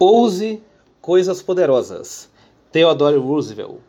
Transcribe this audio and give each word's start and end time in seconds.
Ouse 0.00 0.62
coisas 1.00 1.42
poderosas. 1.42 2.30
Theodore 2.70 3.16
Roosevelt. 3.18 3.80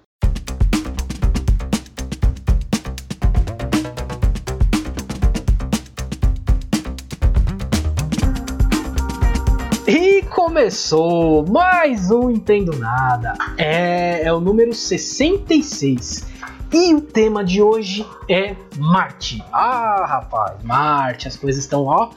E 9.87 10.23
começou 10.23 11.45
mais 11.45 12.09
um 12.09 12.31
Entendo 12.31 12.75
Nada. 12.79 13.35
É, 13.55 14.23
é 14.23 14.33
o 14.33 14.39
número 14.39 14.73
66. 14.73 16.25
E 16.73 16.95
o 16.95 17.01
tema 17.01 17.43
de 17.43 17.61
hoje 17.61 18.03
é 18.27 18.55
Marte. 18.77 19.43
Ah, 19.53 20.07
rapaz, 20.07 20.63
Marte, 20.63 21.27
as 21.27 21.37
coisas 21.37 21.63
estão, 21.63 21.85
ó. 21.85 22.09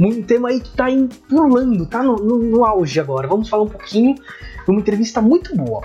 Um 0.00 0.22
tema 0.22 0.50
aí 0.50 0.60
que 0.60 0.70
tá 0.70 0.86
pulando, 1.28 1.84
tá 1.86 2.02
no, 2.02 2.16
no, 2.16 2.38
no 2.38 2.64
auge 2.64 3.00
agora. 3.00 3.26
Vamos 3.26 3.48
falar 3.48 3.64
um 3.64 3.68
pouquinho 3.68 4.14
de 4.14 4.70
uma 4.70 4.80
entrevista 4.80 5.20
muito 5.20 5.56
boa. 5.56 5.82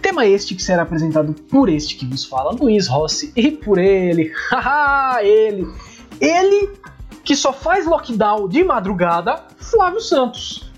Tema 0.00 0.24
este 0.24 0.54
que 0.54 0.62
será 0.62 0.82
apresentado 0.82 1.34
por 1.50 1.68
este 1.68 1.96
que 1.96 2.06
vos 2.06 2.24
fala, 2.24 2.52
Luiz 2.52 2.86
Rossi, 2.86 3.32
e 3.34 3.50
por 3.50 3.78
ele, 3.78 4.32
haha, 4.50 5.22
ele, 5.22 5.66
ele 6.20 6.70
que 7.24 7.34
só 7.34 7.52
faz 7.52 7.84
lockdown 7.84 8.48
de 8.48 8.62
madrugada, 8.62 9.44
Flávio 9.58 10.00
Santos. 10.00 10.70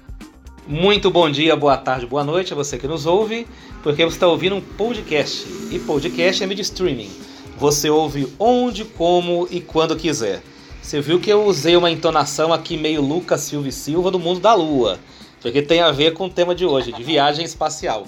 Muito 0.66 1.10
bom 1.10 1.30
dia, 1.30 1.54
boa 1.54 1.77
tarde, 1.77 2.07
boa 2.07 2.24
noite 2.24 2.52
a 2.52 2.57
você 2.57 2.79
que 2.79 2.88
nos 2.88 3.04
ouve, 3.04 3.46
porque 3.82 4.04
você 4.04 4.16
está 4.16 4.27
ouvindo 4.27 4.57
um 4.57 4.60
podcast. 4.60 5.46
E 5.70 5.79
podcast 5.79 6.43
é 6.43 6.46
mídia 6.46 6.62
streaming. 6.62 7.10
Você 7.59 7.91
ouve 7.91 8.32
onde, 8.38 8.84
como 8.84 9.46
e 9.51 9.60
quando 9.60 9.95
quiser. 9.96 10.43
Você 10.83 11.01
viu 11.01 11.20
que 11.20 11.30
eu 11.30 11.45
usei 11.45 11.77
uma 11.77 11.91
entonação 11.91 12.52
aqui 12.52 12.77
meio 12.77 13.01
Lucas 13.01 13.43
Silva 13.43 13.69
e 13.69 13.73
Silva 13.73 14.11
do 14.11 14.19
mundo 14.19 14.41
da 14.41 14.55
Lua, 14.55 14.98
porque 15.41 15.62
tem 15.62 15.80
a 15.80 15.93
ver 15.93 16.15
com 16.15 16.27
o 16.27 16.30
tema 16.30 16.55
de 16.55 16.66
hoje, 16.66 16.91
de 16.91 17.02
viagem 17.02 17.45
espacial. 17.45 18.07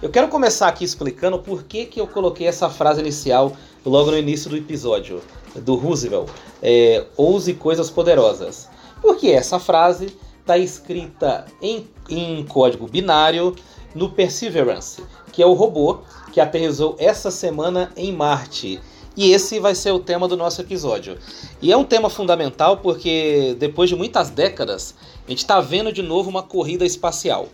Eu 0.00 0.08
quero 0.08 0.28
começar 0.28 0.68
aqui 0.68 0.84
explicando 0.84 1.38
por 1.38 1.64
que, 1.64 1.84
que 1.84 2.00
eu 2.00 2.06
coloquei 2.06 2.46
essa 2.46 2.70
frase 2.70 3.00
inicial 3.00 3.52
logo 3.84 4.10
no 4.10 4.18
início 4.18 4.48
do 4.48 4.56
episódio 4.56 5.20
do 5.56 5.74
Roosevelt, 5.74 6.28
é, 6.62 7.04
ouse 7.16 7.54
coisas 7.54 7.90
poderosas. 7.90 8.68
Porque 9.00 9.28
essa 9.28 9.58
frase 9.58 10.16
está 10.40 10.56
escrita 10.56 11.44
em, 11.60 11.86
em 12.08 12.44
código 12.44 12.86
binário 12.86 13.54
no 13.94 14.08
Perseverance, 14.08 15.02
que 15.32 15.42
é 15.42 15.46
o 15.46 15.52
robô 15.52 15.98
que 16.32 16.40
aterrizou 16.40 16.96
essa 16.98 17.30
semana 17.30 17.92
em 17.96 18.12
Marte. 18.12 18.80
E 19.16 19.30
esse 19.30 19.60
vai 19.60 19.74
ser 19.74 19.92
o 19.92 19.98
tema 19.98 20.26
do 20.26 20.36
nosso 20.36 20.60
episódio. 20.60 21.18
E 21.60 21.70
é 21.70 21.76
um 21.76 21.84
tema 21.84 22.08
fundamental 22.08 22.78
porque 22.78 23.54
depois 23.58 23.90
de 23.90 23.96
muitas 23.96 24.30
décadas, 24.30 24.94
a 25.26 25.30
gente 25.30 25.40
está 25.40 25.60
vendo 25.60 25.92
de 25.92 26.02
novo 26.02 26.30
uma 26.30 26.42
corrida 26.42 26.84
espacial. 26.84 27.48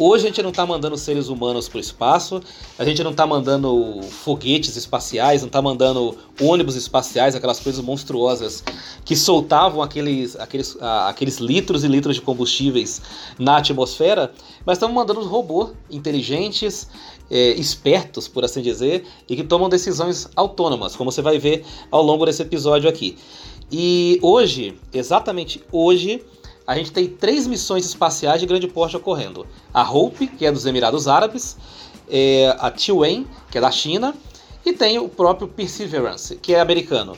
Hoje 0.00 0.26
a 0.26 0.28
gente 0.28 0.40
não 0.44 0.50
está 0.50 0.64
mandando 0.64 0.96
seres 0.96 1.26
humanos 1.26 1.68
para 1.68 1.78
o 1.78 1.80
espaço, 1.80 2.40
a 2.78 2.84
gente 2.84 3.02
não 3.02 3.10
está 3.10 3.26
mandando 3.26 4.00
foguetes 4.02 4.76
espaciais, 4.76 5.40
não 5.40 5.48
está 5.48 5.60
mandando 5.60 6.16
ônibus 6.40 6.76
espaciais, 6.76 7.34
aquelas 7.34 7.58
coisas 7.58 7.84
monstruosas 7.84 8.62
que 9.04 9.16
soltavam 9.16 9.82
aqueles, 9.82 10.36
aqueles, 10.36 10.76
aqueles 10.80 11.38
litros 11.38 11.82
e 11.82 11.88
litros 11.88 12.14
de 12.14 12.22
combustíveis 12.22 13.02
na 13.40 13.56
atmosfera, 13.56 14.32
mas 14.64 14.76
estamos 14.76 14.94
mandando 14.94 15.20
robôs 15.24 15.70
inteligentes, 15.90 16.86
é, 17.30 17.50
espertos, 17.52 18.26
por 18.28 18.44
assim 18.44 18.62
dizer, 18.62 19.04
e 19.28 19.36
que 19.36 19.44
tomam 19.44 19.68
decisões 19.68 20.28
autônomas, 20.34 20.96
como 20.96 21.10
você 21.10 21.22
vai 21.22 21.38
ver 21.38 21.64
ao 21.90 22.02
longo 22.02 22.24
desse 22.26 22.42
episódio 22.42 22.88
aqui. 22.88 23.16
E 23.70 24.18
hoje, 24.22 24.78
exatamente 24.92 25.62
hoje, 25.70 26.22
a 26.66 26.74
gente 26.74 26.92
tem 26.92 27.06
três 27.06 27.46
missões 27.46 27.84
espaciais 27.86 28.40
de 28.40 28.46
grande 28.46 28.68
porte 28.68 28.96
ocorrendo. 28.96 29.46
A 29.72 29.90
Hope, 29.90 30.26
que 30.26 30.46
é 30.46 30.52
dos 30.52 30.66
Emirados 30.66 31.08
Árabes, 31.08 31.56
é, 32.08 32.54
a 32.58 32.70
Tiwen, 32.70 33.26
que 33.50 33.58
é 33.58 33.60
da 33.60 33.70
China, 33.70 34.14
e 34.64 34.72
tem 34.72 34.98
o 34.98 35.08
próprio 35.08 35.48
Perseverance, 35.48 36.36
que 36.36 36.54
é 36.54 36.60
americano. 36.60 37.16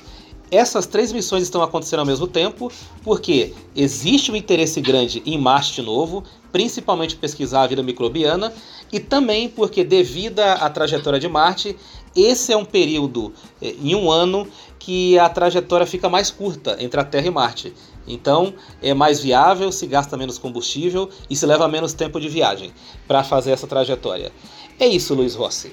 Essas 0.51 0.87
três 0.87 1.13
missões 1.13 1.45
estão 1.45 1.63
acontecendo 1.63 2.01
ao 2.01 2.07
mesmo 2.07 2.27
tempo 2.27 2.73
porque 3.05 3.55
existe 3.75 4.33
um 4.33 4.37
interesse 4.37 4.81
grande 4.81 5.23
em 5.25 5.39
Marte 5.39 5.81
novo, 5.81 6.25
principalmente 6.53 7.17
pesquisar 7.17 7.63
a 7.63 7.67
vida 7.67 7.83
microbiana, 7.83 8.53
e 8.93 8.99
também 8.99 9.49
porque, 9.49 9.85
devido 9.85 10.41
à 10.41 10.69
trajetória 10.69 11.19
de 11.19 11.29
Marte, 11.29 11.77
esse 12.15 12.53
é 12.53 12.57
um 12.57 12.65
período 12.65 13.33
é, 13.63 13.75
em 13.83 13.95
um 13.95 14.11
ano 14.11 14.47
que 14.79 15.19
a 15.19 15.29
trajetória 15.29 15.87
fica 15.87 16.09
mais 16.09 16.31
curta 16.31 16.77
entre 16.81 16.99
a 16.99 17.05
Terra 17.05 17.27
e 17.27 17.31
Marte. 17.31 17.73
Então 18.07 18.55
é 18.83 18.93
mais 18.93 19.21
viável, 19.21 19.71
se 19.71 19.87
gasta 19.87 20.17
menos 20.17 20.39
combustível 20.39 21.09
e 21.29 21.37
se 21.37 21.47
leva 21.47 21.69
menos 21.69 21.93
tempo 21.93 22.19
de 22.19 22.29
viagem 22.29 22.73
para 23.07 23.23
fazer 23.23 23.53
essa 23.53 23.67
trajetória. 23.67 24.33
É 24.79 24.87
isso, 24.87 25.15
Luiz 25.15 25.35
Rossi. 25.35 25.71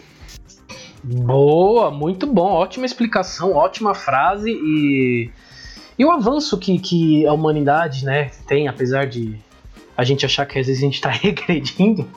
Boa, 1.04 1.90
muito 1.90 2.28
bom, 2.28 2.52
ótima 2.52 2.86
explicação, 2.86 3.54
ótima 3.54 3.96
frase 3.96 4.52
e, 4.52 5.30
e 5.98 6.06
o 6.06 6.12
avanço 6.12 6.58
que, 6.58 6.78
que 6.80 7.26
a 7.26 7.34
humanidade 7.34 8.04
né, 8.04 8.30
tem, 8.46 8.68
apesar 8.68 9.06
de 9.06 9.40
a 9.98 10.04
gente 10.04 10.24
achar 10.26 10.46
que 10.46 10.60
às 10.60 10.68
vezes 10.68 10.82
a 10.84 10.86
gente 10.86 10.96
está 10.96 11.10
regredindo, 11.12 12.08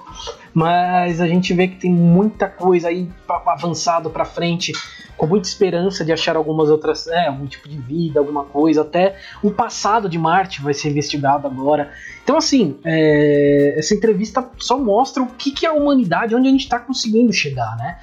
mas 0.52 1.20
a 1.20 1.26
gente 1.26 1.54
vê 1.54 1.66
que 1.66 1.76
tem 1.76 1.90
muita 1.90 2.46
coisa 2.46 2.88
aí 2.88 3.08
avançado 3.46 4.10
para 4.10 4.26
frente, 4.26 4.72
com 5.16 5.26
muita 5.26 5.48
esperança 5.48 6.04
de 6.04 6.12
achar 6.12 6.36
algumas 6.36 6.68
outras, 6.68 7.06
é, 7.06 7.26
algum 7.26 7.46
tipo 7.46 7.68
de 7.68 7.78
vida, 7.78 8.20
alguma 8.20 8.44
coisa, 8.44 8.82
até 8.82 9.16
o 9.42 9.50
passado 9.50 10.08
de 10.08 10.18
Marte 10.18 10.60
vai 10.60 10.74
ser 10.74 10.90
investigado 10.90 11.46
agora. 11.46 11.90
Então, 12.22 12.36
assim, 12.36 12.78
é, 12.84 13.74
essa 13.78 13.94
entrevista 13.94 14.46
só 14.58 14.78
mostra 14.78 15.22
o 15.22 15.26
que, 15.26 15.50
que 15.50 15.64
é 15.64 15.70
a 15.70 15.72
humanidade, 15.72 16.34
onde 16.34 16.48
a 16.48 16.50
gente 16.50 16.64
está 16.64 16.78
conseguindo 16.78 17.32
chegar, 17.32 17.76
né? 17.76 17.98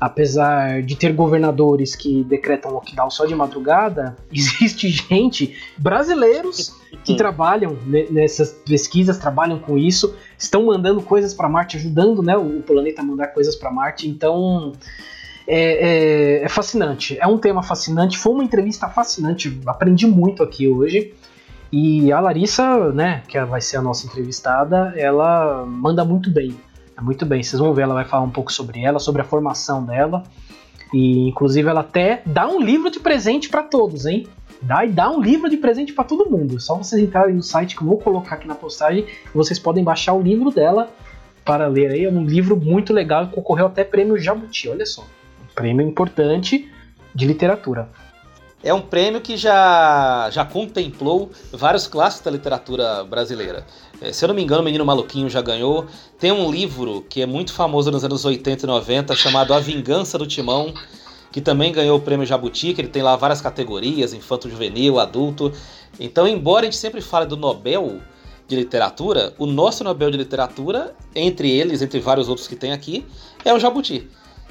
Apesar 0.00 0.82
de 0.82 0.96
ter 0.96 1.12
governadores 1.12 1.94
que 1.94 2.24
decretam 2.24 2.72
lockdown 2.72 3.10
só 3.10 3.26
de 3.26 3.34
madrugada, 3.34 4.16
existe 4.32 4.88
gente, 4.88 5.54
brasileiros, 5.76 6.74
que 7.04 7.14
trabalham 7.14 7.76
nessas 8.10 8.50
pesquisas, 8.50 9.18
trabalham 9.18 9.58
com 9.58 9.76
isso, 9.76 10.16
estão 10.38 10.64
mandando 10.64 11.02
coisas 11.02 11.34
para 11.34 11.48
Marte, 11.48 11.76
ajudando 11.76 12.22
né, 12.22 12.36
o 12.36 12.62
planeta 12.62 13.02
a 13.02 13.04
mandar 13.04 13.28
coisas 13.28 13.54
para 13.54 13.70
Marte. 13.70 14.08
Então 14.08 14.72
é, 15.46 16.38
é, 16.38 16.44
é, 16.44 16.48
fascinante, 16.48 17.18
é 17.20 17.26
um 17.26 17.36
tema 17.36 17.62
fascinante. 17.62 18.18
Foi 18.18 18.32
uma 18.32 18.44
entrevista 18.44 18.88
fascinante, 18.88 19.60
aprendi 19.66 20.06
muito 20.06 20.42
aqui 20.42 20.66
hoje. 20.66 21.14
E 21.70 22.10
a 22.10 22.18
Larissa, 22.18 22.90
né, 22.92 23.22
que 23.28 23.38
vai 23.44 23.60
ser 23.60 23.76
a 23.76 23.82
nossa 23.82 24.06
entrevistada, 24.06 24.92
ela 24.96 25.64
manda 25.64 26.04
muito 26.04 26.28
bem 26.28 26.56
é 26.58 26.69
muito 27.02 27.24
bem, 27.26 27.42
vocês 27.42 27.60
vão 27.60 27.72
ver, 27.72 27.82
ela 27.82 27.94
vai 27.94 28.04
falar 28.04 28.24
um 28.24 28.30
pouco 28.30 28.52
sobre 28.52 28.80
ela, 28.80 28.98
sobre 28.98 29.22
a 29.22 29.24
formação 29.24 29.84
dela. 29.84 30.22
E 30.92 31.28
inclusive 31.28 31.68
ela 31.68 31.80
até 31.80 32.22
dá 32.26 32.48
um 32.48 32.60
livro 32.60 32.90
de 32.90 32.98
presente 32.98 33.48
para 33.48 33.62
todos, 33.62 34.06
hein? 34.06 34.26
Dá 34.60 34.84
e 34.84 34.90
dá 34.90 35.10
um 35.10 35.20
livro 35.20 35.48
de 35.48 35.56
presente 35.56 35.92
para 35.92 36.04
todo 36.04 36.28
mundo. 36.28 36.56
É 36.56 36.60
só 36.60 36.76
vocês 36.76 37.00
entrarem 37.00 37.34
no 37.34 37.42
site 37.42 37.76
que 37.76 37.82
eu 37.82 37.86
vou 37.86 37.98
colocar 37.98 38.34
aqui 38.34 38.46
na 38.46 38.54
postagem, 38.54 39.06
vocês 39.34 39.58
podem 39.58 39.84
baixar 39.84 40.12
o 40.12 40.20
livro 40.20 40.50
dela 40.50 40.90
para 41.44 41.66
ler 41.66 41.92
aí. 41.92 42.04
É 42.04 42.10
um 42.10 42.24
livro 42.24 42.56
muito 42.56 42.92
legal 42.92 43.28
concorreu 43.28 43.66
até 43.66 43.84
prêmio 43.84 44.18
Jabuti, 44.18 44.68
olha 44.68 44.84
só. 44.84 45.04
Prêmio 45.54 45.86
importante 45.86 46.70
de 47.14 47.26
literatura. 47.26 47.88
É 48.62 48.74
um 48.74 48.82
prêmio 48.82 49.22
que 49.22 49.38
já, 49.38 50.28
já 50.30 50.44
contemplou 50.44 51.30
vários 51.50 51.86
clássicos 51.86 52.24
da 52.24 52.30
literatura 52.30 53.02
brasileira. 53.04 53.66
É, 54.02 54.12
se 54.12 54.22
eu 54.22 54.28
não 54.28 54.34
me 54.34 54.42
engano, 54.42 54.60
o 54.60 54.64
Menino 54.64 54.84
Maluquinho 54.84 55.30
já 55.30 55.40
ganhou. 55.40 55.86
Tem 56.18 56.30
um 56.30 56.50
livro 56.50 57.06
que 57.08 57.22
é 57.22 57.26
muito 57.26 57.54
famoso 57.54 57.90
nos 57.90 58.04
anos 58.04 58.22
80 58.22 58.64
e 58.64 58.66
90 58.66 59.16
chamado 59.16 59.54
A 59.54 59.60
Vingança 59.60 60.18
do 60.18 60.26
Timão, 60.26 60.74
que 61.32 61.40
também 61.40 61.72
ganhou 61.72 61.96
o 61.96 62.02
prêmio 62.02 62.26
Jabuti, 62.26 62.74
que 62.74 62.82
ele 62.82 62.88
tem 62.88 63.02
lá 63.02 63.16
várias 63.16 63.40
categorias, 63.40 64.12
infanto 64.12 64.50
juvenil, 64.50 65.00
adulto. 65.00 65.50
Então, 65.98 66.28
embora 66.28 66.62
a 66.62 66.64
gente 66.64 66.76
sempre 66.76 67.00
fale 67.00 67.24
do 67.24 67.38
Nobel 67.38 68.00
de 68.46 68.56
literatura, 68.56 69.32
o 69.38 69.46
nosso 69.46 69.82
Nobel 69.82 70.10
de 70.10 70.18
literatura, 70.18 70.94
entre 71.14 71.50
eles, 71.50 71.80
entre 71.80 71.98
vários 71.98 72.28
outros 72.28 72.46
que 72.46 72.56
tem 72.56 72.72
aqui, 72.72 73.06
é 73.42 73.54
o 73.54 73.58
Jabuti. 73.58 74.06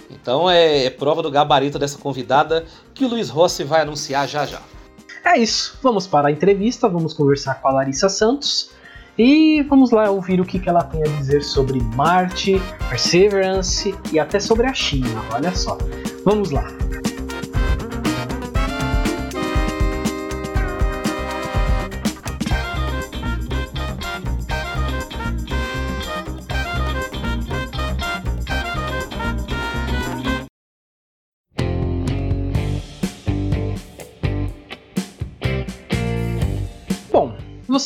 Então 0.10 0.50
é, 0.50 0.86
é 0.86 0.90
prova 0.90 1.22
do 1.22 1.32
gabarito 1.32 1.78
dessa 1.78 1.98
convidada 1.98 2.66
que 2.94 3.06
o 3.06 3.08
Luiz 3.08 3.30
Rossi 3.30 3.64
vai 3.64 3.82
anunciar 3.82 4.28
já 4.28 4.46
já. 4.46 4.62
É 5.26 5.38
isso, 5.38 5.78
vamos 5.84 6.08
para 6.08 6.30
a 6.30 6.32
entrevista, 6.32 6.88
vamos 6.88 7.14
conversar 7.14 7.62
com 7.62 7.68
a 7.68 7.72
Larissa 7.72 8.10
Santos. 8.10 8.72
E 9.18 9.62
vamos 9.64 9.92
lá 9.92 10.10
ouvir 10.10 10.40
o 10.40 10.46
que 10.46 10.62
ela 10.68 10.82
tem 10.82 11.04
a 11.04 11.18
dizer 11.18 11.44
sobre 11.44 11.82
Marte, 11.94 12.56
Perseverance 12.88 13.94
e 14.14 14.20
até 14.20 14.40
sobre 14.40 14.66
a 14.66 14.74
China. 14.74 15.22
Olha 15.34 15.54
só. 15.54 15.78
Vamos 16.24 16.52
lá. 16.52 16.66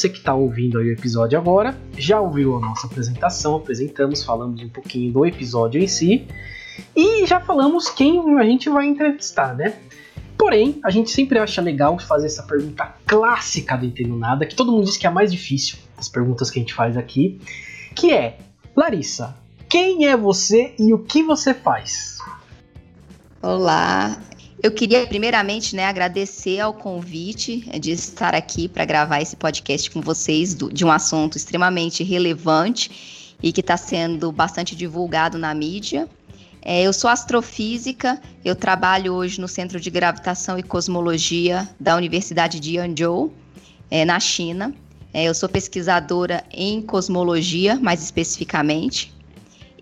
Você 0.03 0.09
que 0.09 0.17
está 0.17 0.33
ouvindo 0.33 0.79
o 0.79 0.81
episódio 0.81 1.39
agora, 1.39 1.77
já 1.97 2.19
ouviu 2.19 2.57
a 2.57 2.59
nossa 2.59 2.87
apresentação, 2.87 3.55
apresentamos, 3.55 4.21
falamos 4.21 4.61
um 4.61 4.67
pouquinho 4.67 5.13
do 5.13 5.25
episódio 5.25 5.81
em 5.81 5.87
si 5.87 6.27
e 6.93 7.25
já 7.25 7.39
falamos 7.39 7.89
quem 7.89 8.37
a 8.37 8.43
gente 8.43 8.69
vai 8.69 8.85
entrevistar, 8.85 9.55
né? 9.55 9.79
Porém, 10.37 10.77
a 10.83 10.89
gente 10.89 11.09
sempre 11.09 11.39
acha 11.39 11.61
legal 11.61 11.97
fazer 11.99 12.25
essa 12.25 12.43
pergunta 12.43 12.93
clássica 13.05 13.77
do 13.77 13.85
Entendo 13.85 14.17
Nada, 14.17 14.45
que 14.45 14.55
todo 14.55 14.73
mundo 14.73 14.83
diz 14.83 14.97
que 14.97 15.05
é 15.05 15.09
a 15.09 15.13
mais 15.13 15.31
difícil 15.31 15.77
das 15.95 16.09
perguntas 16.09 16.51
que 16.51 16.59
a 16.59 16.61
gente 16.61 16.73
faz 16.73 16.97
aqui, 16.97 17.39
que 17.95 18.11
é, 18.11 18.39
Larissa, 18.75 19.37
quem 19.69 20.05
é 20.05 20.17
você 20.17 20.75
e 20.77 20.93
o 20.93 20.99
que 20.99 21.23
você 21.23 21.53
faz? 21.53 22.17
Olá, 23.41 24.21
eu 24.63 24.71
queria 24.71 25.05
primeiramente 25.05 25.75
né, 25.75 25.83
agradecer 25.83 26.61
ao 26.61 26.73
convite 26.73 27.57
de 27.81 27.91
estar 27.91 28.33
aqui 28.33 28.69
para 28.69 28.85
gravar 28.85 29.21
esse 29.21 29.35
podcast 29.35 29.91
com 29.91 29.99
vocês 29.99 30.53
do, 30.53 30.71
de 30.71 30.85
um 30.85 30.91
assunto 30.91 31.35
extremamente 31.35 32.01
relevante 32.01 33.35
e 33.43 33.51
que 33.51 33.59
está 33.59 33.75
sendo 33.75 34.31
bastante 34.31 34.73
divulgado 34.73 35.37
na 35.37 35.53
mídia. 35.53 36.07
É, 36.61 36.81
eu 36.81 36.93
sou 36.93 37.09
astrofísica, 37.09 38.21
eu 38.45 38.55
trabalho 38.55 39.13
hoje 39.13 39.41
no 39.41 39.49
Centro 39.49 39.81
de 39.81 39.89
Gravitação 39.89 40.57
e 40.57 40.63
Cosmologia 40.63 41.67
da 41.77 41.97
Universidade 41.97 42.57
de 42.57 42.77
Yangzhou, 42.77 43.33
é, 43.91 44.05
na 44.05 44.17
China. 44.17 44.73
É, 45.13 45.25
eu 45.25 45.35
sou 45.35 45.49
pesquisadora 45.49 46.41
em 46.49 46.81
cosmologia, 46.81 47.75
mais 47.75 48.01
especificamente, 48.01 49.13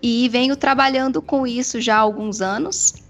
e 0.02 0.28
venho 0.28 0.56
trabalhando 0.56 1.22
com 1.22 1.46
isso 1.46 1.80
já 1.80 1.98
há 1.98 2.00
alguns 2.00 2.40
anos. 2.40 3.01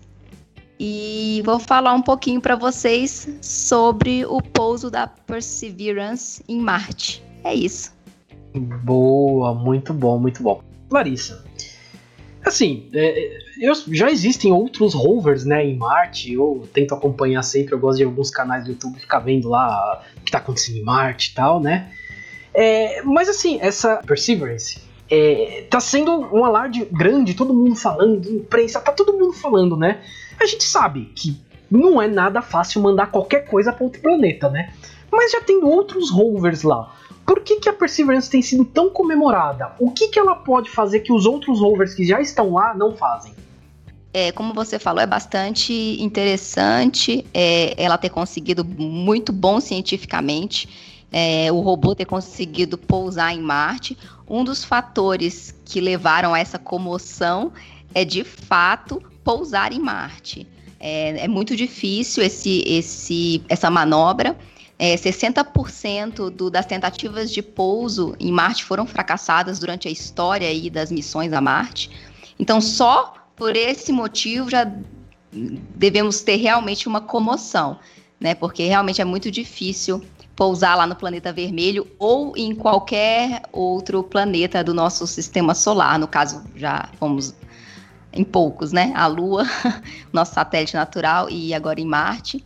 E 0.84 1.40
vou 1.44 1.60
falar 1.60 1.94
um 1.94 2.02
pouquinho 2.02 2.40
para 2.40 2.56
vocês 2.56 3.28
sobre 3.40 4.26
o 4.26 4.42
pouso 4.42 4.90
da 4.90 5.06
Perseverance 5.06 6.42
em 6.48 6.58
Marte. 6.58 7.22
É 7.44 7.54
isso. 7.54 7.92
Boa, 8.82 9.54
muito 9.54 9.94
bom, 9.94 10.18
muito 10.18 10.42
bom. 10.42 10.60
Larissa, 10.90 11.44
Assim, 12.44 12.88
é, 12.92 13.38
eu, 13.60 13.72
já 13.92 14.10
existem 14.10 14.52
outros 14.52 14.92
rovers 14.92 15.44
né, 15.44 15.64
em 15.64 15.76
Marte, 15.76 16.32
eu 16.32 16.68
tento 16.72 16.92
acompanhar 16.92 17.44
sempre, 17.44 17.74
eu 17.74 17.78
gosto 17.78 17.98
de 17.98 18.04
alguns 18.04 18.30
canais 18.32 18.64
do 18.64 18.70
YouTube 18.70 18.98
ficar 18.98 19.20
vendo 19.20 19.48
lá 19.48 20.02
o 20.16 20.20
que 20.22 20.30
está 20.30 20.38
acontecendo 20.38 20.78
em 20.78 20.82
Marte 20.82 21.30
e 21.30 21.34
tal, 21.34 21.60
né? 21.60 21.92
É, 22.52 23.02
mas 23.02 23.28
assim, 23.28 23.60
essa 23.60 23.98
Perseverance 23.98 24.80
é, 25.08 25.64
tá 25.70 25.78
sendo 25.78 26.10
um 26.34 26.44
alarde 26.44 26.84
grande, 26.90 27.34
todo 27.34 27.54
mundo 27.54 27.76
falando, 27.76 28.28
imprensa, 28.28 28.80
tá 28.80 28.90
todo 28.90 29.12
mundo 29.12 29.32
falando, 29.32 29.76
né? 29.76 30.02
A 30.42 30.46
gente 30.46 30.64
sabe 30.64 31.12
que 31.14 31.40
não 31.70 32.02
é 32.02 32.08
nada 32.08 32.42
fácil 32.42 32.82
mandar 32.82 33.10
qualquer 33.10 33.46
coisa 33.46 33.72
para 33.72 33.84
outro 33.84 34.02
planeta, 34.02 34.50
né? 34.50 34.74
Mas 35.10 35.32
já 35.32 35.40
tem 35.40 35.62
outros 35.62 36.10
rovers 36.10 36.62
lá 36.62 36.94
por 37.24 37.40
que, 37.40 37.60
que 37.60 37.68
a 37.68 37.72
Perseverance 37.72 38.28
tem 38.28 38.42
sido 38.42 38.64
tão 38.64 38.90
comemorada? 38.90 39.72
O 39.78 39.90
que, 39.90 40.08
que 40.08 40.18
ela 40.18 40.34
pode 40.34 40.70
fazer 40.70 41.00
que 41.00 41.12
os 41.12 41.24
outros 41.24 41.60
rovers 41.60 41.94
que 41.94 42.04
já 42.04 42.20
estão 42.20 42.52
lá 42.52 42.74
não 42.74 42.94
fazem? 42.96 43.32
É, 44.12 44.30
como 44.32 44.52
você 44.52 44.78
falou, 44.78 45.00
é 45.00 45.06
bastante 45.06 45.72
interessante 46.02 47.24
é, 47.32 47.74
ela 47.82 47.96
ter 47.96 48.10
conseguido 48.10 48.64
muito 48.64 49.32
bom 49.32 49.60
cientificamente, 49.60 50.68
é, 51.10 51.50
o 51.50 51.60
robô 51.60 51.94
ter 51.94 52.04
conseguido 52.04 52.76
pousar 52.76 53.34
em 53.34 53.40
Marte. 53.40 53.96
Um 54.28 54.44
dos 54.44 54.64
fatores 54.64 55.54
que 55.64 55.80
levaram 55.80 56.34
a 56.34 56.38
essa 56.38 56.58
comoção 56.58 57.52
é, 57.94 58.04
de 58.04 58.24
fato, 58.24 59.02
pousar 59.24 59.72
em 59.72 59.78
Marte. 59.78 60.46
É, 60.78 61.24
é 61.24 61.28
muito 61.28 61.54
difícil 61.54 62.22
esse, 62.22 62.62
esse, 62.66 63.42
essa 63.48 63.70
manobra. 63.70 64.36
É, 64.78 64.96
60% 64.96 66.30
do, 66.30 66.50
das 66.50 66.66
tentativas 66.66 67.30
de 67.30 67.40
pouso 67.40 68.16
em 68.18 68.32
Marte 68.32 68.64
foram 68.64 68.86
fracassadas 68.86 69.58
durante 69.58 69.86
a 69.86 69.90
história 69.90 70.48
aí 70.48 70.68
das 70.68 70.90
missões 70.90 71.32
a 71.32 71.40
Marte. 71.40 71.90
Então, 72.38 72.60
só 72.60 73.14
por 73.36 73.54
esse 73.54 73.92
motivo 73.92 74.50
já 74.50 74.70
devemos 75.32 76.20
ter 76.22 76.36
realmente 76.36 76.88
uma 76.88 77.00
comoção, 77.00 77.78
né? 78.18 78.34
Porque 78.34 78.64
realmente 78.66 79.00
é 79.00 79.04
muito 79.04 79.30
difícil 79.30 80.02
pousar 80.34 80.76
lá 80.76 80.86
no 80.86 80.96
planeta 80.96 81.32
vermelho 81.32 81.86
ou 81.98 82.36
em 82.36 82.54
qualquer 82.54 83.42
outro 83.52 84.02
planeta 84.02 84.64
do 84.64 84.74
nosso 84.74 85.06
sistema 85.06 85.54
solar. 85.54 85.98
No 85.98 86.08
caso, 86.08 86.42
já 86.56 86.88
fomos 86.98 87.34
em 88.12 88.24
poucos, 88.24 88.72
né? 88.72 88.92
A 88.94 89.06
Lua, 89.06 89.44
nosso 90.12 90.34
satélite 90.34 90.74
natural, 90.74 91.28
e 91.30 91.54
agora 91.54 91.80
em 91.80 91.86
Marte. 91.86 92.44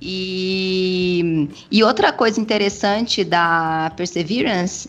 E, 0.00 1.48
e 1.70 1.82
outra 1.82 2.12
coisa 2.12 2.40
interessante 2.40 3.24
da 3.24 3.90
Perseverance 3.96 4.88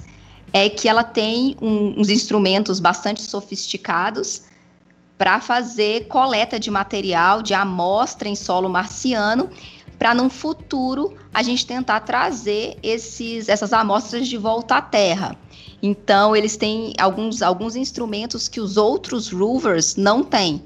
é 0.52 0.69
que 0.69 0.88
ela 0.88 1.04
tem 1.04 1.56
um, 1.62 2.00
uns 2.00 2.10
instrumentos 2.10 2.80
bastante 2.80 3.22
sofisticados 3.22 4.44
para 5.18 5.40
fazer 5.40 6.07
coleta 6.07 6.60
de 6.60 6.69
material, 6.69 7.42
de 7.42 7.54
amostra 7.54 8.28
em 8.28 8.36
solo 8.36 8.69
marciano, 8.69 9.50
para 9.97 10.13
num 10.13 10.30
futuro 10.30 11.13
a 11.33 11.42
gente 11.42 11.65
tentar 11.65 12.01
trazer 12.01 12.77
esses, 12.83 13.50
essas 13.50 13.74
amostras 13.74 14.27
de 14.27 14.38
volta 14.38 14.75
à 14.75 14.81
Terra. 14.81 15.36
Então, 15.81 16.36
eles 16.36 16.57
têm 16.57 16.94
alguns, 17.00 17.42
alguns 17.42 17.75
instrumentos 17.75 18.47
que 18.47 18.59
os 18.59 18.77
outros 18.77 19.31
rovers 19.31 19.95
não 19.95 20.24
têm, 20.24 20.63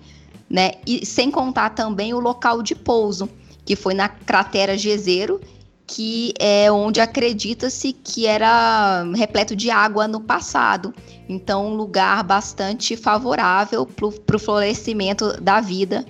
né? 0.50 0.74
E 0.86 1.06
sem 1.06 1.30
contar 1.30 1.72
também 1.72 2.14
o 2.14 2.20
local 2.20 2.62
de 2.62 2.76
pouso 2.76 3.30
que 3.66 3.76
foi 3.76 3.94
na 3.94 4.10
cratera 4.10 4.78
Jezero, 4.78 5.40
que 5.86 6.34
é 6.40 6.72
onde 6.72 7.02
acredita-se 7.02 7.94
que 7.94 8.26
era 8.26 9.04
repleto 9.16 9.56
de 9.56 9.70
água 9.70 10.08
no 10.08 10.22
passado. 10.22 10.94
Então, 11.28 11.68
um 11.68 11.74
lugar 11.76 12.24
bastante 12.24 12.96
favorável 12.96 13.86
para 13.86 14.36
o 14.36 14.40
florescimento 14.40 15.40
da 15.42 15.60
vida 15.60 16.06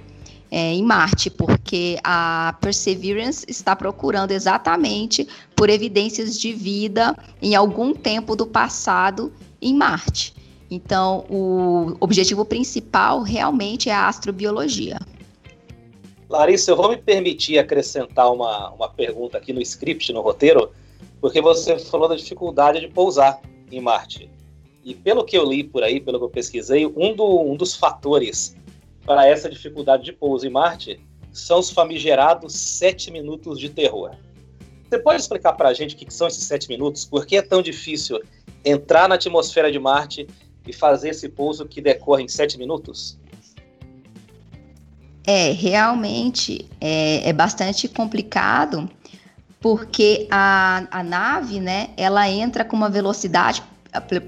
é, 0.52 0.74
em 0.74 0.84
Marte, 0.84 1.30
porque 1.30 1.98
a 2.04 2.56
Perseverance 2.60 3.46
está 3.48 3.76
procurando 3.76 4.32
exatamente 4.32 5.28
por 5.56 5.70
evidências 5.70 6.40
de 6.40 6.54
vida 6.54 7.16
em 7.42 7.56
algum 7.56 7.94
tempo 7.94 8.36
do 8.36 8.48
passado 8.48 9.32
em 9.62 9.74
Marte. 9.74 10.34
Então, 10.72 11.26
o 11.30 11.96
objetivo 12.00 12.46
principal 12.46 13.22
realmente 13.22 13.90
é 13.90 13.94
a 13.94 14.08
astrobiologia. 14.08 15.00
Larissa, 16.30 16.72
eu 16.72 16.76
vou 16.76 16.90
me 16.90 16.98
permitir 16.98 17.58
acrescentar 17.58 18.32
uma, 18.32 18.70
uma 18.70 18.88
pergunta 18.88 19.38
aqui 19.38 19.52
no 19.52 19.62
script, 19.62 20.14
no 20.14 20.22
roteiro, 20.22 20.72
porque 21.20 21.42
você 21.42 21.80
falou 21.80 22.08
da 22.08 22.16
dificuldade 22.16 22.80
de 22.80 22.88
pousar 22.88 23.42
em 23.72 23.82
Marte. 23.82 24.30
E 24.86 24.94
pelo 24.94 25.26
que 25.26 25.38
eu 25.38 25.44
li 25.44 25.64
por 25.64 25.84
aí, 25.84 26.00
pelo 26.00 26.20
que 26.20 26.26
eu 26.26 26.30
pesquisei, 26.30 26.86
um, 26.86 27.16
do, 27.16 27.42
um 27.42 27.56
dos 27.56 27.76
fatores 27.76 28.56
para 29.10 29.26
essa 29.26 29.50
dificuldade 29.50 30.04
de 30.04 30.14
pouso 30.14 30.46
em 30.46 30.52
Marte 30.52 31.00
são 31.34 31.58
os 31.58 31.72
famigerados 31.72 32.54
sete 32.54 33.10
minutos 33.10 33.60
de 33.60 33.68
terror. 33.68 34.12
Você 34.88 35.00
pode 35.00 35.20
explicar 35.20 35.54
para 35.54 35.70
a 35.70 35.74
gente 35.74 35.96
o 35.96 35.98
que 35.98 36.14
são 36.14 36.28
esses 36.28 36.44
sete 36.44 36.70
minutos? 36.70 37.06
Por 37.06 37.26
que 37.26 37.36
é 37.36 37.42
tão 37.42 37.60
difícil 37.60 38.22
entrar 38.64 39.10
na 39.10 39.16
atmosfera 39.16 39.72
de 39.72 39.80
Marte 39.80 40.28
e 40.68 40.72
fazer 40.72 41.10
esse 41.10 41.28
pouso 41.28 41.66
que 41.66 41.82
decorre 41.82 42.22
em 42.22 42.28
sete 42.28 42.56
minutos? 42.56 43.18
É, 45.26 45.54
realmente 45.54 46.70
é, 46.80 47.30
é 47.30 47.34
bastante 47.34 47.88
complicado, 47.88 48.88
porque 49.60 50.28
a, 50.30 50.86
a 50.92 51.04
nave, 51.04 51.60
né, 51.60 51.90
ela 51.98 52.30
entra 52.30 52.64
com 52.64 52.76
uma 52.76 52.92
velocidade, 52.92 53.64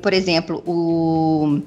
por 0.01 0.11
exemplo, 0.11 0.63
o, 0.65 1.61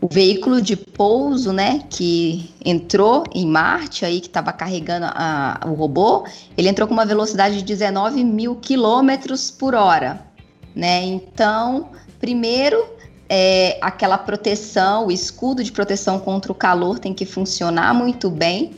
o 0.00 0.06
veículo 0.06 0.62
de 0.62 0.76
pouso, 0.76 1.52
né, 1.52 1.82
que 1.90 2.54
entrou 2.64 3.24
em 3.34 3.46
Marte, 3.46 4.04
aí 4.04 4.20
que 4.20 4.28
estava 4.28 4.52
carregando 4.52 5.06
a, 5.08 5.60
o 5.66 5.74
robô, 5.74 6.24
ele 6.56 6.68
entrou 6.68 6.86
com 6.86 6.94
uma 6.94 7.04
velocidade 7.04 7.56
de 7.56 7.64
19 7.64 8.22
mil 8.22 8.56
quilômetros 8.56 9.50
por 9.50 9.74
hora, 9.74 10.24
né? 10.74 11.02
Então, 11.04 11.90
primeiro, 12.20 12.84
é, 13.28 13.76
aquela 13.80 14.16
proteção, 14.16 15.08
o 15.08 15.10
escudo 15.10 15.64
de 15.64 15.72
proteção 15.72 16.20
contra 16.20 16.52
o 16.52 16.54
calor 16.54 17.00
tem 17.00 17.12
que 17.12 17.26
funcionar 17.26 17.92
muito 17.92 18.30
bem. 18.30 18.76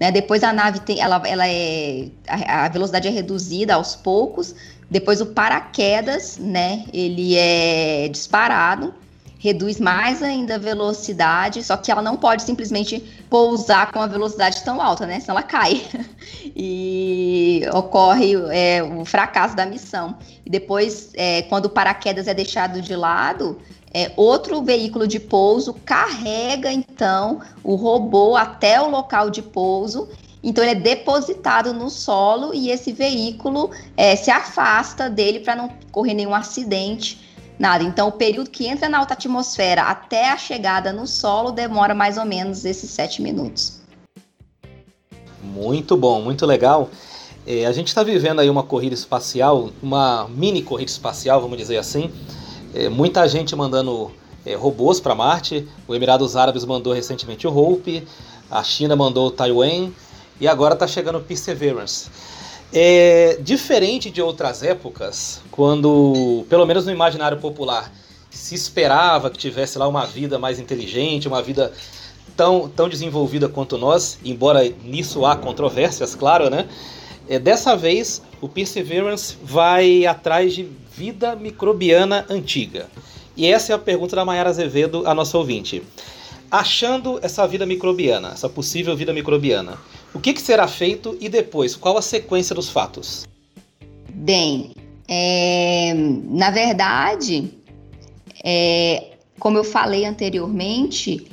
Né? 0.00 0.10
Depois 0.10 0.42
a 0.42 0.52
nave 0.52 0.80
tem, 0.80 1.00
ela, 1.00 1.22
ela 1.26 1.46
é, 1.46 2.08
a, 2.26 2.64
a 2.64 2.68
velocidade 2.68 3.06
é 3.06 3.10
reduzida 3.10 3.74
aos 3.74 3.94
poucos. 3.94 4.54
Depois 4.90 5.20
o 5.20 5.26
paraquedas, 5.26 6.38
né? 6.38 6.84
Ele 6.92 7.36
é 7.36 8.08
disparado 8.08 8.92
reduz 9.42 9.80
mais 9.80 10.22
ainda 10.22 10.54
a 10.54 10.58
velocidade, 10.58 11.64
só 11.64 11.76
que 11.76 11.90
ela 11.90 12.00
não 12.00 12.16
pode 12.16 12.44
simplesmente 12.44 13.00
pousar 13.28 13.90
com 13.90 14.00
a 14.00 14.06
velocidade 14.06 14.62
tão 14.62 14.80
alta, 14.80 15.04
né? 15.04 15.18
Senão 15.18 15.36
ela 15.36 15.42
cai. 15.42 15.82
e 16.54 17.62
ocorre 17.74 18.34
é, 18.50 18.84
o 18.84 19.04
fracasso 19.04 19.56
da 19.56 19.66
missão. 19.66 20.16
E 20.46 20.48
depois, 20.48 21.10
é, 21.14 21.42
quando 21.42 21.64
o 21.64 21.70
paraquedas 21.70 22.28
é 22.28 22.34
deixado 22.34 22.80
de 22.80 22.94
lado, 22.94 23.58
é, 23.92 24.12
outro 24.16 24.62
veículo 24.62 25.08
de 25.08 25.18
pouso 25.18 25.74
carrega 25.84 26.72
então 26.72 27.40
o 27.64 27.74
robô 27.74 28.36
até 28.36 28.80
o 28.80 28.88
local 28.88 29.28
de 29.28 29.42
pouso 29.42 30.08
então 30.42 30.64
ele 30.64 30.72
é 30.72 30.74
depositado 30.74 31.72
no 31.72 31.88
solo 31.88 32.52
e 32.52 32.70
esse 32.70 32.92
veículo 32.92 33.70
é, 33.96 34.16
se 34.16 34.30
afasta 34.30 35.08
dele 35.08 35.40
para 35.40 35.54
não 35.54 35.68
correr 35.92 36.14
nenhum 36.14 36.34
acidente, 36.34 37.31
nada. 37.62 37.84
Então 37.84 38.08
o 38.08 38.12
período 38.12 38.50
que 38.50 38.66
entra 38.66 38.88
na 38.88 38.98
alta 38.98 39.14
atmosfera 39.14 39.82
até 39.82 40.30
a 40.30 40.36
chegada 40.36 40.92
no 40.92 41.06
solo 41.06 41.52
demora 41.52 41.94
mais 41.94 42.18
ou 42.18 42.24
menos 42.24 42.64
esses 42.64 42.90
sete 42.90 43.22
minutos. 43.22 43.80
Muito 45.40 45.96
bom, 45.96 46.20
muito 46.20 46.44
legal. 46.44 46.90
É, 47.46 47.64
a 47.64 47.72
gente 47.72 47.86
está 47.86 48.02
vivendo 48.02 48.40
aí 48.40 48.50
uma 48.50 48.64
corrida 48.64 48.94
espacial, 48.94 49.70
uma 49.80 50.28
mini 50.28 50.60
corrida 50.62 50.90
espacial, 50.90 51.40
vamos 51.40 51.56
dizer 51.56 51.78
assim. 51.78 52.10
É, 52.74 52.88
muita 52.88 53.28
gente 53.28 53.54
mandando 53.54 54.10
é, 54.44 54.56
robôs 54.56 54.98
para 54.98 55.14
Marte. 55.14 55.68
O 55.86 55.94
Emirados 55.94 56.34
Árabes 56.34 56.64
mandou 56.64 56.92
recentemente 56.92 57.46
o 57.46 57.56
Hope, 57.56 58.04
a 58.50 58.64
China 58.64 58.96
mandou 58.96 59.28
o 59.28 59.30
Taiwan 59.30 59.90
e 60.40 60.48
agora 60.48 60.74
está 60.74 60.88
chegando 60.88 61.18
o 61.18 61.22
Perseverance. 61.22 62.10
É 62.74 63.36
diferente 63.40 64.10
de 64.10 64.22
outras 64.22 64.62
épocas, 64.62 65.42
quando, 65.50 66.46
pelo 66.48 66.64
menos 66.64 66.86
no 66.86 66.92
imaginário 66.92 67.36
popular, 67.38 67.92
se 68.30 68.54
esperava 68.54 69.28
que 69.28 69.36
tivesse 69.36 69.78
lá 69.78 69.86
uma 69.86 70.06
vida 70.06 70.38
mais 70.38 70.58
inteligente, 70.58 71.28
uma 71.28 71.42
vida 71.42 71.70
tão, 72.34 72.70
tão 72.70 72.88
desenvolvida 72.88 73.46
quanto 73.46 73.76
nós, 73.76 74.18
embora 74.24 74.66
nisso 74.82 75.26
há 75.26 75.36
controvérsias, 75.36 76.14
claro, 76.14 76.48
né? 76.48 76.66
É, 77.28 77.38
dessa 77.38 77.76
vez, 77.76 78.22
o 78.40 78.48
Perseverance 78.48 79.36
vai 79.42 80.06
atrás 80.06 80.54
de 80.54 80.66
vida 80.96 81.36
microbiana 81.36 82.24
antiga. 82.28 82.88
E 83.36 83.46
essa 83.46 83.72
é 83.72 83.74
a 83.74 83.78
pergunta 83.78 84.16
da 84.16 84.24
Mayara 84.24 84.50
Azevedo, 84.50 85.06
a 85.06 85.14
nossa 85.14 85.36
ouvinte. 85.36 85.82
Achando 86.50 87.18
essa 87.22 87.46
vida 87.46 87.64
microbiana, 87.64 88.30
essa 88.32 88.48
possível 88.48 88.96
vida 88.96 89.12
microbiana, 89.12 89.78
o 90.14 90.20
que, 90.20 90.32
que 90.32 90.40
será 90.40 90.68
feito 90.68 91.16
e 91.20 91.28
depois, 91.28 91.74
qual 91.74 91.96
a 91.96 92.02
sequência 92.02 92.54
dos 92.54 92.68
fatos? 92.68 93.26
Bem, 94.10 94.72
é, 95.08 95.94
na 95.94 96.50
verdade, 96.50 97.52
é, 98.44 99.12
como 99.38 99.58
eu 99.58 99.64
falei 99.64 100.04
anteriormente, 100.04 101.26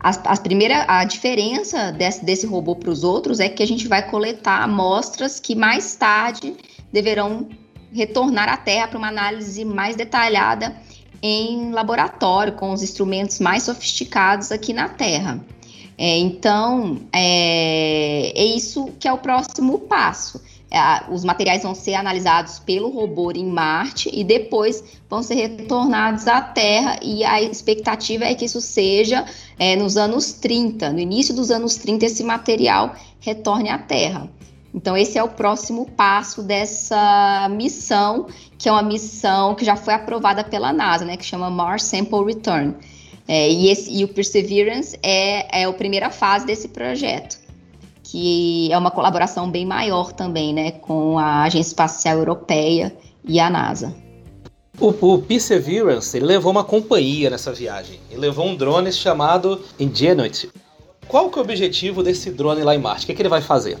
as, 0.00 0.20
as 0.24 0.38
primeira, 0.38 0.84
a 0.86 1.04
diferença 1.04 1.90
desse, 1.92 2.24
desse 2.24 2.46
robô 2.46 2.76
para 2.76 2.90
os 2.90 3.04
outros 3.04 3.40
é 3.40 3.48
que 3.48 3.62
a 3.62 3.66
gente 3.66 3.88
vai 3.88 4.08
coletar 4.08 4.62
amostras 4.62 5.40
que 5.40 5.54
mais 5.54 5.96
tarde 5.96 6.54
deverão 6.92 7.48
retornar 7.92 8.48
à 8.48 8.56
Terra 8.56 8.88
para 8.88 8.98
uma 8.98 9.08
análise 9.08 9.64
mais 9.64 9.96
detalhada 9.96 10.76
em 11.22 11.70
laboratório, 11.70 12.52
com 12.52 12.70
os 12.72 12.82
instrumentos 12.82 13.40
mais 13.40 13.62
sofisticados 13.62 14.52
aqui 14.52 14.74
na 14.74 14.90
Terra. 14.90 15.40
É, 15.96 16.18
então, 16.18 17.00
é, 17.12 18.32
é, 18.34 18.44
isso 18.44 18.90
que 18.98 19.06
é 19.06 19.12
o 19.12 19.18
próximo 19.18 19.78
passo. 19.80 20.40
É, 20.70 20.78
os 21.08 21.24
materiais 21.24 21.62
vão 21.62 21.74
ser 21.74 21.94
analisados 21.94 22.58
pelo 22.58 22.90
robô 22.90 23.30
em 23.30 23.46
Marte 23.46 24.10
e 24.12 24.24
depois 24.24 24.82
vão 25.08 25.22
ser 25.22 25.34
retornados 25.34 26.26
à 26.26 26.40
Terra, 26.40 26.98
e 27.00 27.24
a 27.24 27.40
expectativa 27.40 28.24
é 28.24 28.34
que 28.34 28.44
isso 28.44 28.60
seja 28.60 29.24
é, 29.56 29.76
nos 29.76 29.96
anos 29.96 30.32
30, 30.32 30.92
no 30.92 30.98
início 30.98 31.32
dos 31.32 31.50
anos 31.52 31.76
30, 31.76 32.06
esse 32.06 32.24
material 32.24 32.96
retorne 33.20 33.70
à 33.70 33.78
Terra. 33.78 34.28
Então, 34.74 34.96
esse 34.96 35.16
é 35.16 35.22
o 35.22 35.28
próximo 35.28 35.86
passo 35.86 36.42
dessa 36.42 37.48
missão, 37.52 38.26
que 38.58 38.68
é 38.68 38.72
uma 38.72 38.82
missão 38.82 39.54
que 39.54 39.64
já 39.64 39.76
foi 39.76 39.94
aprovada 39.94 40.42
pela 40.42 40.72
NASA, 40.72 41.04
né, 41.04 41.16
que 41.16 41.24
chama 41.24 41.48
Mars 41.48 41.84
Sample 41.84 42.24
Return. 42.24 42.74
É, 43.26 43.48
e, 43.50 43.70
esse, 43.70 43.90
e, 43.90 44.04
o 44.04 44.08
Perseverance 44.08 44.98
é, 45.02 45.62
é 45.62 45.64
a 45.64 45.72
primeira 45.72 46.10
fase 46.10 46.44
desse 46.44 46.68
projeto, 46.68 47.38
que 48.02 48.70
é 48.70 48.76
uma 48.76 48.90
colaboração 48.90 49.50
bem 49.50 49.64
maior 49.64 50.12
também, 50.12 50.52
né, 50.52 50.72
com 50.72 51.18
a 51.18 51.44
Agência 51.44 51.70
Espacial 51.70 52.18
Europeia 52.18 52.94
e 53.26 53.40
a 53.40 53.48
NASA. 53.48 53.94
O, 54.78 54.88
o 54.88 55.22
Perseverance 55.22 56.18
levou 56.18 56.50
uma 56.50 56.64
companhia 56.64 57.30
nessa 57.30 57.52
viagem. 57.52 57.98
Ele 58.10 58.20
levou 58.20 58.46
um 58.46 58.56
drone 58.56 58.92
chamado 58.92 59.62
Ingenuity. 59.78 60.50
Qual 61.06 61.30
que 61.30 61.38
é 61.38 61.42
o 61.42 61.44
objetivo 61.44 62.02
desse 62.02 62.30
drone 62.30 62.62
lá 62.62 62.74
em 62.74 62.78
Marte? 62.78 63.04
O 63.04 63.06
que, 63.06 63.14
que 63.14 63.22
ele 63.22 63.28
vai 63.28 63.40
fazer? 63.40 63.78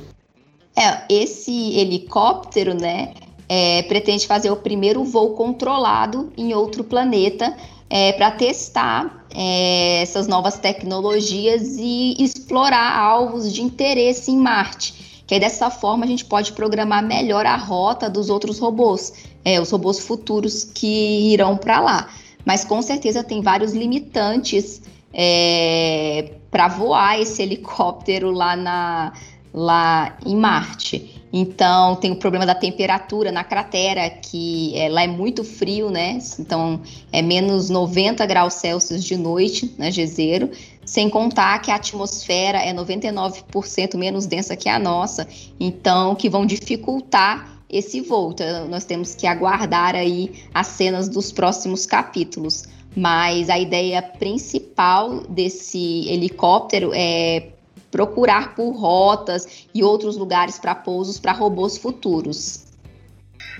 É, 0.76 1.04
esse 1.08 1.78
helicóptero, 1.78 2.74
né, 2.74 3.12
é, 3.48 3.82
pretende 3.82 4.26
fazer 4.26 4.50
o 4.50 4.56
primeiro 4.56 5.04
voo 5.04 5.34
controlado 5.34 6.32
em 6.36 6.54
outro 6.54 6.82
planeta 6.82 7.54
é, 7.94 8.10
para 8.10 8.32
testar 8.32 9.24
é, 9.32 10.02
essas 10.02 10.26
novas 10.26 10.58
tecnologias 10.58 11.76
e 11.78 12.16
explorar 12.18 12.98
alvos 12.98 13.54
de 13.54 13.62
interesse 13.62 14.32
em 14.32 14.36
Marte. 14.36 15.22
Que 15.24 15.34
aí 15.34 15.40
dessa 15.40 15.70
forma 15.70 16.04
a 16.04 16.08
gente 16.08 16.24
pode 16.24 16.54
programar 16.54 17.04
melhor 17.04 17.46
a 17.46 17.54
rota 17.54 18.10
dos 18.10 18.30
outros 18.30 18.58
robôs, 18.58 19.12
é, 19.44 19.60
os 19.60 19.70
robôs 19.70 20.00
futuros 20.00 20.64
que 20.64 21.32
irão 21.32 21.56
para 21.56 21.78
lá. 21.78 22.08
Mas 22.44 22.64
com 22.64 22.82
certeza 22.82 23.22
tem 23.22 23.40
vários 23.40 23.72
limitantes 23.72 24.82
é, 25.12 26.32
para 26.50 26.66
voar 26.66 27.20
esse 27.20 27.40
helicóptero 27.46 28.32
lá 28.32 28.56
na, 28.56 29.12
lá 29.52 30.18
em 30.26 30.34
Marte. 30.34 31.13
Então 31.36 31.96
tem 31.96 32.12
o 32.12 32.16
problema 32.16 32.46
da 32.46 32.54
temperatura 32.54 33.32
na 33.32 33.42
cratera, 33.42 34.08
que 34.08 34.72
é, 34.78 34.88
lá 34.88 35.02
é 35.02 35.08
muito 35.08 35.42
frio, 35.42 35.90
né? 35.90 36.16
Então 36.38 36.80
é 37.10 37.20
menos 37.20 37.68
90 37.68 38.24
graus 38.24 38.54
Celsius 38.54 39.02
de 39.02 39.16
noite 39.16 39.74
na 39.76 39.86
né, 39.86 39.90
Gezeiro, 39.90 40.48
sem 40.84 41.10
contar 41.10 41.58
que 41.58 41.72
a 41.72 41.74
atmosfera 41.74 42.58
é 42.58 42.72
99% 42.72 43.96
menos 43.96 44.26
densa 44.26 44.54
que 44.54 44.68
a 44.68 44.78
nossa, 44.78 45.26
então 45.58 46.14
que 46.14 46.30
vão 46.30 46.46
dificultar 46.46 47.58
esse 47.68 48.00
voo. 48.00 48.30
Então, 48.30 48.68
nós 48.68 48.84
temos 48.84 49.16
que 49.16 49.26
aguardar 49.26 49.96
aí 49.96 50.30
as 50.54 50.68
cenas 50.68 51.08
dos 51.08 51.32
próximos 51.32 51.84
capítulos. 51.84 52.68
Mas 52.96 53.50
a 53.50 53.58
ideia 53.58 54.00
principal 54.00 55.22
desse 55.28 56.08
helicóptero 56.08 56.92
é 56.94 57.53
procurar 57.94 58.56
por 58.56 58.72
rotas 58.72 59.68
e 59.72 59.84
outros 59.84 60.16
lugares 60.16 60.58
para 60.58 60.74
pousos 60.74 61.16
para 61.20 61.30
robôs 61.30 61.78
futuros. 61.78 62.64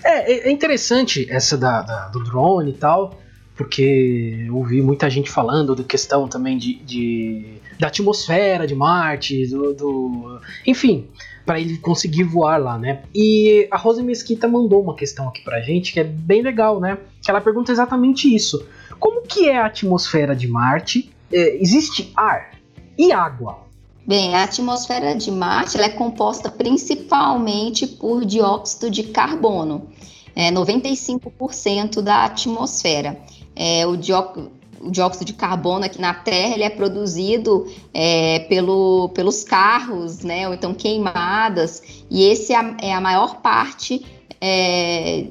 É, 0.03 0.49
é 0.49 0.51
interessante 0.51 1.25
essa 1.31 1.57
da, 1.57 1.83
da, 1.83 2.09
do 2.09 2.19
drone 2.25 2.73
e 2.73 2.75
tal, 2.75 3.17
porque 3.55 4.45
eu 4.45 4.57
ouvi 4.57 4.83
muita 4.83 5.09
gente 5.09 5.31
falando 5.31 5.77
da 5.77 5.85
questão 5.85 6.27
também 6.27 6.59
de, 6.59 6.75
de 6.81 7.61
da 7.79 7.87
atmosfera 7.87 8.67
de 8.67 8.75
Marte, 8.75 9.47
do, 9.47 9.73
do 9.73 10.41
enfim, 10.67 11.07
para 11.47 11.61
ele 11.61 11.79
conseguir 11.79 12.25
voar 12.25 12.57
lá, 12.57 12.77
né? 12.77 13.05
E 13.15 13.69
a 13.71 13.77
Rose 13.77 14.03
Mesquita 14.03 14.49
mandou 14.49 14.83
uma 14.83 14.97
questão 14.97 15.29
aqui 15.29 15.45
pra 15.45 15.61
gente 15.61 15.93
que 15.93 16.01
é 16.01 16.05
bem 16.05 16.43
legal, 16.43 16.81
né? 16.81 16.99
Que 17.23 17.31
ela 17.31 17.41
pergunta 17.41 17.71
exatamente 17.71 18.35
isso: 18.35 18.67
como 18.99 19.23
que 19.23 19.49
é 19.49 19.59
a 19.59 19.67
atmosfera 19.67 20.35
de 20.35 20.49
Marte? 20.49 21.13
É, 21.33 21.57
existe 21.63 22.13
ar 22.17 22.59
e 22.99 23.13
água? 23.13 23.64
Bem, 24.07 24.35
a 24.35 24.45
atmosfera 24.45 25.15
de 25.15 25.31
Marte 25.31 25.81
é 25.81 25.89
composta 25.89 26.51
principalmente 26.51 27.87
por 27.87 28.23
dióxido 28.27 28.91
de 28.91 29.05
carbono, 29.05 29.89
é 30.37 30.51
95% 30.51 32.03
da 32.03 32.25
atmosfera. 32.25 33.19
É, 33.57 33.87
o, 33.87 33.97
dió 33.97 34.51
o, 34.79 34.91
dióxido 34.91 35.25
de 35.25 35.33
carbono 35.33 35.87
aqui 35.87 35.99
na 36.03 36.13
Terra 36.13 36.53
ele 36.55 36.65
é 36.65 36.69
produzido 36.69 37.67
é, 37.95 38.41
pelo, 38.41 39.09
pelos 39.15 39.43
carros, 39.43 40.19
né, 40.19 40.47
ou 40.47 40.53
então 40.53 40.75
queimadas, 40.75 41.83
e 42.11 42.25
esse 42.25 42.53
é 42.53 42.57
a, 42.57 42.77
é 42.83 43.01
maior 43.01 43.41
parte 43.41 44.05
é, 44.39 45.29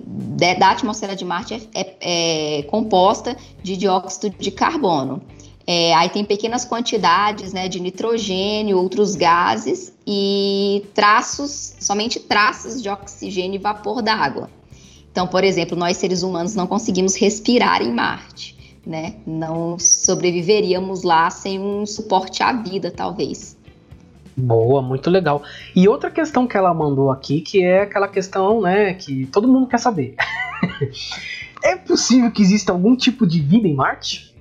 da 0.58 0.72
atmosfera 0.72 1.16
de 1.16 1.24
Marte 1.24 1.70
é, 1.76 1.94
é 2.02 2.64
composta 2.64 3.38
de 3.62 3.78
dióxido 3.78 4.36
de 4.36 4.50
carbono. 4.50 5.22
É, 5.66 5.94
aí 5.94 6.10
tem 6.10 6.26
pequenas 6.26 6.66
quantidades 6.66 7.54
né, 7.54 7.70
de 7.70 7.80
nitrogênio, 7.80 8.78
outros 8.78 9.16
gases 9.16 9.94
e 10.06 10.86
traços, 10.94 11.76
somente 11.80 12.20
traços 12.20 12.82
de 12.82 12.90
oxigênio 12.90 13.56
e 13.56 13.60
vapor 13.60 14.02
d'água. 14.02 14.50
Então, 15.10 15.26
por 15.26 15.44
exemplo, 15.44 15.78
nós 15.78 15.98
seres 15.98 16.22
humanos 16.24 16.56
não 16.56 16.68
conseguimos 16.68 17.16
respirar 17.16 17.82
em 17.82 17.94
Marte, 17.94 18.58
né? 18.86 19.16
Não 19.26 19.78
sobreviveríamos 19.80 21.04
lá 21.04 21.30
sem 21.30 21.60
um 21.60 21.86
suporte 21.86 22.42
à 22.42 22.52
vida, 22.52 22.92
talvez. 22.92 23.56
Boa, 24.36 24.82
muito 24.82 25.10
legal. 25.10 25.44
E 25.76 25.88
outra 25.88 26.10
questão 26.10 26.48
que 26.48 26.58
ela 26.58 26.74
mandou 26.74 27.12
aqui, 27.12 27.40
que 27.40 27.64
é 27.64 27.84
aquela 27.84 28.08
questão, 28.08 28.62
né, 28.62 28.96
que 28.96 29.28
todo 29.28 29.48
mundo 29.48 29.68
quer 29.68 29.78
saber. 29.78 30.16
é 31.64 31.76
possível 31.78 32.32
que 32.32 32.42
exista 32.42 32.72
algum 32.72 32.96
tipo 32.96 33.28
de 33.28 33.40
vida 33.40 33.68
em 33.68 33.76
Marte? 33.76 34.33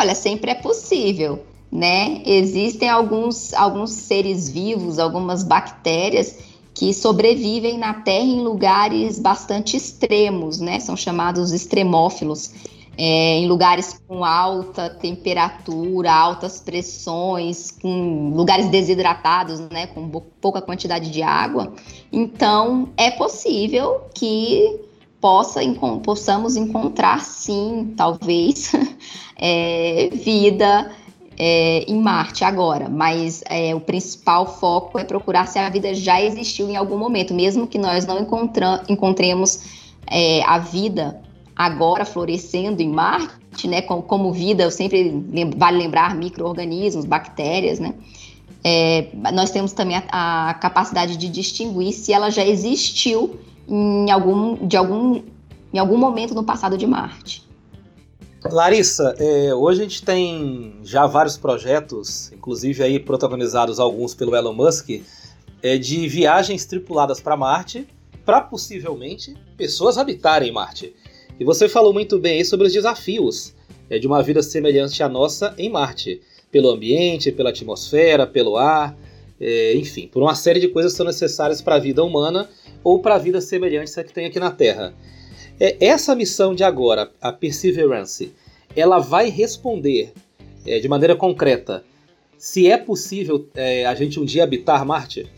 Olha, 0.00 0.14
sempre 0.14 0.52
é 0.52 0.54
possível, 0.54 1.44
né? 1.72 2.22
Existem 2.24 2.88
alguns, 2.88 3.52
alguns 3.52 3.90
seres 3.90 4.48
vivos, 4.48 4.96
algumas 4.96 5.42
bactérias 5.42 6.38
que 6.72 6.94
sobrevivem 6.94 7.76
na 7.76 7.92
Terra 7.94 8.24
em 8.24 8.40
lugares 8.40 9.18
bastante 9.18 9.76
extremos, 9.76 10.60
né? 10.60 10.78
São 10.78 10.96
chamados 10.96 11.50
extremófilos. 11.50 12.52
é, 12.98 13.36
em 13.36 13.46
lugares 13.46 14.00
com 14.08 14.24
alta 14.24 14.90
temperatura, 14.90 16.12
altas 16.12 16.60
pressões, 16.60 17.70
com 17.70 18.32
lugares 18.34 18.66
desidratados, 18.68 19.60
né, 19.70 19.86
com 19.86 20.10
pouca 20.40 20.60
quantidade 20.60 21.08
de 21.08 21.22
água. 21.22 21.72
Então, 22.12 22.88
é 22.96 23.08
possível 23.12 24.00
que 24.12 24.80
possa, 25.20 25.60
possamos 26.02 26.56
encontrar, 26.56 27.20
sim, 27.20 27.92
talvez, 27.96 28.72
é, 29.36 30.10
vida 30.12 30.90
é, 31.36 31.84
em 31.88 32.00
Marte 32.00 32.44
agora, 32.44 32.88
mas 32.88 33.42
é, 33.48 33.74
o 33.74 33.80
principal 33.80 34.58
foco 34.58 34.98
é 34.98 35.04
procurar 35.04 35.46
se 35.46 35.58
a 35.58 35.68
vida 35.70 35.94
já 35.94 36.20
existiu 36.20 36.68
em 36.68 36.76
algum 36.76 36.98
momento, 36.98 37.32
mesmo 37.32 37.66
que 37.66 37.78
nós 37.78 38.06
não 38.06 38.26
encontremos 38.88 39.60
é, 40.06 40.42
a 40.44 40.58
vida 40.58 41.20
agora 41.54 42.04
florescendo 42.04 42.82
em 42.82 42.88
Marte, 42.88 43.66
né, 43.66 43.82
como, 43.82 44.02
como 44.02 44.32
vida, 44.32 44.62
eu 44.62 44.70
sempre 44.70 45.24
vale 45.56 45.78
lembrar 45.78 46.14
micro-organismos, 46.14 47.04
bactérias, 47.04 47.80
né, 47.80 47.94
é, 48.62 49.08
nós 49.32 49.50
temos 49.50 49.72
também 49.72 49.96
a, 50.10 50.50
a, 50.50 50.54
capacidade 50.54 51.16
de 51.16 51.28
distinguir 51.28 51.92
se 51.92 52.12
ela 52.12 52.30
já 52.30 52.44
existiu 52.44 53.38
em 53.68 54.10
algum, 54.10 54.66
de 54.66 54.76
algum, 54.76 55.22
em 55.72 55.78
algum 55.78 55.98
momento 55.98 56.34
no 56.34 56.42
passado 56.42 56.76
de 56.78 56.86
Marte. 56.86 57.46
Larissa, 58.44 59.14
é, 59.18 59.52
hoje 59.52 59.80
a 59.80 59.82
gente 59.82 60.02
tem 60.02 60.76
já 60.82 61.06
vários 61.06 61.36
projetos, 61.36 62.32
inclusive 62.32 62.82
aí 62.82 62.98
protagonizados 62.98 63.80
alguns 63.80 64.14
pelo 64.14 64.34
Elon 64.34 64.54
Musk, 64.54 65.02
é, 65.60 65.76
de 65.76 66.06
viagens 66.06 66.64
tripuladas 66.64 67.20
para 67.20 67.36
Marte, 67.36 67.86
para 68.24 68.40
possivelmente 68.40 69.34
pessoas 69.56 69.98
habitarem 69.98 70.52
Marte. 70.52 70.94
E 71.38 71.44
você 71.44 71.68
falou 71.68 71.92
muito 71.92 72.18
bem 72.18 72.38
aí 72.38 72.44
sobre 72.44 72.66
os 72.68 72.72
desafios 72.72 73.54
é, 73.90 73.98
de 73.98 74.06
uma 74.06 74.22
vida 74.22 74.42
semelhante 74.42 75.02
à 75.02 75.08
nossa 75.08 75.54
em 75.58 75.68
Marte, 75.68 76.20
pelo 76.50 76.70
ambiente, 76.70 77.32
pela 77.32 77.50
atmosfera, 77.50 78.26
pelo 78.26 78.56
ar, 78.56 78.96
enfim, 79.76 80.08
por 80.08 80.20
uma 80.20 80.34
série 80.34 80.58
de 80.58 80.66
coisas 80.66 80.92
que 80.92 80.96
são 80.96 81.06
necessárias 81.06 81.62
para 81.62 81.76
a 81.76 81.78
vida 81.78 82.02
humana 82.02 82.48
ou 82.82 83.00
para 83.00 83.16
a 83.16 83.18
vida 83.18 83.40
semelhante 83.40 83.98
à 83.98 84.04
que 84.04 84.12
tem 84.12 84.26
aqui 84.26 84.38
na 84.38 84.50
Terra. 84.50 84.94
É, 85.60 85.76
essa 85.84 86.14
missão 86.14 86.54
de 86.54 86.62
agora, 86.62 87.10
a 87.20 87.32
Perseverance, 87.32 88.32
ela 88.76 88.98
vai 88.98 89.28
responder 89.28 90.12
é, 90.66 90.78
de 90.78 90.88
maneira 90.88 91.16
concreta 91.16 91.84
se 92.38 92.70
é 92.70 92.78
possível 92.78 93.48
é, 93.54 93.84
a 93.84 93.94
gente 93.94 94.20
um 94.20 94.24
dia 94.24 94.44
habitar 94.44 94.84
Marte? 94.86 95.28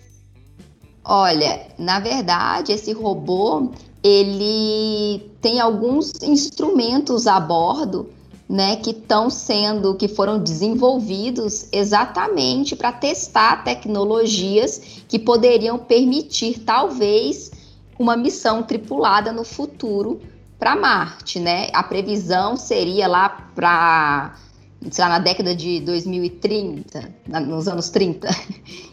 Olha, 1.02 1.68
na 1.78 1.98
verdade, 1.98 2.72
esse 2.72 2.92
robô 2.92 3.70
ele 4.04 5.30
tem 5.40 5.60
alguns 5.60 6.12
instrumentos 6.22 7.26
a 7.26 7.40
bordo, 7.40 8.10
né, 8.50 8.74
que 8.74 8.90
estão 8.90 9.30
sendo, 9.30 9.94
que 9.94 10.08
foram 10.08 10.36
desenvolvidos 10.36 11.68
exatamente 11.70 12.74
para 12.74 12.90
testar 12.90 13.62
tecnologias 13.62 15.04
que 15.06 15.20
poderiam 15.20 15.78
permitir, 15.78 16.58
talvez, 16.58 17.52
uma 17.96 18.16
missão 18.16 18.60
tripulada 18.64 19.30
no 19.30 19.44
futuro 19.44 20.20
para 20.58 20.74
Marte, 20.74 21.38
né? 21.38 21.68
A 21.72 21.84
previsão 21.84 22.56
seria 22.56 23.06
lá 23.06 23.28
para 23.54 24.34
sei 24.90 25.04
lá, 25.04 25.10
na 25.10 25.18
década 25.20 25.54
de 25.54 25.78
2030, 25.82 27.14
nos 27.46 27.68
anos 27.68 27.88
30. 27.88 28.28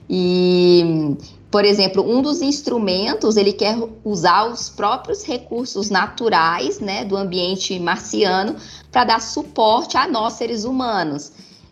E 0.10 1.18
por 1.50 1.64
exemplo, 1.64 2.04
um 2.04 2.22
dos 2.22 2.42
instrumentos 2.42 3.38
ele 3.38 3.54
quer 3.54 3.78
usar 4.04 4.46
os 4.46 4.70
próprios 4.70 5.24
recursos 5.24 5.90
naturais, 5.90 6.80
né, 6.80 7.06
do 7.06 7.16
ambiente 7.16 7.80
marciano 7.80 8.56
para 8.92 9.06
dar 9.06 9.22
suporte 9.22 9.98
a 9.98 10.08
nós 10.08 10.34
seres 10.34 10.66
humanos, 10.66 11.32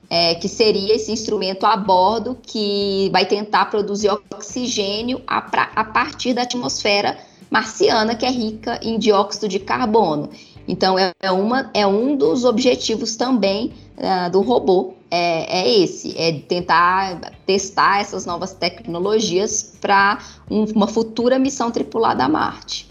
é, 0.10 0.36
que 0.36 0.48
seria 0.48 0.96
esse 0.96 1.12
instrumento 1.12 1.66
a 1.66 1.76
bordo 1.76 2.38
que 2.42 3.10
vai 3.12 3.26
tentar 3.26 3.66
produzir 3.66 4.10
oxigênio 4.10 5.22
a, 5.28 5.42
pra, 5.42 5.72
a 5.76 5.84
partir 5.84 6.34
da 6.34 6.44
atmosfera 6.44 7.18
marciana 7.50 8.16
que 8.16 8.26
é 8.26 8.32
rica 8.32 8.80
em 8.82 8.98
dióxido 8.98 9.48
de 9.48 9.60
carbono. 9.60 10.30
Então 10.68 10.98
é, 10.98 11.12
é 11.22 11.32
uma, 11.32 11.70
é 11.74 11.86
um 11.86 12.16
dos 12.16 12.44
objetivos 12.44 13.16
também 13.16 13.74
uh, 13.98 14.32
do 14.32 14.42
robô 14.42 14.95
é, 15.16 15.62
é, 15.62 15.80
esse, 15.80 16.18
é 16.18 16.40
tentar 16.42 17.32
testar 17.46 18.02
essas 18.02 18.26
novas 18.26 18.54
tecnologias 18.54 19.78
para 19.80 20.20
um, 20.52 20.66
uma 20.66 20.88
futura 20.88 21.40
missão 21.40 21.72
tripulada 21.72 22.26
a 22.26 22.30
Marte. 22.30 22.90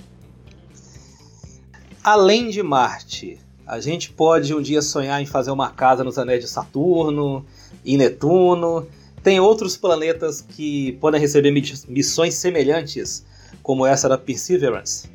Além 2.03 2.49
de 2.49 2.63
Marte, 2.63 3.39
a 3.67 3.79
gente 3.79 4.11
pode 4.11 4.55
um 4.55 4.63
dia 4.63 4.81
sonhar 4.81 5.21
em 5.21 5.27
fazer 5.27 5.51
uma 5.51 5.71
casa 5.71 6.03
nos 6.03 6.19
anéis 6.19 6.43
de 6.43 6.49
Saturno, 6.49 7.45
em 7.85 7.99
Netuno. 7.99 8.87
Tem 9.23 9.39
outros 9.39 9.77
planetas 9.77 10.41
que 10.41 10.93
podem 10.93 11.21
receber 11.21 11.51
missões 11.51 12.35
semelhantes, 12.35 13.25
como 13.63 13.85
essa 13.85 14.09
da 14.09 14.17
Perseverance? 14.17 15.11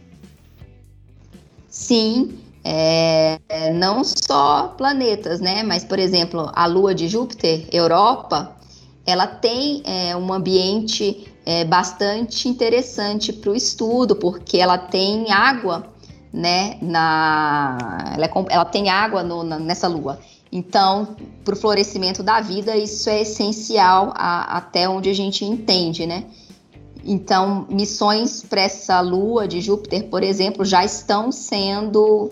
Sim, 1.68 2.38
é, 2.72 3.74
não 3.74 4.04
só 4.04 4.76
planetas, 4.78 5.40
né? 5.40 5.64
Mas, 5.64 5.84
por 5.84 5.98
exemplo, 5.98 6.52
a 6.54 6.68
Lua 6.68 6.94
de 6.94 7.08
Júpiter, 7.08 7.68
Europa, 7.72 8.56
ela 9.08 9.26
tem 9.26 9.82
é, 9.84 10.16
um 10.16 10.32
ambiente 10.32 11.34
é, 11.44 11.66
bastante 11.66 12.48
interessante 12.48 13.34
para 13.34 13.50
o 13.50 13.56
estudo, 13.56 14.16
porque 14.16 14.60
ela 14.60 14.78
tem 14.78 15.32
água, 15.32 15.88
né? 16.32 16.78
Na, 16.80 18.14
ela, 18.14 18.28
é, 18.28 18.32
ela 18.50 18.66
tem 18.66 18.88
água 18.88 19.24
no, 19.24 19.44
na, 19.44 19.58
nessa 19.58 19.88
Lua. 19.88 20.20
Então, 20.52 21.16
para 21.44 21.56
o 21.56 21.58
florescimento 21.58 22.22
da 22.22 22.40
vida, 22.40 22.78
isso 22.78 23.10
é 23.10 23.22
essencial 23.22 24.14
a, 24.16 24.58
até 24.58 24.88
onde 24.88 25.10
a 25.10 25.14
gente 25.14 25.44
entende, 25.44 26.06
né? 26.06 26.26
Então, 27.04 27.66
missões 27.68 28.44
para 28.44 28.62
essa 28.62 29.02
Lua 29.02 29.48
de 29.48 29.60
Júpiter, 29.60 30.04
por 30.04 30.22
exemplo, 30.22 30.64
já 30.64 30.86
estão 30.86 31.32
sendo 31.32 32.30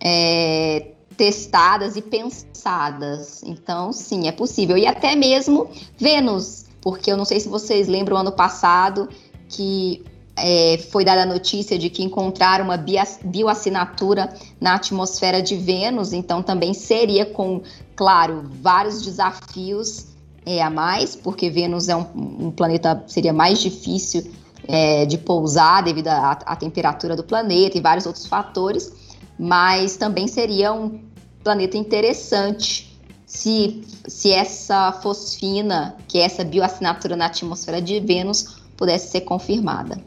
é, 0.00 0.92
testadas 1.16 1.96
e 1.96 2.02
pensadas. 2.02 3.42
Então, 3.44 3.92
sim, 3.92 4.28
é 4.28 4.32
possível. 4.32 4.76
E 4.76 4.86
até 4.86 5.14
mesmo 5.14 5.70
Vênus, 5.98 6.66
porque 6.80 7.10
eu 7.10 7.16
não 7.16 7.24
sei 7.24 7.40
se 7.40 7.48
vocês 7.48 7.88
lembram 7.88 8.16
ano 8.16 8.32
passado 8.32 9.08
que 9.48 10.04
é, 10.36 10.78
foi 10.90 11.04
dada 11.04 11.22
a 11.22 11.26
notícia 11.26 11.78
de 11.78 11.88
que 11.88 12.02
encontraram 12.02 12.64
uma 12.64 12.76
bioassinatura 12.76 14.32
na 14.60 14.74
atmosfera 14.74 15.40
de 15.40 15.56
Vênus, 15.56 16.12
então 16.12 16.42
também 16.42 16.74
seria 16.74 17.24
com, 17.24 17.62
claro, 17.94 18.44
vários 18.60 19.02
desafios 19.02 20.08
é, 20.44 20.62
a 20.62 20.68
mais, 20.68 21.16
porque 21.16 21.48
Vênus 21.48 21.88
é 21.88 21.96
um, 21.96 22.06
um 22.14 22.50
planeta, 22.50 23.02
seria 23.06 23.32
mais 23.32 23.60
difícil 23.60 24.30
é, 24.68 25.06
de 25.06 25.16
pousar 25.16 25.82
devido 25.82 26.08
à 26.08 26.56
temperatura 26.56 27.16
do 27.16 27.24
planeta 27.24 27.78
e 27.78 27.80
vários 27.80 28.04
outros 28.04 28.26
fatores 28.26 29.05
mas 29.38 29.96
também 29.96 30.26
seria 30.26 30.72
um 30.72 31.00
planeta 31.42 31.76
interessante 31.76 32.86
se, 33.26 33.82
se 34.06 34.32
essa 34.32 34.92
fosfina, 34.92 35.96
que 36.08 36.18
é 36.18 36.22
essa 36.22 36.44
bioassinatura 36.44 37.16
na 37.16 37.26
atmosfera 37.26 37.82
de 37.82 38.00
Vênus, 38.00 38.60
pudesse 38.76 39.10
ser 39.10 39.22
confirmada. 39.22 39.98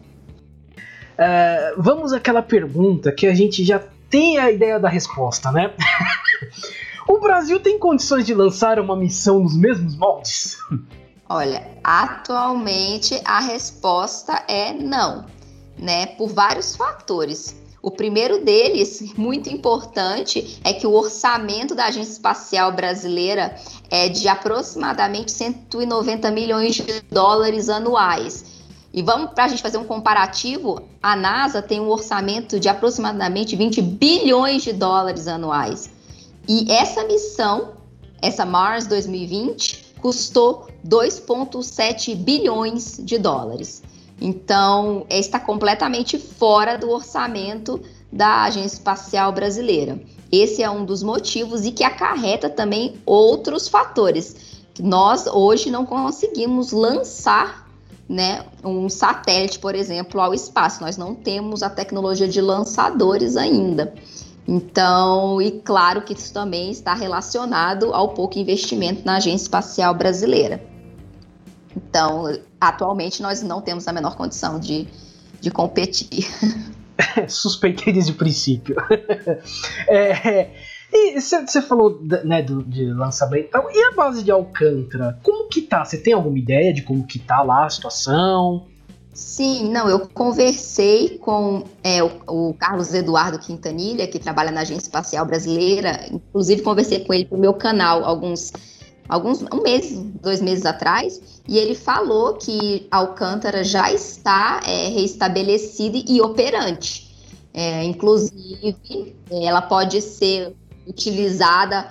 É, 1.18 1.74
vamos 1.78 2.14
àquela 2.14 2.42
pergunta 2.42 3.12
que 3.12 3.28
a 3.28 3.36
gente 3.36 3.64
já 3.64 3.84
tem 4.10 4.38
a 4.38 4.50
ideia 4.50 4.80
da 4.80 4.88
resposta, 4.88 5.52
né? 5.52 5.74
o 7.08 7.20
Brasil 7.20 7.60
tem 7.60 7.78
condições 7.78 8.26
de 8.26 8.34
lançar 8.34 8.80
uma 8.80 8.96
missão 8.96 9.42
nos 9.42 9.56
mesmos 9.56 9.96
moldes? 9.98 10.58
Olha, 11.28 11.68
atualmente 11.84 13.22
a 13.26 13.40
resposta 13.40 14.44
é 14.48 14.74
não, 14.74 15.26
né? 15.78 16.08
Por 16.08 16.30
vários 16.30 16.76
fatores. 16.76 17.59
O 17.82 17.90
primeiro 17.90 18.44
deles, 18.44 19.14
muito 19.16 19.50
importante, 19.50 20.60
é 20.64 20.74
que 20.74 20.86
o 20.86 20.92
orçamento 20.92 21.74
da 21.74 21.86
Agência 21.86 22.12
Espacial 22.12 22.74
Brasileira 22.74 23.56
é 23.90 24.10
de 24.10 24.28
aproximadamente 24.28 25.32
190 25.32 26.30
milhões 26.32 26.76
de 26.76 27.02
dólares 27.10 27.70
anuais. 27.70 28.60
E 28.92 29.02
vamos 29.02 29.32
para 29.32 29.46
a 29.46 29.48
gente 29.48 29.62
fazer 29.62 29.78
um 29.78 29.86
comparativo, 29.86 30.82
a 31.02 31.16
NASA 31.16 31.62
tem 31.62 31.80
um 31.80 31.88
orçamento 31.88 32.60
de 32.60 32.68
aproximadamente 32.68 33.56
20 33.56 33.82
bilhões 33.82 34.64
de 34.64 34.74
dólares 34.74 35.28
anuais. 35.28 35.90
E 36.48 36.70
essa 36.72 37.06
missão, 37.06 37.74
essa 38.22 38.46
Mars 38.46 38.88
2020, 38.88 39.96
custou 40.02 40.68
2,7 40.86 42.16
bilhões 42.16 43.00
de 43.00 43.18
dólares. 43.18 43.84
Então, 44.22 45.06
está 45.10 45.40
completamente 45.40 46.18
fora 46.18 46.78
do 46.78 46.90
orçamento 46.90 47.82
da 48.12 48.44
Agência 48.44 48.78
Espacial 48.78 49.32
Brasileira. 49.32 50.02
Esse 50.32 50.62
é 50.62 50.70
um 50.70 50.84
dos 50.84 51.02
motivos 51.02 51.66
e 51.66 51.72
que 51.72 51.84
acarreta 51.84 52.50
também 52.50 52.96
outros 53.06 53.68
fatores. 53.68 54.36
Nós 54.80 55.28
hoje 55.28 55.72
não 55.72 55.86
conseguimos 55.86 56.72
lançar 56.72 57.68
né, 58.08 58.44
um 58.64 58.90
satélite, 58.90 59.60
por 59.60 59.76
exemplo, 59.76 60.20
ao 60.20 60.34
espaço. 60.34 60.82
Nós 60.82 60.98
não 60.98 61.14
temos 61.14 61.62
a 61.62 61.70
tecnologia 61.70 62.28
de 62.28 62.42
lançadores 62.42 63.38
ainda. 63.38 63.94
Então, 64.48 65.40
e 65.40 65.52
claro 65.52 66.02
que 66.02 66.14
isso 66.14 66.34
também 66.34 66.72
está 66.72 66.96
relacionado 66.96 67.94
ao 67.94 68.10
pouco 68.10 68.40
investimento 68.40 69.04
na 69.06 69.18
Agência 69.18 69.44
Espacial 69.44 69.94
Brasileira. 69.94 70.64
Então, 71.76 72.36
atualmente 72.60 73.22
nós 73.22 73.42
não 73.42 73.62
temos 73.62 73.88
a 73.88 73.94
menor 73.94 74.16
condição 74.16 74.60
de, 74.60 74.88
de 75.40 75.52
competir. 75.52 76.28
Suspeitei 77.28 77.94
desde 77.94 78.12
o 78.12 78.16
princípio. 78.16 78.76
é, 79.88 80.52
e 80.92 81.20
você 81.22 81.62
falou 81.62 82.00
né, 82.24 82.42
do, 82.42 82.64
de 82.64 82.92
lançamento 82.92 83.46
e 83.46 83.50
tal. 83.50 83.70
E 83.72 83.84
a 83.84 83.92
base 83.92 84.24
de 84.24 84.32
Alcântara? 84.32 85.20
Como 85.24 85.48
que 85.48 85.62
tá? 85.62 85.86
Você 85.86 85.98
tem 85.98 86.14
alguma 86.14 86.38
ideia 86.38 86.74
de 86.74 86.82
como 86.82 87.06
que 87.06 87.20
tá 87.20 87.42
lá 87.42 87.66
a 87.66 87.70
situação? 87.70 88.66
Sim, 89.14 89.70
não, 89.70 89.90
eu 89.90 90.08
conversei 90.08 91.18
com 91.18 91.66
é, 91.84 92.02
o, 92.02 92.10
o, 92.28 92.54
Carlos 92.54 92.94
Eduardo 92.94 93.38
Quintanilha, 93.38 94.08
que 94.08 94.18
trabalha 94.18 94.52
na 94.52 94.62
Agência 94.62 94.84
Espacial 94.84 95.26
Brasileira, 95.26 96.06
inclusive 96.10 96.62
conversei 96.62 97.04
com 97.04 97.14
ele 97.14 97.26
pro 97.26 97.38
meu 97.38 97.54
canal 97.54 98.06
alguns, 98.06 98.54
alguns 99.10 99.42
um 99.42 99.64
mês, 99.64 99.92
dois 100.22 100.40
meses 100.40 100.66
atrás, 100.66 101.42
e 101.48 101.58
ele 101.58 101.74
falou 101.74 102.36
que 102.36 102.88
Alcântara 102.92 103.64
já 103.64 103.92
está 103.92 104.62
é, 104.66 104.90
reestabelecida 104.90 105.98
e 106.08 106.22
operante. 106.22 107.10
É, 107.52 107.84
inclusive, 107.84 109.16
ela 109.32 109.62
pode 109.62 110.00
ser 110.02 110.56
utilizada 110.88 111.90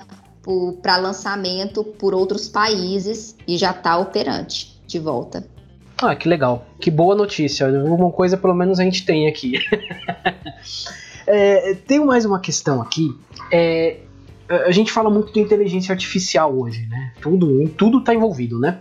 para 0.81 0.97
lançamento 0.97 1.85
por 1.85 2.15
outros 2.15 2.49
países 2.49 3.37
e 3.47 3.59
já 3.59 3.73
está 3.73 3.99
operante 3.99 4.81
de 4.87 4.99
volta. 4.99 5.45
Ah, 6.01 6.15
que 6.15 6.29
legal. 6.29 6.65
Que 6.81 6.91
boa 6.91 7.15
notícia. 7.15 7.67
Uma 7.69 8.11
coisa 8.13 8.37
pelo 8.37 8.55
menos 8.55 8.79
a 8.79 8.85
gente 8.85 9.05
tem 9.05 9.27
aqui. 9.27 9.55
é, 11.27 11.75
tem 11.75 12.03
mais 12.05 12.25
uma 12.25 12.41
questão 12.41 12.81
aqui. 12.81 13.11
É, 13.53 13.99
a 14.49 14.71
gente 14.71 14.91
fala 14.91 15.11
muito 15.11 15.33
de 15.33 15.41
inteligência 15.41 15.93
artificial 15.93 16.59
hoje, 16.59 16.87
né? 16.87 17.13
Tudo, 17.21 17.69
tudo 17.71 17.99
está 17.99 18.15
envolvido, 18.15 18.59
né? 18.59 18.81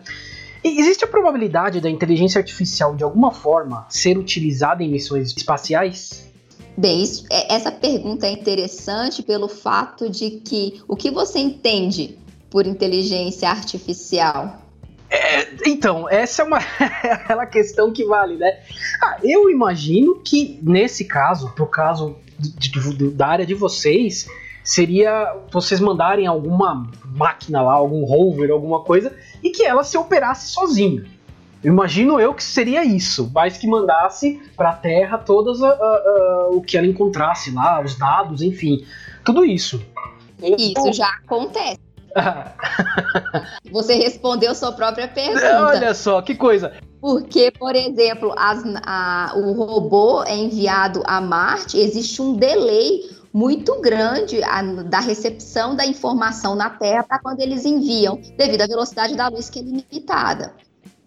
E 0.64 0.80
existe 0.80 1.04
a 1.04 1.08
probabilidade 1.08 1.80
da 1.80 1.90
inteligência 1.90 2.40
artificial 2.40 2.96
de 2.96 3.04
alguma 3.04 3.32
forma 3.32 3.86
ser 3.90 4.18
utilizada 4.18 4.84
em 4.84 4.90
missões 4.90 5.32
espaciais? 5.36 6.28
Bem, 6.76 7.02
isso, 7.02 7.26
é, 7.32 7.56
essa 7.56 7.72
pergunta 7.72 8.28
é 8.28 8.32
interessante 8.32 9.24
pelo 9.24 9.48
fato 9.48 10.10
de 10.10 10.32
que 10.32 10.82
o 10.88 10.96
que 10.96 11.10
você 11.10 11.40
entende 11.40 12.18
por 12.50 12.68
inteligência 12.68 13.50
artificial? 13.50 14.62
É, 15.10 15.48
então, 15.66 16.10
essa 16.10 16.42
é 16.42 16.46
uma 16.46 16.58
aquela 17.12 17.46
questão 17.46 17.92
que 17.92 18.06
vale, 18.06 18.36
né? 18.36 18.60
Ah, 19.02 19.18
eu 19.24 19.50
imagino 19.50 20.20
que 20.20 20.60
nesse 20.62 21.06
caso, 21.06 21.52
pro 21.56 21.66
caso 21.66 22.18
de, 22.38 22.70
de, 22.70 23.10
da 23.12 23.28
área 23.28 23.46
de 23.46 23.54
vocês, 23.54 24.28
seria 24.68 25.34
vocês 25.50 25.80
mandarem 25.80 26.28
alguma 26.28 26.92
máquina 27.06 27.62
lá, 27.62 27.72
algum 27.72 28.04
rover, 28.04 28.52
alguma 28.52 28.82
coisa, 28.82 29.16
e 29.42 29.50
que 29.50 29.64
ela 29.64 29.82
se 29.82 29.98
operasse 29.98 30.52
sozinha. 30.52 31.06
Imagino 31.64 32.20
eu 32.20 32.34
que 32.34 32.44
seria 32.44 32.84
isso, 32.84 33.32
mas 33.34 33.58
que 33.58 33.66
mandasse 33.66 34.42
para 34.58 34.72
a 34.72 34.74
Terra 34.74 35.18
todas 35.18 35.64
a, 35.64 35.70
a, 35.70 35.72
a, 35.72 36.48
o 36.52 36.62
que 36.62 36.78
ela 36.78 36.86
encontrasse 36.86 37.50
lá, 37.52 37.82
os 37.82 37.96
dados, 37.96 38.42
enfim, 38.42 38.86
tudo 39.24 39.46
isso. 39.46 39.82
Isso 40.42 40.92
já 40.92 41.08
acontece. 41.08 41.80
Você 43.72 43.96
respondeu 43.96 44.54
sua 44.54 44.74
própria 44.74 45.08
pergunta. 45.08 45.66
Olha 45.66 45.94
só, 45.94 46.22
que 46.22 46.36
coisa. 46.36 46.74
Porque, 47.00 47.52
por 47.52 47.74
exemplo, 47.74 48.34
as, 48.38 48.62
a, 48.86 49.32
o 49.38 49.54
robô 49.54 50.24
é 50.24 50.36
enviado 50.36 51.04
a 51.06 51.22
Marte, 51.22 51.78
existe 51.78 52.22
um 52.22 52.36
delay 52.36 53.17
muito 53.34 53.80
grande 53.82 54.44
a, 54.44 54.62
da 54.62 55.00
recepção 55.00 55.76
da 55.76 55.86
informação 55.86 56.56
na 56.56 56.70
Terra 56.70 57.04
para 57.04 57.20
quando 57.20 57.40
eles 57.40 57.66
enviam, 57.66 58.20
devido 58.38 58.62
à 58.62 58.68
velocidade 58.68 59.16
da 59.16 59.28
luz 59.28 59.50
que 59.50 59.60
é 59.60 59.62
limitada. 59.62 60.54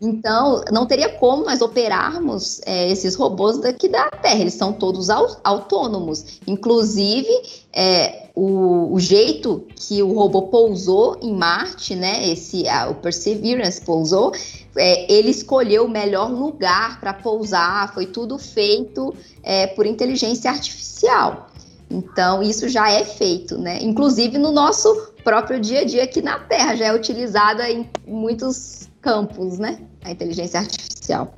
Então, 0.02 0.64
não 0.72 0.86
teria 0.86 1.10
como 1.10 1.44
nós 1.44 1.60
operarmos 1.60 2.62
é, 2.64 2.90
esses 2.90 3.14
robôs 3.14 3.58
daqui 3.58 3.86
da 3.86 4.08
Terra, 4.08 4.40
eles 4.40 4.54
são 4.54 4.72
todos 4.72 5.10
autônomos. 5.10 6.40
Inclusive, 6.46 7.28
é, 7.70 8.28
o, 8.34 8.94
o, 8.94 8.98
jeito 8.98 9.66
que 9.76 10.02
o 10.02 10.14
robô 10.14 10.42
pousou 10.42 11.18
em 11.20 11.34
Marte, 11.34 11.94
né, 11.94 12.26
esse, 12.30 12.66
a, 12.66 12.88
o 12.88 12.94
Perseverance 12.94 13.82
pousou, 13.82 14.32
é, 14.74 15.12
ele 15.12 15.30
escolheu 15.30 15.84
o 15.84 15.90
melhor 15.90 16.30
lugar 16.30 16.98
para 16.98 17.12
pousar, 17.12 17.92
foi 17.92 18.06
tudo 18.06 18.38
feito 18.38 19.14
é, 19.42 19.66
por 19.66 19.84
inteligência 19.84 20.50
artificial. 20.50 21.49
Então, 21.90 22.40
isso 22.40 22.68
já 22.68 22.88
é 22.90 23.04
feito, 23.04 23.58
né? 23.58 23.78
Inclusive 23.82 24.38
no 24.38 24.52
nosso 24.52 25.12
próprio 25.24 25.58
dia 25.58 25.80
a 25.80 25.84
dia 25.84 26.04
aqui 26.04 26.22
na 26.22 26.38
Terra, 26.38 26.76
já 26.76 26.86
é 26.86 26.94
utilizada 26.94 27.68
em 27.68 27.90
muitos 28.06 28.88
campos, 29.00 29.58
né? 29.58 29.80
A 30.04 30.12
inteligência 30.12 30.60
artificial. 30.60 31.34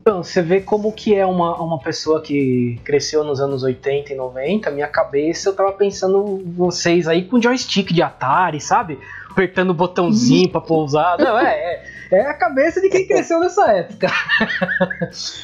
Então, 0.00 0.22
você 0.22 0.40
vê 0.40 0.60
como 0.60 0.92
que 0.92 1.14
é 1.16 1.26
uma, 1.26 1.60
uma 1.60 1.80
pessoa 1.80 2.22
que 2.22 2.80
cresceu 2.84 3.24
nos 3.24 3.40
anos 3.40 3.64
80 3.64 4.12
e 4.12 4.16
90, 4.16 4.70
minha 4.70 4.86
cabeça, 4.86 5.48
eu 5.48 5.52
tava 5.52 5.72
pensando 5.72 6.42
vocês 6.56 7.08
aí 7.08 7.24
com 7.24 7.42
joystick 7.42 7.92
de 7.92 8.02
Atari, 8.02 8.60
sabe? 8.60 9.00
Apertando 9.28 9.70
o 9.70 9.74
botãozinho 9.74 10.48
pra 10.48 10.60
pousar. 10.60 11.18
Não, 11.20 11.36
é, 11.36 11.50
é, 11.52 11.84
é, 12.12 12.20
a 12.30 12.34
cabeça 12.34 12.80
de 12.80 12.88
quem 12.88 13.06
cresceu 13.06 13.40
nessa 13.40 13.70
época. 13.72 14.08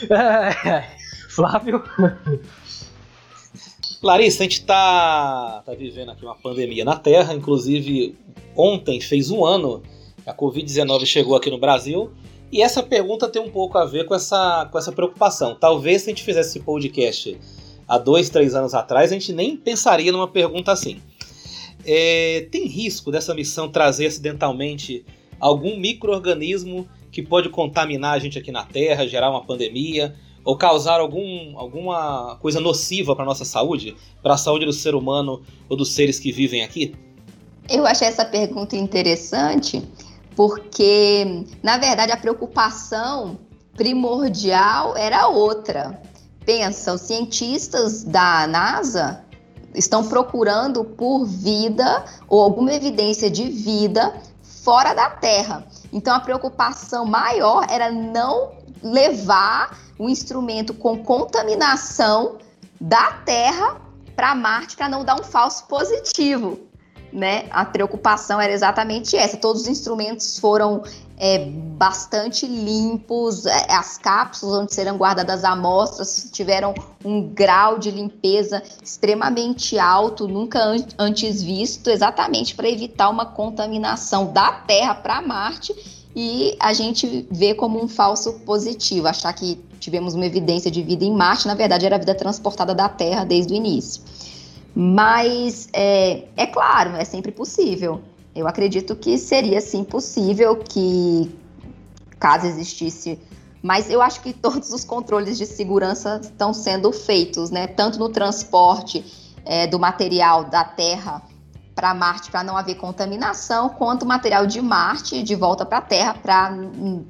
É, 0.09 0.69
é, 0.69 0.85
Flávio? 1.29 1.83
Larissa, 4.03 4.43
a 4.43 4.45
gente 4.45 4.61
está 4.61 5.63
tá 5.65 5.75
vivendo 5.75 6.11
aqui 6.11 6.25
uma 6.25 6.35
pandemia 6.35 6.85
na 6.85 6.97
Terra, 6.97 7.33
inclusive 7.35 8.17
ontem 8.57 9.01
fez 9.01 9.31
um 9.31 9.45
ano 9.45 9.81
a 10.27 10.35
Covid-19 10.35 11.07
chegou 11.07 11.37
aqui 11.37 11.51
no 11.51 11.59
Brasil. 11.59 12.11
E 12.51 12.61
essa 12.63 12.83
pergunta 12.83 13.29
tem 13.29 13.41
um 13.41 13.51
pouco 13.51 13.79
a 13.79 13.85
ver 13.85 14.05
com 14.05 14.15
essa, 14.15 14.69
com 14.71 14.77
essa 14.77 14.91
preocupação. 14.91 15.55
Talvez 15.55 16.03
se 16.03 16.11
a 16.11 16.13
gente 16.13 16.25
fizesse 16.25 16.51
esse 16.51 16.61
podcast 16.61 17.39
há 17.87 17.97
dois, 17.97 18.29
três 18.29 18.55
anos 18.55 18.75
atrás, 18.75 19.11
a 19.11 19.15
gente 19.15 19.33
nem 19.33 19.57
pensaria 19.57 20.11
numa 20.11 20.29
pergunta 20.29 20.73
assim. 20.73 21.01
É, 21.87 22.47
tem 22.51 22.67
risco 22.67 23.11
dessa 23.11 23.33
missão 23.35 23.69
trazer 23.69 24.07
acidentalmente 24.07 25.05
algum 25.41 25.79
microorganismo 25.79 26.89
que 27.11 27.23
pode 27.23 27.49
contaminar 27.49 28.15
a 28.15 28.19
gente 28.19 28.39
aqui 28.39 28.51
na 28.51 28.65
Terra, 28.65 29.07
gerar 29.07 29.31
uma 29.31 29.45
pandemia? 29.45 30.15
Ou 30.45 30.57
causar 30.57 31.01
algum, 31.01 31.59
alguma 31.59 32.37
coisa 32.41 32.61
nociva 32.61 33.15
para 33.15 33.25
nossa 33.25 33.45
saúde, 33.45 33.97
para 34.23 34.35
a 34.35 34.39
saúde 34.39 34.65
do 34.65 34.73
ser 34.73 34.95
humano 34.95 35.43
ou 35.69 35.77
dos 35.77 35.95
seres 35.95 36.19
que 36.19 36.33
vivem 36.33 36.63
aqui? 36.63 36.95
Eu 37.69 37.87
achei 37.87 38.09
essa 38.09 38.25
pergunta 38.25 38.77
interessante 38.77 39.83
porque, 40.35 41.45
na 41.63 41.79
verdade, 41.79 42.13
a 42.13 42.17
preocupação 42.17 43.39
primordial 43.75 44.97
era 44.97 45.29
outra. 45.29 46.01
Pensa, 46.45 46.93
os 46.95 47.03
cientistas 47.03 48.03
da 48.03 48.47
NASA 48.47 49.25
estão 49.75 50.07
procurando 50.09 50.85
por 50.85 51.25
vida 51.25 52.05
ou 52.29 52.41
alguma 52.41 52.73
evidência 52.73 53.31
de 53.31 53.49
vida 53.49 54.13
fora 54.43 54.95
da 54.95 55.11
Terra. 55.11 55.67
Então 55.93 56.15
a 56.15 56.21
preocupação 56.21 57.05
maior 57.05 57.67
era 57.71 57.91
não 57.91 58.53
levar 58.83 59.79
um 59.99 60.09
instrumento 60.09 60.75
com 60.75 61.03
contaminação 61.03 62.39
da 62.81 63.13
Terra 63.25 63.81
para 64.17 64.35
Marte 64.35 64.77
para 64.77 64.89
não 64.89 65.05
dar 65.05 65.15
um 65.21 65.25
falso 65.25 65.67
positivo. 65.67 66.59
Né? 67.13 67.47
A 67.51 67.65
preocupação 67.65 68.41
era 68.41 68.53
exatamente 68.53 69.17
essa. 69.17 69.37
Todos 69.37 69.63
os 69.63 69.69
instrumentos 69.69 70.39
foram 70.39 70.83
é, 71.19 71.45
bastante 71.45 72.47
limpos, 72.47 73.45
é, 73.45 73.67
as 73.71 73.99
cápsulas 73.99 74.63
onde 74.63 74.75
serão 74.75 74.97
guardadas 74.97 75.39
as 75.39 75.45
amostras 75.45 76.31
tiveram 76.33 76.75
um 77.05 77.29
grau 77.29 77.79
de 77.79 77.91
limpeza 77.91 78.63
extremamente 78.83 79.79
alto, 79.79 80.27
nunca 80.27 80.59
antes 80.99 81.43
visto, 81.43 81.91
exatamente 81.91 82.55
para 82.55 82.69
evitar 82.69 83.11
uma 83.11 83.27
contaminação 83.27 84.33
da 84.33 84.51
Terra 84.53 84.95
para 84.95 85.21
Marte 85.21 86.02
e 86.15 86.57
a 86.61 86.73
gente 86.73 87.27
vê 87.31 87.55
como 87.55 87.83
um 87.83 87.89
falso 87.89 88.35
positivo, 88.41 89.07
achar 89.09 89.33
que 89.33 89.59
tivemos 89.81 90.15
uma 90.15 90.27
evidência 90.27 90.71
de 90.71 90.83
vida 90.83 91.05
em 91.05 91.13
Marte, 91.13 91.47
na 91.47 91.55
verdade 91.55 91.87
era 91.87 91.99
vida 91.99 92.15
transportada 92.15 92.75
da 92.75 92.89
Terra 92.89 93.25
desde 93.25 93.55
o 93.55 93.57
início. 93.57 94.03
Mas 94.75 95.69
é, 95.73 96.25
é 96.37 96.47
claro, 96.47 96.97
é 96.97 97.05
sempre 97.05 97.33
possível. 97.33 98.01
Eu 98.35 98.47
acredito 98.47 98.97
que 98.97 99.19
seria 99.19 99.61
sim 99.61 99.85
possível 99.85 100.57
que, 100.57 101.31
caso 102.19 102.47
existisse. 102.47 103.19
Mas 103.63 103.91
eu 103.91 104.03
acho 104.03 104.21
que 104.23 104.33
todos 104.33 104.73
os 104.73 104.85
controles 104.85 105.39
de 105.39 105.47
segurança 105.47 106.21
estão 106.23 106.53
sendo 106.53 106.91
feitos, 106.93 107.51
né? 107.51 107.67
Tanto 107.67 107.99
no 107.99 108.09
transporte 108.09 109.05
é, 109.45 109.67
do 109.67 109.79
material 109.79 110.45
da 110.45 110.65
Terra 110.65 111.23
para 111.75 111.95
Marte 111.95 112.31
para 112.31 112.45
não 112.45 112.57
haver 112.57 112.77
contaminação, 112.77 113.69
quanto 113.71 114.05
material 114.05 114.47
de 114.47 114.61
Marte 114.61 115.23
de 115.23 115.35
volta 115.35 115.65
para 115.65 115.79
a 115.79 115.83
Terra 115.83 116.15
para 116.15 116.53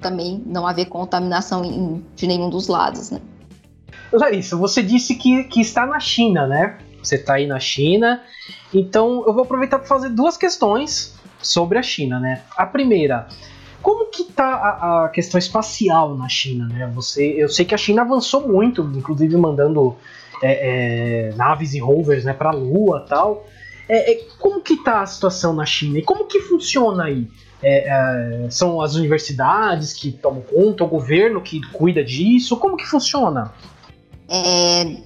também 0.01 0.42
não 0.46 0.66
haver 0.66 0.87
contaminação 0.87 1.64
em, 1.64 2.05
de 2.14 2.27
nenhum 2.27 2.48
dos 2.48 2.68
lados, 2.68 3.11
né? 3.11 3.20
Larissa, 4.12 4.57
você 4.57 4.83
disse 4.83 5.14
que, 5.14 5.44
que 5.44 5.61
está 5.61 5.87
na 5.87 5.98
China, 5.98 6.46
né? 6.46 6.79
você 7.03 7.16
está 7.16 7.35
aí 7.35 7.46
na 7.46 7.59
China. 7.59 8.22
Então 8.72 9.25
eu 9.27 9.35
vou 9.35 9.42
aproveitar 9.42 9.79
para 9.79 9.88
fazer 9.88 10.09
duas 10.11 10.37
questões 10.37 11.14
sobre 11.42 11.79
a 11.79 11.83
China, 11.83 12.20
né? 12.20 12.42
A 12.57 12.64
primeira, 12.64 13.27
como 13.83 14.07
que 14.07 14.25
tá 14.25 14.46
a, 14.46 15.05
a, 15.05 15.09
questão 15.09 15.38
espacial 15.38 16.16
na 16.16 16.29
China, 16.29 16.68
né? 16.68 16.90
Você, 16.94 17.35
eu 17.37 17.48
sei 17.48 17.64
que 17.64 17.75
a 17.75 17.79
China 17.79 18.03
avançou 18.03 18.48
muito, 18.48 18.83
inclusive 18.94 19.37
mandando 19.37 19.96
é, 20.42 21.31
é, 21.31 21.35
naves 21.35 21.75
e 21.75 21.81
rovers, 21.81 22.25
né, 22.25 22.33
para 22.33 22.51
a 22.51 22.55
Lua, 22.55 23.05
tal. 23.09 23.46
É, 23.92 24.12
é, 24.12 24.24
como 24.38 24.62
que 24.62 24.78
tá 24.78 25.02
a 25.02 25.07
situação 25.07 25.52
na 25.52 25.66
China 25.66 25.98
e 25.98 26.02
como 26.02 26.24
que 26.24 26.40
funciona 26.40 27.05
aí? 27.05 27.28
É, 27.62 28.46
é, 28.46 28.50
são 28.50 28.81
as 28.81 28.94
universidades 28.94 29.92
que 29.92 30.11
tomam 30.11 30.40
conta, 30.40 30.83
o 30.83 30.88
governo 30.88 31.42
que 31.42 31.61
cuida 31.72 32.02
disso? 32.02 32.57
Como 32.57 32.74
que 32.74 32.87
funciona? 32.87 33.52
É, 34.26 34.96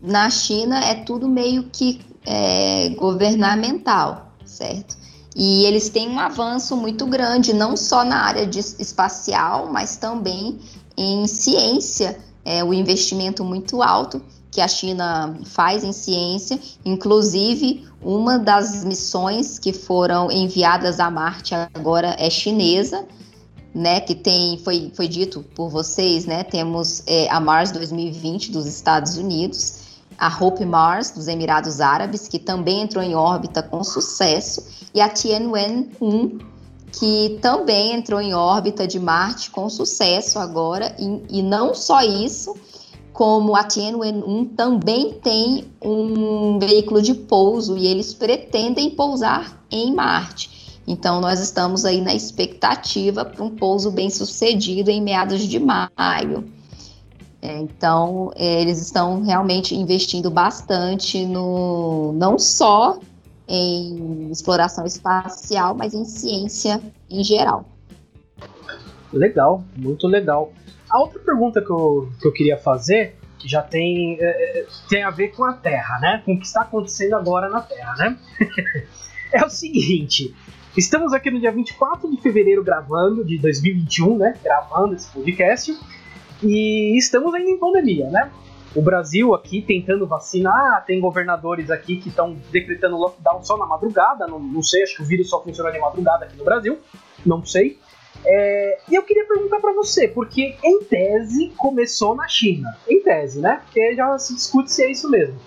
na 0.00 0.30
China 0.30 0.82
é 0.82 0.94
tudo 0.94 1.28
meio 1.28 1.64
que 1.64 2.00
é, 2.24 2.88
governamental, 2.96 4.32
certo? 4.46 4.96
E 5.36 5.66
eles 5.66 5.90
têm 5.90 6.08
um 6.08 6.18
avanço 6.18 6.74
muito 6.78 7.04
grande, 7.06 7.52
não 7.52 7.76
só 7.76 8.02
na 8.04 8.22
área 8.22 8.46
de 8.46 8.58
espacial, 8.58 9.70
mas 9.70 9.98
também 9.98 10.58
em 10.96 11.26
ciência, 11.26 12.18
é, 12.42 12.64
o 12.64 12.72
investimento 12.72 13.44
muito 13.44 13.82
alto 13.82 14.22
que 14.50 14.60
a 14.60 14.68
China 14.68 15.38
faz 15.44 15.84
em 15.84 15.92
ciência, 15.92 16.58
inclusive 16.84 17.86
uma 18.02 18.38
das 18.38 18.84
missões 18.84 19.58
que 19.58 19.72
foram 19.72 20.30
enviadas 20.30 20.98
a 20.98 21.10
Marte 21.10 21.54
agora 21.54 22.16
é 22.18 22.28
chinesa, 22.28 23.06
né? 23.74 24.00
Que 24.00 24.14
tem, 24.14 24.58
foi, 24.58 24.90
foi 24.94 25.06
dito 25.06 25.44
por 25.54 25.68
vocês, 25.68 26.24
né? 26.24 26.42
Temos 26.42 27.02
é, 27.06 27.28
a 27.30 27.38
Mars 27.38 27.70
2020 27.70 28.50
dos 28.50 28.66
Estados 28.66 29.16
Unidos, 29.16 29.80
a 30.18 30.28
Hope 30.28 30.64
Mars 30.64 31.10
dos 31.12 31.28
Emirados 31.28 31.80
Árabes, 31.80 32.26
que 32.26 32.38
também 32.38 32.82
entrou 32.82 33.02
em 33.02 33.14
órbita 33.14 33.62
com 33.62 33.84
sucesso, 33.84 34.66
e 34.92 35.00
a 35.00 35.08
Tianwen-1, 35.08 36.40
que 36.92 37.38
também 37.40 37.94
entrou 37.94 38.20
em 38.20 38.34
órbita 38.34 38.86
de 38.86 38.98
Marte 38.98 39.50
com 39.50 39.70
sucesso 39.70 40.38
agora, 40.38 40.94
e, 40.98 41.38
e 41.38 41.42
não 41.42 41.74
só 41.74 42.02
isso, 42.02 42.56
como 43.12 43.56
a 43.56 43.64
Tianwen-1 43.64 44.54
também 44.56 45.14
tem 45.14 45.70
um 45.82 46.58
veículo 46.58 47.02
de 47.02 47.14
pouso 47.14 47.76
e 47.76 47.86
eles 47.86 48.14
pretendem 48.14 48.90
pousar 48.90 49.64
em 49.70 49.94
Marte. 49.94 50.80
Então, 50.86 51.20
nós 51.20 51.40
estamos 51.40 51.84
aí 51.84 52.00
na 52.00 52.14
expectativa 52.14 53.24
para 53.24 53.44
um 53.44 53.50
pouso 53.50 53.90
bem 53.90 54.10
sucedido 54.10 54.90
em 54.90 55.00
meados 55.00 55.42
de 55.42 55.58
maio. 55.58 56.44
É, 57.42 57.58
então, 57.58 58.32
é, 58.34 58.60
eles 58.60 58.80
estão 58.80 59.22
realmente 59.22 59.74
investindo 59.74 60.30
bastante 60.30 61.24
no 61.24 62.12
não 62.12 62.38
só 62.38 62.98
em 63.48 64.30
exploração 64.30 64.84
espacial, 64.84 65.74
mas 65.74 65.94
em 65.94 66.04
ciência 66.04 66.80
em 67.08 67.24
geral. 67.24 67.64
Legal, 69.12 69.64
muito 69.76 70.06
legal. 70.06 70.52
A 70.90 70.98
outra 70.98 71.20
pergunta 71.20 71.62
que 71.62 71.70
eu, 71.70 72.10
que 72.20 72.26
eu 72.26 72.32
queria 72.32 72.58
fazer, 72.58 73.16
que 73.38 73.48
já 73.48 73.62
tem, 73.62 74.18
é, 74.20 74.60
é, 74.60 74.66
tem 74.88 75.02
a 75.02 75.10
ver 75.10 75.28
com 75.28 75.44
a 75.44 75.52
Terra, 75.52 75.98
né? 76.00 76.22
Com 76.24 76.34
o 76.34 76.38
que 76.38 76.46
está 76.46 76.62
acontecendo 76.62 77.14
agora 77.14 77.48
na 77.48 77.60
Terra, 77.60 77.94
né? 77.96 78.18
é 79.32 79.44
o 79.44 79.48
seguinte. 79.48 80.34
Estamos 80.76 81.12
aqui 81.12 81.30
no 81.30 81.40
dia 81.40 81.50
24 81.50 82.10
de 82.10 82.20
fevereiro 82.20 82.62
gravando, 82.62 83.24
de 83.24 83.38
2021, 83.38 84.18
né? 84.18 84.36
Gravando 84.42 84.94
esse 84.94 85.10
podcast. 85.10 85.78
E 86.42 86.96
estamos 86.96 87.34
ainda 87.34 87.50
em 87.50 87.58
pandemia, 87.58 88.08
né? 88.10 88.30
O 88.74 88.82
Brasil 88.82 89.34
aqui 89.34 89.62
tentando 89.62 90.06
vacinar, 90.06 90.84
tem 90.86 91.00
governadores 91.00 91.70
aqui 91.70 91.96
que 91.96 92.08
estão 92.08 92.36
decretando 92.52 92.96
lockdown 92.96 93.42
só 93.42 93.56
na 93.56 93.66
madrugada, 93.66 94.28
não, 94.28 94.38
não 94.38 94.62
sei, 94.62 94.84
acho 94.84 94.96
que 94.96 95.02
o 95.02 95.04
vírus 95.04 95.28
só 95.28 95.42
funciona 95.42 95.72
de 95.72 95.78
madrugada 95.80 96.24
aqui 96.24 96.36
no 96.36 96.44
Brasil, 96.44 96.78
não 97.26 97.44
sei. 97.44 97.78
É, 98.24 98.78
e 98.88 98.94
eu 98.94 99.02
queria 99.02 99.26
perguntar 99.26 99.60
para 99.60 99.72
você, 99.72 100.06
porque 100.06 100.56
em 100.62 100.84
tese 100.84 101.52
começou 101.56 102.14
na 102.14 102.28
China. 102.28 102.76
Em 102.88 103.02
tese, 103.02 103.40
né? 103.40 103.60
Porque 103.64 103.94
já 103.94 104.18
se 104.18 104.34
discute 104.34 104.70
se 104.70 104.82
é 104.82 104.90
isso 104.90 105.08
mesmo. 105.10 105.38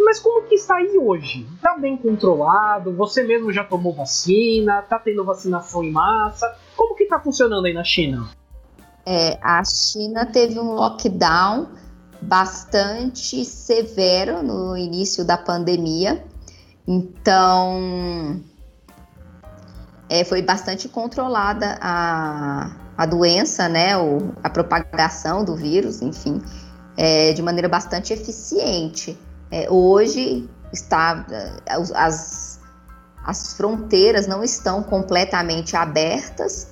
Mas 0.00 0.20
como 0.20 0.46
que 0.46 0.54
está 0.54 0.76
aí 0.76 0.96
hoje? 0.96 1.46
Tá 1.60 1.76
bem 1.76 1.96
controlado? 1.96 2.94
Você 2.94 3.24
mesmo 3.24 3.52
já 3.52 3.64
tomou 3.64 3.92
vacina? 3.92 4.80
Tá 4.82 4.98
tendo 4.98 5.24
vacinação 5.24 5.82
em 5.82 5.90
massa? 5.90 6.56
Como 6.76 6.94
que 6.94 7.06
tá 7.06 7.18
funcionando 7.18 7.66
aí 7.66 7.72
na 7.72 7.84
China? 7.84 8.28
É, 9.04 9.38
a 9.42 9.62
China 9.64 10.26
teve 10.26 10.58
um 10.58 10.72
lockdown 10.74 11.68
bastante 12.20 13.44
severo 13.44 14.42
no 14.42 14.76
início 14.76 15.24
da 15.24 15.36
pandemia. 15.36 16.24
Então, 16.86 18.40
é, 20.08 20.24
foi 20.24 20.42
bastante 20.42 20.88
controlada 20.88 21.78
a, 21.80 22.70
a 22.96 23.06
doença, 23.06 23.68
né, 23.68 23.96
o, 23.96 24.32
a 24.42 24.50
propagação 24.50 25.44
do 25.44 25.54
vírus, 25.54 26.02
enfim, 26.02 26.42
é, 26.96 27.32
de 27.32 27.42
maneira 27.42 27.68
bastante 27.68 28.12
eficiente. 28.12 29.18
É, 29.50 29.70
hoje 29.70 30.48
está 30.72 31.24
as, 31.94 32.60
as 33.24 33.52
fronteiras 33.54 34.26
não 34.26 34.42
estão 34.42 34.82
completamente 34.82 35.76
abertas, 35.76 36.68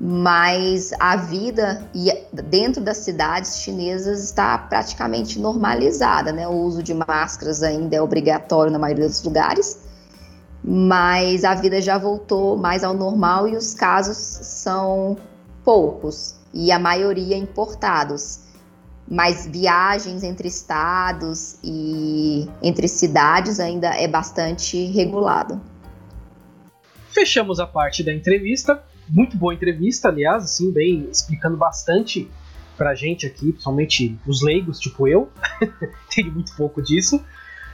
mas 0.00 0.90
a 0.98 1.14
vida 1.14 1.88
dentro 2.32 2.82
das 2.82 2.98
cidades 2.98 3.58
chinesas 3.58 4.24
está 4.24 4.58
praticamente 4.58 5.38
normalizada, 5.38 6.32
né? 6.32 6.48
O 6.48 6.54
uso 6.54 6.82
de 6.82 6.92
máscaras 6.92 7.62
ainda 7.62 7.94
é 7.94 8.02
obrigatório 8.02 8.72
na 8.72 8.80
maioria 8.80 9.06
dos 9.06 9.22
lugares, 9.22 9.78
mas 10.64 11.44
a 11.44 11.54
vida 11.54 11.80
já 11.80 11.98
voltou 11.98 12.56
mais 12.56 12.84
ao 12.84 12.94
normal 12.94 13.48
e 13.48 13.56
os 13.56 13.74
casos 13.74 14.16
são 14.16 15.16
poucos 15.64 16.36
e 16.54 16.70
a 16.70 16.78
maioria 16.78 17.36
importados. 17.36 18.40
Mas 19.08 19.46
viagens 19.50 20.22
entre 20.22 20.46
estados 20.46 21.58
e 21.62 22.48
entre 22.62 22.86
cidades 22.86 23.58
ainda 23.58 23.88
é 23.88 24.06
bastante 24.06 24.86
regulado. 24.86 25.60
Fechamos 27.10 27.58
a 27.58 27.66
parte 27.66 28.02
da 28.02 28.12
entrevista. 28.12 28.82
Muito 29.08 29.36
boa 29.36 29.52
entrevista, 29.52 30.08
aliás, 30.08 30.44
assim, 30.44 30.72
bem 30.72 31.08
explicando 31.10 31.56
bastante 31.56 32.30
pra 32.76 32.94
gente 32.94 33.26
aqui, 33.26 33.50
principalmente 33.50 34.18
os 34.26 34.40
leigos, 34.40 34.78
tipo 34.78 35.06
eu. 35.06 35.28
Entende 36.08 36.30
muito 36.30 36.56
pouco 36.56 36.80
disso. 36.80 37.22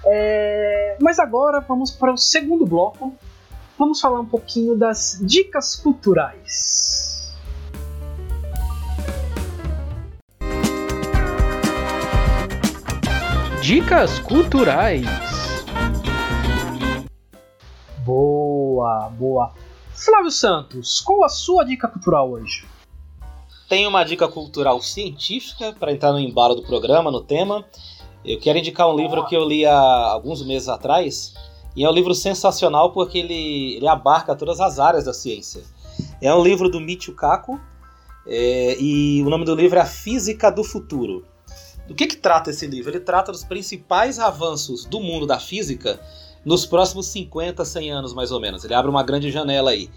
É, 0.04 0.96
mas 1.00 1.18
agora 1.18 1.60
vamos 1.60 1.90
para 1.90 2.12
o 2.12 2.16
segundo 2.16 2.66
bloco. 2.66 3.14
Vamos 3.78 4.00
falar 4.00 4.20
um 4.20 4.26
pouquinho 4.26 4.76
das 4.76 5.18
dicas 5.22 5.76
culturais. 5.76 7.32
Dicas 13.62 14.18
culturais. 14.20 15.04
Boa, 18.04 19.10
boa. 19.10 19.52
Flávio 19.94 20.30
Santos, 20.30 21.00
qual 21.00 21.22
a 21.24 21.28
sua 21.28 21.64
dica 21.64 21.86
cultural 21.86 22.30
hoje? 22.30 22.66
Tenho 23.68 23.90
uma 23.90 24.02
dica 24.02 24.26
cultural 24.26 24.80
científica 24.80 25.76
para 25.78 25.92
entrar 25.92 26.12
no 26.12 26.18
embalo 26.18 26.54
do 26.54 26.62
programa, 26.62 27.10
no 27.10 27.20
tema. 27.20 27.66
Eu 28.24 28.38
quero 28.38 28.58
indicar 28.58 28.88
um 28.88 28.96
livro 28.96 29.24
que 29.26 29.36
eu 29.36 29.44
li 29.46 29.64
há 29.64 29.78
alguns 29.78 30.44
meses 30.44 30.68
atrás, 30.68 31.34
e 31.76 31.84
é 31.84 31.88
um 31.88 31.92
livro 31.92 32.14
sensacional 32.14 32.92
porque 32.92 33.18
ele, 33.18 33.76
ele 33.76 33.86
abarca 33.86 34.34
todas 34.34 34.60
as 34.60 34.78
áreas 34.78 35.04
da 35.04 35.12
ciência. 35.12 35.62
É 36.20 36.34
um 36.34 36.42
livro 36.42 36.68
do 36.68 36.80
Michio 36.80 37.14
Kaku, 37.14 37.60
é, 38.26 38.76
e 38.78 39.22
o 39.22 39.30
nome 39.30 39.44
do 39.44 39.54
livro 39.54 39.78
é 39.78 39.82
A 39.82 39.86
Física 39.86 40.50
do 40.50 40.62
Futuro. 40.62 41.24
Do 41.86 41.94
que, 41.94 42.06
que 42.06 42.16
trata 42.16 42.50
esse 42.50 42.66
livro? 42.66 42.90
Ele 42.90 43.00
trata 43.00 43.32
dos 43.32 43.42
principais 43.42 44.18
avanços 44.18 44.84
do 44.84 45.00
mundo 45.00 45.26
da 45.26 45.40
física 45.40 45.98
nos 46.44 46.66
próximos 46.66 47.06
50, 47.06 47.64
100 47.64 47.90
anos, 47.90 48.12
mais 48.12 48.30
ou 48.30 48.38
menos. 48.38 48.62
Ele 48.62 48.74
abre 48.74 48.90
uma 48.90 49.02
grande 49.02 49.30
janela 49.30 49.70
aí. 49.70 49.88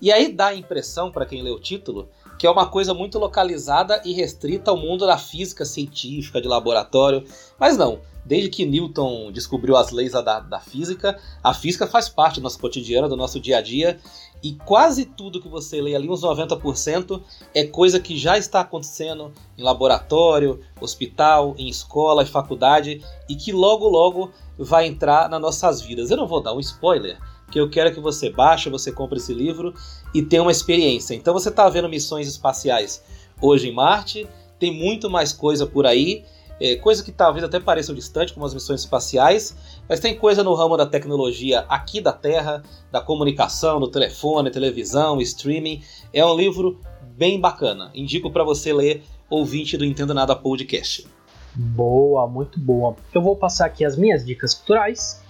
E 0.00 0.12
aí 0.12 0.32
dá 0.32 0.48
a 0.48 0.54
impressão, 0.54 1.10
para 1.10 1.26
quem 1.26 1.42
lê 1.42 1.50
o 1.50 1.60
título, 1.60 2.08
que 2.38 2.46
é 2.46 2.50
uma 2.50 2.66
coisa 2.66 2.92
muito 2.92 3.18
localizada 3.18 4.02
e 4.04 4.12
restrita 4.12 4.70
ao 4.70 4.76
mundo 4.76 5.06
da 5.06 5.16
física 5.16 5.64
científica, 5.64 6.40
de 6.40 6.48
laboratório. 6.48 7.24
Mas 7.58 7.76
não, 7.76 8.00
desde 8.24 8.50
que 8.50 8.66
Newton 8.66 9.30
descobriu 9.32 9.76
as 9.76 9.90
leis 9.90 10.12
da, 10.12 10.40
da 10.40 10.60
física, 10.60 11.18
a 11.42 11.54
física 11.54 11.86
faz 11.86 12.08
parte 12.08 12.40
do 12.40 12.42
nosso 12.42 12.58
cotidiano, 12.58 13.08
do 13.08 13.16
nosso 13.16 13.40
dia 13.40 13.58
a 13.58 13.62
dia, 13.62 13.98
e 14.42 14.54
quase 14.64 15.06
tudo 15.06 15.40
que 15.40 15.48
você 15.48 15.80
lê 15.80 15.94
ali, 15.94 16.08
uns 16.08 16.22
90%, 16.22 17.22
é 17.54 17.64
coisa 17.64 17.98
que 17.98 18.18
já 18.18 18.36
está 18.36 18.60
acontecendo 18.60 19.32
em 19.56 19.62
laboratório, 19.62 20.60
hospital, 20.80 21.54
em 21.56 21.68
escola 21.68 22.22
e 22.22 22.26
faculdade, 22.26 23.02
e 23.28 23.34
que 23.34 23.50
logo 23.50 23.88
logo 23.88 24.30
vai 24.58 24.86
entrar 24.86 25.28
nas 25.28 25.40
nossas 25.40 25.80
vidas. 25.80 26.10
Eu 26.10 26.16
não 26.16 26.26
vou 26.26 26.42
dar 26.42 26.52
um 26.52 26.60
spoiler, 26.60 27.18
que 27.50 27.60
eu 27.60 27.70
quero 27.70 27.92
que 27.92 28.00
você 28.00 28.30
baixe, 28.30 28.68
você 28.68 28.90
compre 28.90 29.18
esse 29.18 29.32
livro 29.32 29.74
e 30.14 30.22
tenha 30.22 30.42
uma 30.42 30.50
experiência. 30.50 31.14
Então 31.14 31.32
você 31.32 31.48
está 31.48 31.68
vendo 31.68 31.88
missões 31.88 32.26
espaciais 32.26 33.02
hoje 33.40 33.68
em 33.68 33.72
Marte, 33.72 34.26
tem 34.58 34.72
muito 34.72 35.10
mais 35.10 35.32
coisa 35.32 35.66
por 35.66 35.86
aí, 35.86 36.24
é, 36.58 36.76
coisa 36.76 37.04
que 37.04 37.12
talvez 37.12 37.44
até 37.44 37.60
pareçam 37.60 37.94
distante, 37.94 38.32
como 38.32 38.46
as 38.46 38.54
missões 38.54 38.80
espaciais, 38.80 39.54
Mas 39.88 40.00
tem 40.00 40.16
coisa 40.16 40.42
no 40.42 40.54
ramo 40.54 40.76
da 40.76 40.86
tecnologia 40.86 41.66
aqui 41.68 42.00
da 42.00 42.12
Terra, 42.12 42.62
da 42.90 43.00
comunicação, 43.00 43.78
do 43.78 43.88
telefone, 43.88 44.50
televisão, 44.50 45.20
streaming. 45.20 45.82
É 46.12 46.24
um 46.24 46.34
livro 46.34 46.80
bem 47.16 47.38
bacana. 47.38 47.90
Indico 47.94 48.30
para 48.30 48.42
você 48.42 48.72
ler, 48.72 49.02
ouvinte 49.28 49.76
do 49.76 49.84
Entendo 49.84 50.14
Nada 50.14 50.34
Podcast. 50.34 51.06
Boa, 51.54 52.26
muito 52.26 52.58
boa. 52.58 52.96
Eu 53.14 53.22
vou 53.22 53.36
passar 53.36 53.66
aqui 53.66 53.84
as 53.84 53.96
minhas 53.96 54.24
dicas 54.24 54.54
culturais. 54.54 55.22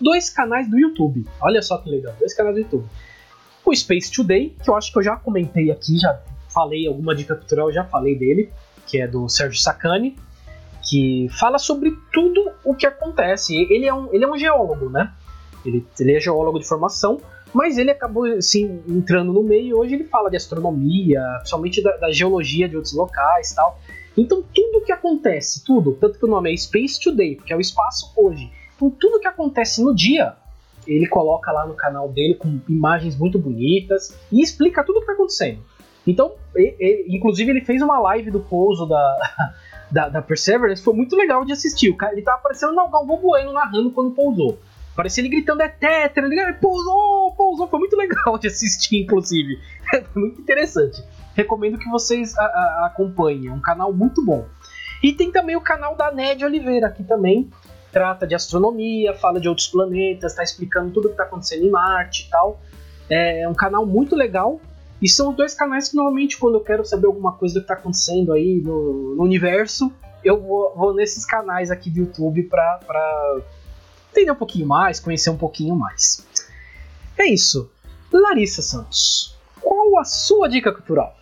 Dois 0.00 0.30
canais 0.30 0.68
do 0.68 0.78
YouTube. 0.78 1.24
Olha 1.40 1.62
só 1.62 1.78
que 1.78 1.90
legal, 1.90 2.14
dois 2.18 2.34
canais 2.34 2.54
do 2.54 2.60
YouTube. 2.62 2.86
O 3.64 3.74
Space 3.74 4.12
Today, 4.12 4.56
que 4.62 4.68
eu 4.68 4.76
acho 4.76 4.92
que 4.92 4.98
eu 4.98 5.02
já 5.02 5.16
comentei 5.16 5.70
aqui, 5.70 5.98
já 5.98 6.20
falei 6.48 6.86
alguma 6.86 7.14
dica 7.14 7.34
cultural, 7.34 7.72
já 7.72 7.84
falei 7.84 8.16
dele, 8.16 8.50
que 8.86 9.00
é 9.00 9.06
do 9.06 9.28
Sérgio 9.28 9.60
Sacani 9.60 10.16
que 10.84 11.28
fala 11.30 11.58
sobre 11.58 11.96
tudo 12.12 12.50
o 12.64 12.74
que 12.74 12.86
acontece. 12.86 13.56
Ele 13.70 13.86
é 13.86 13.94
um, 13.94 14.12
ele 14.12 14.24
é 14.24 14.28
um 14.28 14.36
geólogo, 14.36 14.90
né? 14.90 15.12
Ele, 15.64 15.84
ele 15.98 16.14
é 16.14 16.20
geólogo 16.20 16.58
de 16.58 16.66
formação, 16.66 17.20
mas 17.52 17.78
ele 17.78 17.90
acabou 17.90 18.24
assim, 18.26 18.82
entrando 18.86 19.32
no 19.32 19.42
meio 19.42 19.66
e 19.66 19.74
hoje 19.74 19.94
ele 19.94 20.04
fala 20.04 20.30
de 20.30 20.36
astronomia, 20.36 21.22
principalmente 21.38 21.82
da, 21.82 21.96
da 21.96 22.12
geologia 22.12 22.68
de 22.68 22.76
outros 22.76 22.94
locais 22.94 23.52
tal. 23.54 23.80
Então 24.16 24.44
tudo 24.54 24.78
o 24.78 24.84
que 24.84 24.92
acontece, 24.92 25.64
tudo, 25.64 25.94
tanto 25.94 26.18
que 26.18 26.24
o 26.24 26.28
nome 26.28 26.52
é 26.52 26.56
Space 26.56 27.00
Today, 27.00 27.36
porque 27.36 27.52
é 27.52 27.56
o 27.56 27.60
espaço 27.60 28.12
hoje. 28.14 28.50
Então 28.76 28.90
tudo 28.90 29.20
que 29.20 29.28
acontece 29.28 29.82
no 29.82 29.94
dia, 29.94 30.34
ele 30.86 31.06
coloca 31.06 31.50
lá 31.52 31.66
no 31.66 31.74
canal 31.74 32.08
dele 32.08 32.34
com 32.34 32.60
imagens 32.68 33.16
muito 33.16 33.38
bonitas 33.38 34.16
e 34.30 34.42
explica 34.42 34.84
tudo 34.84 34.96
o 34.96 34.98
que 35.00 35.04
está 35.04 35.12
acontecendo. 35.12 35.60
Então, 36.06 36.32
inclusive 37.08 37.50
ele 37.50 37.62
fez 37.62 37.80
uma 37.80 37.98
live 37.98 38.30
do 38.30 38.40
pouso 38.40 38.86
da, 38.86 39.16
da, 39.90 40.08
da 40.08 40.22
Perseverance 40.22 40.82
foi 40.82 40.94
muito 40.94 41.16
legal 41.16 41.44
de 41.44 41.52
assistir. 41.52 41.90
O 41.90 41.96
cara, 41.96 42.12
ele 42.12 42.22
tava 42.22 42.42
parecendo 42.42 42.72
o 42.72 42.90
Galvão 42.90 43.16
Bueno 43.16 43.52
narrando 43.52 43.90
quando 43.90 44.10
pousou. 44.10 44.58
Parecia 44.94 45.22
ele 45.22 45.28
gritando 45.28 45.60
é 45.62 45.68
tetra, 45.68 46.24
ele 46.24 46.52
pousou, 46.54 47.32
pousou. 47.32 47.66
Foi 47.68 47.78
muito 47.78 47.96
legal 47.98 48.38
de 48.38 48.46
assistir, 48.46 49.02
inclusive. 49.02 49.58
Foi 50.12 50.22
muito 50.22 50.40
interessante. 50.40 51.02
Recomendo 51.34 51.78
que 51.78 51.88
vocês 51.88 52.36
a, 52.36 52.44
a, 52.44 52.86
acompanhem. 52.86 53.48
É 53.48 53.52
um 53.52 53.60
canal 53.60 53.92
muito 53.92 54.24
bom. 54.24 54.46
E 55.02 55.12
tem 55.12 55.32
também 55.32 55.56
o 55.56 55.60
canal 55.60 55.96
da 55.96 56.12
Ned 56.12 56.44
Oliveira, 56.44 56.90
que 56.90 57.02
também 57.02 57.50
trata 57.94 58.26
de 58.26 58.34
astronomia, 58.34 59.14
fala 59.14 59.40
de 59.40 59.48
outros 59.48 59.68
planetas, 59.68 60.32
está 60.32 60.42
explicando 60.42 60.90
tudo 60.90 61.04
o 61.04 61.08
que 61.08 61.14
está 61.14 61.22
acontecendo 61.22 61.64
em 61.64 61.70
Marte 61.70 62.26
e 62.26 62.30
tal. 62.30 62.60
É 63.08 63.48
um 63.48 63.54
canal 63.54 63.86
muito 63.86 64.16
legal. 64.16 64.60
E 65.00 65.08
são 65.08 65.30
os 65.30 65.36
dois 65.36 65.54
canais 65.54 65.88
que 65.88 65.96
normalmente, 65.96 66.36
quando 66.36 66.56
eu 66.56 66.60
quero 66.60 66.84
saber 66.84 67.06
alguma 67.06 67.32
coisa 67.32 67.54
do 67.54 67.60
que 67.60 67.64
está 67.64 67.74
acontecendo 67.74 68.32
aí 68.32 68.60
no, 68.60 69.14
no, 69.14 69.22
universo, 69.22 69.92
eu 70.24 70.40
vou, 70.40 70.74
vou, 70.74 70.94
nesses 70.94 71.24
canais 71.24 71.70
aqui 71.70 71.88
do 71.88 72.00
YouTube 72.00 72.44
para 72.44 72.80
entender 74.10 74.32
um 74.32 74.36
pouquinho 74.36 74.66
mais, 74.66 74.98
conhecer 74.98 75.30
um 75.30 75.36
pouquinho 75.36 75.76
mais. 75.76 76.26
É 77.16 77.26
isso. 77.26 77.70
Larissa 78.12 78.62
Santos, 78.62 79.36
qual 79.60 79.98
a 79.98 80.04
sua 80.04 80.48
dica 80.48 80.72
cultural? 80.72 81.16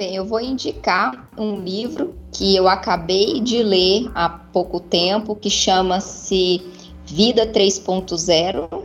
Bem, 0.00 0.14
eu 0.14 0.24
vou 0.24 0.40
indicar 0.40 1.28
um 1.36 1.60
livro 1.60 2.14
que 2.32 2.56
eu 2.56 2.66
acabei 2.66 3.38
de 3.38 3.62
ler 3.62 4.10
há 4.14 4.30
pouco 4.30 4.80
tempo, 4.80 5.36
que 5.36 5.50
chama-se 5.50 6.62
Vida 7.04 7.46
3.0, 7.46 8.82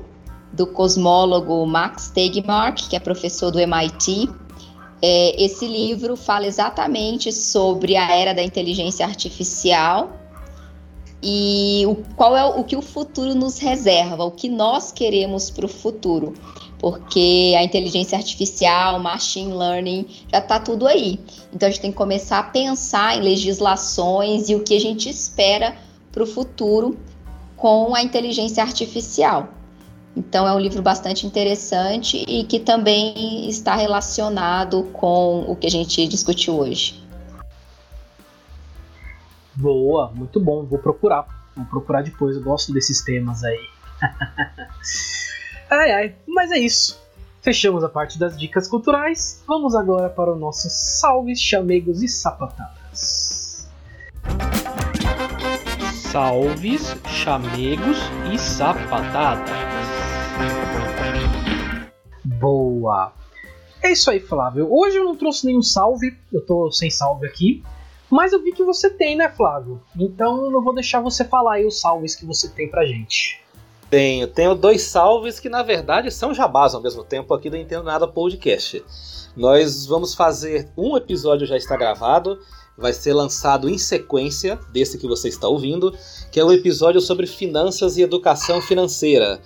do 0.51 0.67
cosmólogo 0.67 1.65
Max 1.65 2.10
Tegmark, 2.10 2.89
que 2.89 2.97
é 2.97 2.99
professor 2.99 3.49
do 3.49 3.62
MIT. 3.62 4.30
É, 5.01 5.41
esse 5.41 5.65
livro 5.65 6.17
fala 6.17 6.47
exatamente 6.47 7.32
sobre 7.32 7.95
a 7.95 8.13
era 8.13 8.34
da 8.34 8.43
inteligência 8.43 9.06
artificial 9.06 10.19
e 11.23 11.86
o, 11.88 11.95
qual 12.17 12.36
é 12.36 12.43
o, 12.43 12.60
o 12.60 12.63
que 12.65 12.75
o 12.75 12.82
futuro 12.82 13.34
nos 13.34 13.58
reserva, 13.58 14.25
o 14.25 14.32
que 14.32 14.49
nós 14.49 14.91
queremos 14.91 15.49
para 15.49 15.65
o 15.65 15.69
futuro. 15.69 16.34
Porque 16.86 17.56
a 17.58 17.63
inteligência 17.63 18.15
artificial, 18.15 19.00
machine 19.00 19.52
learning, 19.52 20.06
já 20.32 20.38
está 20.38 20.60
tudo 20.60 20.86
aí. 20.86 21.19
Então 21.52 21.67
a 21.67 21.71
gente 21.71 21.82
tem 21.82 21.89
que 21.89 21.98
começar 21.98 22.38
a 22.38 22.43
pensar 22.43 23.17
em 23.17 23.21
legislações 23.21 24.50
e 24.50 24.56
o 24.56 24.63
que 24.63 24.76
a 24.76 24.80
gente 24.80 25.10
espera 25.10 25.76
para 26.12 26.21
o 26.21 26.28
futuro 26.28 26.95
com 27.58 27.95
a 27.95 28.04
inteligência 28.04 28.62
artificial. 28.62 29.50
Então 30.15 30.48
é 30.48 30.54
um 30.54 30.60
livro 30.60 30.84
bastante 30.84 31.26
interessante 31.26 32.24
e 32.28 32.43
que 32.43 32.60
também 32.60 33.50
está 33.50 33.76
relacionado 33.76 34.84
com 34.93 35.43
o 35.48 35.56
que 35.56 35.65
a 35.65 35.71
gente 35.71 36.08
discutiu 36.08 36.60
hoje. 36.60 37.04
Boa, 39.56 40.12
muito 40.13 40.39
bom. 40.39 40.63
Vou 40.65 40.78
procurar. 40.78 41.26
Vou 41.58 41.65
procurar 41.65 42.04
depois. 42.04 42.36
Eu 42.36 42.43
gosto 42.43 42.71
desses 42.71 43.04
temas 43.04 43.43
aí. 43.43 43.69
ai 45.69 45.91
ai, 45.91 46.15
mas 46.28 46.51
é 46.51 46.58
isso. 46.58 47.04
Fechamos 47.41 47.84
a 47.84 47.89
parte 47.89 48.17
das 48.17 48.38
dicas 48.38 48.67
culturais. 48.67 49.43
Vamos 49.47 49.75
agora 49.75 50.10
para 50.10 50.32
o 50.32 50.36
nosso 50.36 50.67
salves, 50.69 51.39
chamegos 51.39 52.01
e 52.01 52.08
sapatadas. 52.08 53.67
Salves, 56.12 56.95
chamegos 57.08 57.97
e 58.34 58.38
sapatadas. 58.39 59.49
Boa! 62.23 63.13
É 63.84 63.91
isso 63.91 64.10
aí, 64.10 64.19
Flávio. 64.19 64.67
Hoje 64.71 64.97
eu 64.97 65.04
não 65.04 65.15
trouxe 65.15 65.45
nenhum 65.45 65.62
salve, 65.62 66.17
eu 66.34 66.43
tô 66.43 66.71
sem 66.71 66.89
salve 66.89 67.28
aqui. 67.28 67.63
Mas 68.10 68.34
eu 68.34 68.41
vi 68.41 68.51
que 68.51 68.63
você 68.63 68.89
tem, 68.89 69.15
né, 69.15 69.30
Flávio? 69.30 69.80
Então 69.95 70.51
eu 70.51 70.63
vou 70.63 70.73
deixar 70.73 70.99
você 71.01 71.23
falar 71.23 71.56
aí 71.56 71.65
os 71.67 71.80
salves 71.80 72.15
que 72.15 72.25
você 72.25 72.49
tem 72.49 72.67
pra 72.67 72.86
gente. 72.86 73.44
Tenho, 73.89 74.28
tenho 74.28 74.56
dois 74.56 74.82
salves 74.82 75.39
que 75.39 75.48
na 75.48 75.62
verdade 75.62 76.10
são 76.10 76.34
jabás 76.34 76.74
ao 76.74 76.82
mesmo 76.82 77.04
tempo 77.04 77.34
aqui 77.34 77.50
do 77.50 77.58
Entendo 77.58 77.84
Nada 77.84 78.08
Podcast. 78.08 78.84
Nós 79.36 79.86
vamos 79.86 80.15
fazer 80.15 80.69
um 80.76 80.98
episódio 80.98 81.45
já 81.45 81.56
está 81.56 81.78
gravado, 81.78 82.39
vai 82.76 82.91
ser 82.93 83.13
lançado 83.13 83.69
em 83.69 83.78
sequência 83.78 84.58
desse 84.71 84.98
que 84.98 85.08
você 85.08 85.30
está 85.30 85.48
ouvindo, 85.48 85.95
que 86.32 86.39
é 86.39 86.43
o 86.43 86.48
um 86.48 86.52
episódio 86.52 87.00
sobre 87.00 87.28
finanças 87.28 87.95
e 87.98 88.02
educação 88.02 88.60
financeira. 88.60 89.39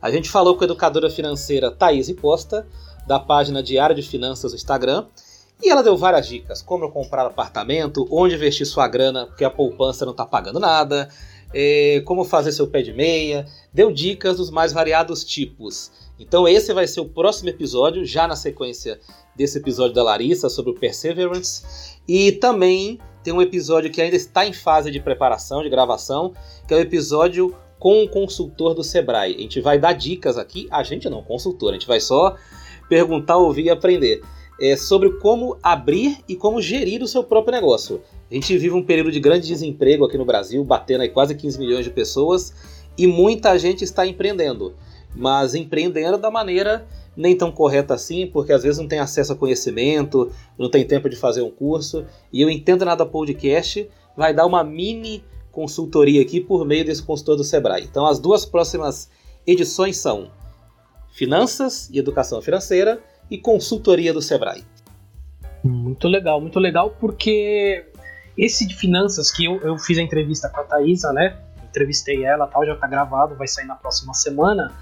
A 0.00 0.10
gente 0.10 0.28
falou 0.28 0.56
com 0.56 0.64
a 0.64 0.66
educadora 0.66 1.08
financeira 1.08 1.70
Thaís 1.70 2.12
Costa, 2.20 2.66
da 3.06 3.18
página 3.18 3.62
Diário 3.62 3.96
de 3.96 4.02
Finanças 4.02 4.52
do 4.52 4.56
Instagram, 4.56 5.06
e 5.62 5.70
ela 5.70 5.82
deu 5.82 5.96
várias 5.96 6.26
dicas: 6.28 6.60
como 6.60 6.90
comprar 6.90 7.26
apartamento, 7.26 8.06
onde 8.10 8.34
investir 8.34 8.66
sua 8.66 8.86
grana, 8.86 9.26
porque 9.26 9.44
a 9.44 9.50
poupança 9.50 10.04
não 10.04 10.12
está 10.12 10.26
pagando 10.26 10.60
nada, 10.60 11.08
é, 11.52 12.02
como 12.04 12.24
fazer 12.24 12.52
seu 12.52 12.66
pé 12.66 12.82
de 12.82 12.92
meia, 12.92 13.46
deu 13.72 13.92
dicas 13.92 14.36
dos 14.36 14.50
mais 14.50 14.72
variados 14.72 15.24
tipos. 15.24 15.90
Então, 16.18 16.48
esse 16.48 16.72
vai 16.72 16.86
ser 16.86 17.00
o 17.00 17.08
próximo 17.08 17.50
episódio, 17.50 18.04
já 18.04 18.26
na 18.26 18.36
sequência 18.36 18.98
desse 19.34 19.58
episódio 19.58 19.94
da 19.94 20.02
Larissa 20.02 20.48
sobre 20.48 20.70
o 20.70 20.74
Perseverance. 20.74 21.98
E 22.08 22.32
também 22.32 22.98
tem 23.22 23.34
um 23.34 23.42
episódio 23.42 23.90
que 23.90 24.00
ainda 24.00 24.16
está 24.16 24.46
em 24.46 24.52
fase 24.52 24.90
de 24.90 25.00
preparação, 25.00 25.62
de 25.62 25.68
gravação, 25.68 26.32
que 26.66 26.72
é 26.72 26.76
o 26.76 26.80
episódio 26.80 27.54
com 27.78 28.04
o 28.04 28.08
consultor 28.08 28.74
do 28.74 28.82
Sebrae. 28.82 29.34
A 29.36 29.40
gente 29.40 29.60
vai 29.60 29.78
dar 29.78 29.92
dicas 29.92 30.38
aqui, 30.38 30.66
a 30.70 30.82
gente 30.82 31.08
não, 31.10 31.22
consultor, 31.22 31.70
a 31.70 31.72
gente 31.74 31.86
vai 31.86 32.00
só 32.00 32.36
perguntar, 32.88 33.36
ouvir 33.36 33.64
e 33.64 33.70
aprender. 33.70 34.22
É 34.60 34.76
sobre 34.76 35.10
como 35.18 35.58
abrir 35.62 36.18
e 36.28 36.34
como 36.34 36.62
gerir 36.62 37.02
o 37.02 37.08
seu 37.08 37.22
próprio 37.22 37.52
negócio. 37.52 38.00
A 38.30 38.34
gente 38.34 38.56
vive 38.56 38.74
um 38.74 38.82
período 38.82 39.12
de 39.12 39.20
grande 39.20 39.46
desemprego 39.46 40.04
aqui 40.04 40.16
no 40.16 40.24
Brasil, 40.24 40.64
batendo 40.64 41.02
aí 41.02 41.08
quase 41.08 41.34
15 41.34 41.58
milhões 41.58 41.84
de 41.84 41.90
pessoas, 41.90 42.54
e 42.96 43.06
muita 43.06 43.58
gente 43.58 43.84
está 43.84 44.06
empreendendo, 44.06 44.74
mas 45.14 45.54
empreendendo 45.54 46.16
da 46.16 46.30
maneira 46.30 46.86
nem 47.16 47.36
tão 47.36 47.50
correta 47.50 47.94
assim, 47.94 48.26
porque 48.26 48.52
às 48.52 48.62
vezes 48.62 48.78
não 48.78 48.88
tem 48.88 48.98
acesso 48.98 49.32
a 49.32 49.36
conhecimento, 49.36 50.30
não 50.58 50.70
tem 50.70 50.86
tempo 50.86 51.08
de 51.08 51.16
fazer 51.16 51.42
um 51.42 51.50
curso, 51.50 52.04
e 52.32 52.42
eu 52.42 52.50
Entendo 52.50 52.84
Nada 52.84 53.06
Podcast 53.06 53.88
vai 54.16 54.34
dar 54.34 54.46
uma 54.46 54.62
mini 54.62 55.24
consultoria 55.50 56.20
aqui 56.20 56.40
por 56.40 56.66
meio 56.66 56.84
desse 56.84 57.02
consultor 57.02 57.36
do 57.36 57.44
Sebrae. 57.44 57.84
Então, 57.84 58.04
as 58.06 58.18
duas 58.18 58.44
próximas 58.44 59.10
edições 59.46 59.96
são 59.96 60.30
Finanças 61.10 61.88
e 61.90 61.98
Educação 61.98 62.42
Financeira 62.42 63.02
e 63.30 63.38
Consultoria 63.38 64.12
do 64.12 64.22
Sebrae. 64.22 64.64
Muito 65.62 66.06
legal, 66.08 66.40
muito 66.40 66.58
legal, 66.58 66.90
porque 66.90 67.84
esse 68.36 68.66
de 68.66 68.76
finanças 68.76 69.30
que 69.30 69.46
eu, 69.46 69.60
eu 69.62 69.78
fiz 69.78 69.98
a 69.98 70.02
entrevista 70.02 70.48
com 70.48 70.60
a 70.60 70.64
Thaisa, 70.64 71.12
né? 71.12 71.36
Entrevistei 71.68 72.24
ela, 72.24 72.46
tal, 72.46 72.64
já 72.64 72.76
tá 72.76 72.86
gravado, 72.86 73.34
vai 73.34 73.48
sair 73.48 73.66
na 73.66 73.74
próxima 73.74 74.14
semana. 74.14 74.72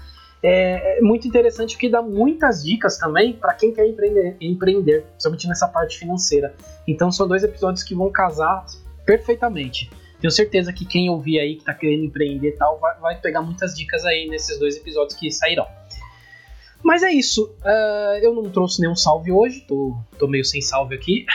É, 0.43 0.99
é 0.99 1.01
muito 1.01 1.27
interessante 1.27 1.73
porque 1.73 1.89
dá 1.89 2.01
muitas 2.01 2.63
dicas 2.63 2.97
também 2.97 3.33
para 3.33 3.53
quem 3.53 3.73
quer 3.73 3.87
empreender, 3.87 4.37
empreender, 4.39 5.01
principalmente 5.01 5.47
nessa 5.47 5.67
parte 5.67 5.97
financeira. 5.97 6.53
Então 6.87 7.11
são 7.11 7.27
dois 7.27 7.43
episódios 7.43 7.83
que 7.83 7.95
vão 7.95 8.11
casar 8.11 8.63
perfeitamente. 9.05 9.89
Tenho 10.19 10.31
certeza 10.31 10.71
que 10.71 10.85
quem 10.85 11.09
ouvir 11.09 11.39
aí, 11.39 11.55
que 11.55 11.63
tá 11.63 11.73
querendo 11.73 12.03
empreender 12.03 12.53
tal, 12.53 12.79
vai, 12.79 12.99
vai 12.99 13.19
pegar 13.19 13.41
muitas 13.41 13.75
dicas 13.75 14.05
aí 14.05 14.27
nesses 14.27 14.59
dois 14.59 14.75
episódios 14.77 15.17
que 15.17 15.31
sairão. 15.31 15.67
Mas 16.85 17.01
é 17.01 17.11
isso. 17.11 17.51
Uh, 17.63 18.17
eu 18.21 18.35
não 18.35 18.43
trouxe 18.43 18.79
nenhum 18.79 18.95
salve 18.95 19.31
hoje, 19.31 19.61
tô, 19.67 19.97
tô 20.19 20.27
meio 20.27 20.45
sem 20.45 20.61
salve 20.61 20.93
aqui. 20.93 21.25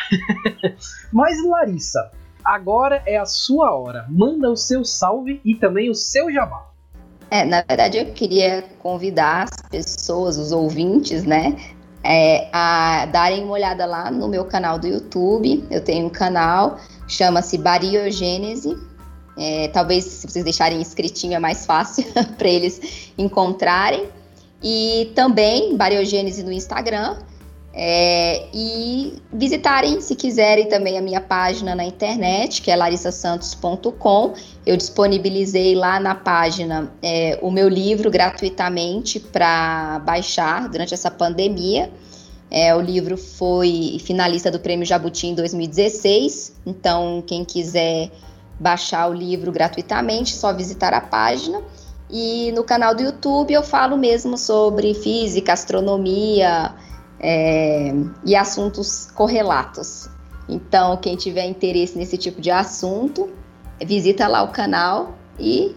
Mas, 1.13 1.45
Larissa, 1.45 2.13
agora 2.45 3.03
é 3.05 3.19
a 3.19 3.27
sua 3.27 3.75
hora. 3.75 4.07
Manda 4.09 4.49
o 4.49 4.57
seu 4.57 4.85
salve 4.85 5.41
e 5.45 5.57
também 5.57 5.91
o 5.91 5.95
seu 5.95 6.33
jabá. 6.33 6.71
É, 7.29 7.45
na 7.45 7.65
verdade, 7.67 7.99
eu 7.99 8.13
queria 8.13 8.63
convidar 8.79 9.49
as 9.49 9.69
pessoas, 9.69 10.39
os 10.39 10.53
ouvintes, 10.53 11.25
né, 11.25 11.57
é, 12.05 12.49
a 12.53 13.07
darem 13.07 13.43
uma 13.43 13.53
olhada 13.55 13.85
lá 13.87 14.09
no 14.09 14.29
meu 14.29 14.45
canal 14.45 14.79
do 14.79 14.87
YouTube. 14.87 15.65
Eu 15.69 15.83
tenho 15.83 16.07
um 16.07 16.11
canal, 16.11 16.79
chama-se 17.09 17.59
Bariogênese. 17.59 18.79
É, 19.37 19.67
talvez 19.69 20.05
se 20.05 20.29
vocês 20.29 20.45
deixarem 20.45 20.81
escritinho 20.81 21.35
é 21.35 21.39
mais 21.41 21.67
fácil 21.67 22.05
para 22.39 22.49
eles 22.49 23.13
encontrarem. 23.19 24.09
E 24.63 25.11
também 25.15 25.77
Bariogênese 25.77 26.43
no 26.43 26.53
Instagram. 26.53 27.17
É, 27.73 28.49
e 28.53 29.23
visitarem, 29.33 30.01
se 30.01 30.17
quiserem, 30.17 30.69
também 30.69 30.99
a 30.99 31.01
minha 31.01 31.21
página 31.21 31.75
na 31.75 31.85
internet, 31.85 32.63
que 32.63 32.71
é 32.71 32.77
larissasantos.com. 32.77 34.35
Eu 34.67 34.77
disponibilizei 34.77 35.75
lá 35.75 36.01
na 36.01 36.15
página 36.15 36.93
é, 37.01 37.39
o 37.41 37.51
meu 37.51 37.69
livro 37.69 38.11
gratuitamente 38.11 39.21
para 39.21 40.01
baixar 40.01 40.69
durante 40.69 40.95
essa 40.95 41.11
pandemia. 41.11 41.91
É, 42.51 42.75
o 42.75 42.81
livro 42.81 43.17
foi 43.17 43.99
finalista 44.01 44.51
do 44.51 44.59
Prêmio 44.59 44.85
Jabuti 44.85 45.29
em 45.29 45.35
2016, 45.37 46.57
então 46.67 47.23
quem 47.25 47.45
quiser 47.45 48.11
baixar 48.59 49.09
o 49.09 49.15
livro 49.15 49.53
gratuitamente, 49.53 50.35
só 50.35 50.53
visitar 50.53 50.93
a 50.93 51.01
página. 51.01 51.63
E 52.11 52.51
no 52.53 52.65
canal 52.65 52.95
do 52.95 53.03
YouTube 53.03 53.53
eu 53.53 53.63
falo 53.63 53.97
mesmo 53.97 54.37
sobre 54.37 54.95
física, 54.95 55.53
astronomia, 55.53 56.75
é, 57.21 57.93
e 58.25 58.35
assuntos 58.35 59.11
correlatos. 59.13 60.09
Então, 60.49 60.97
quem 60.97 61.15
tiver 61.15 61.47
interesse 61.47 61.97
nesse 61.97 62.17
tipo 62.17 62.41
de 62.41 62.51
assunto, 62.51 63.31
visita 63.85 64.27
lá 64.27 64.43
o 64.43 64.49
canal 64.49 65.15
e 65.39 65.77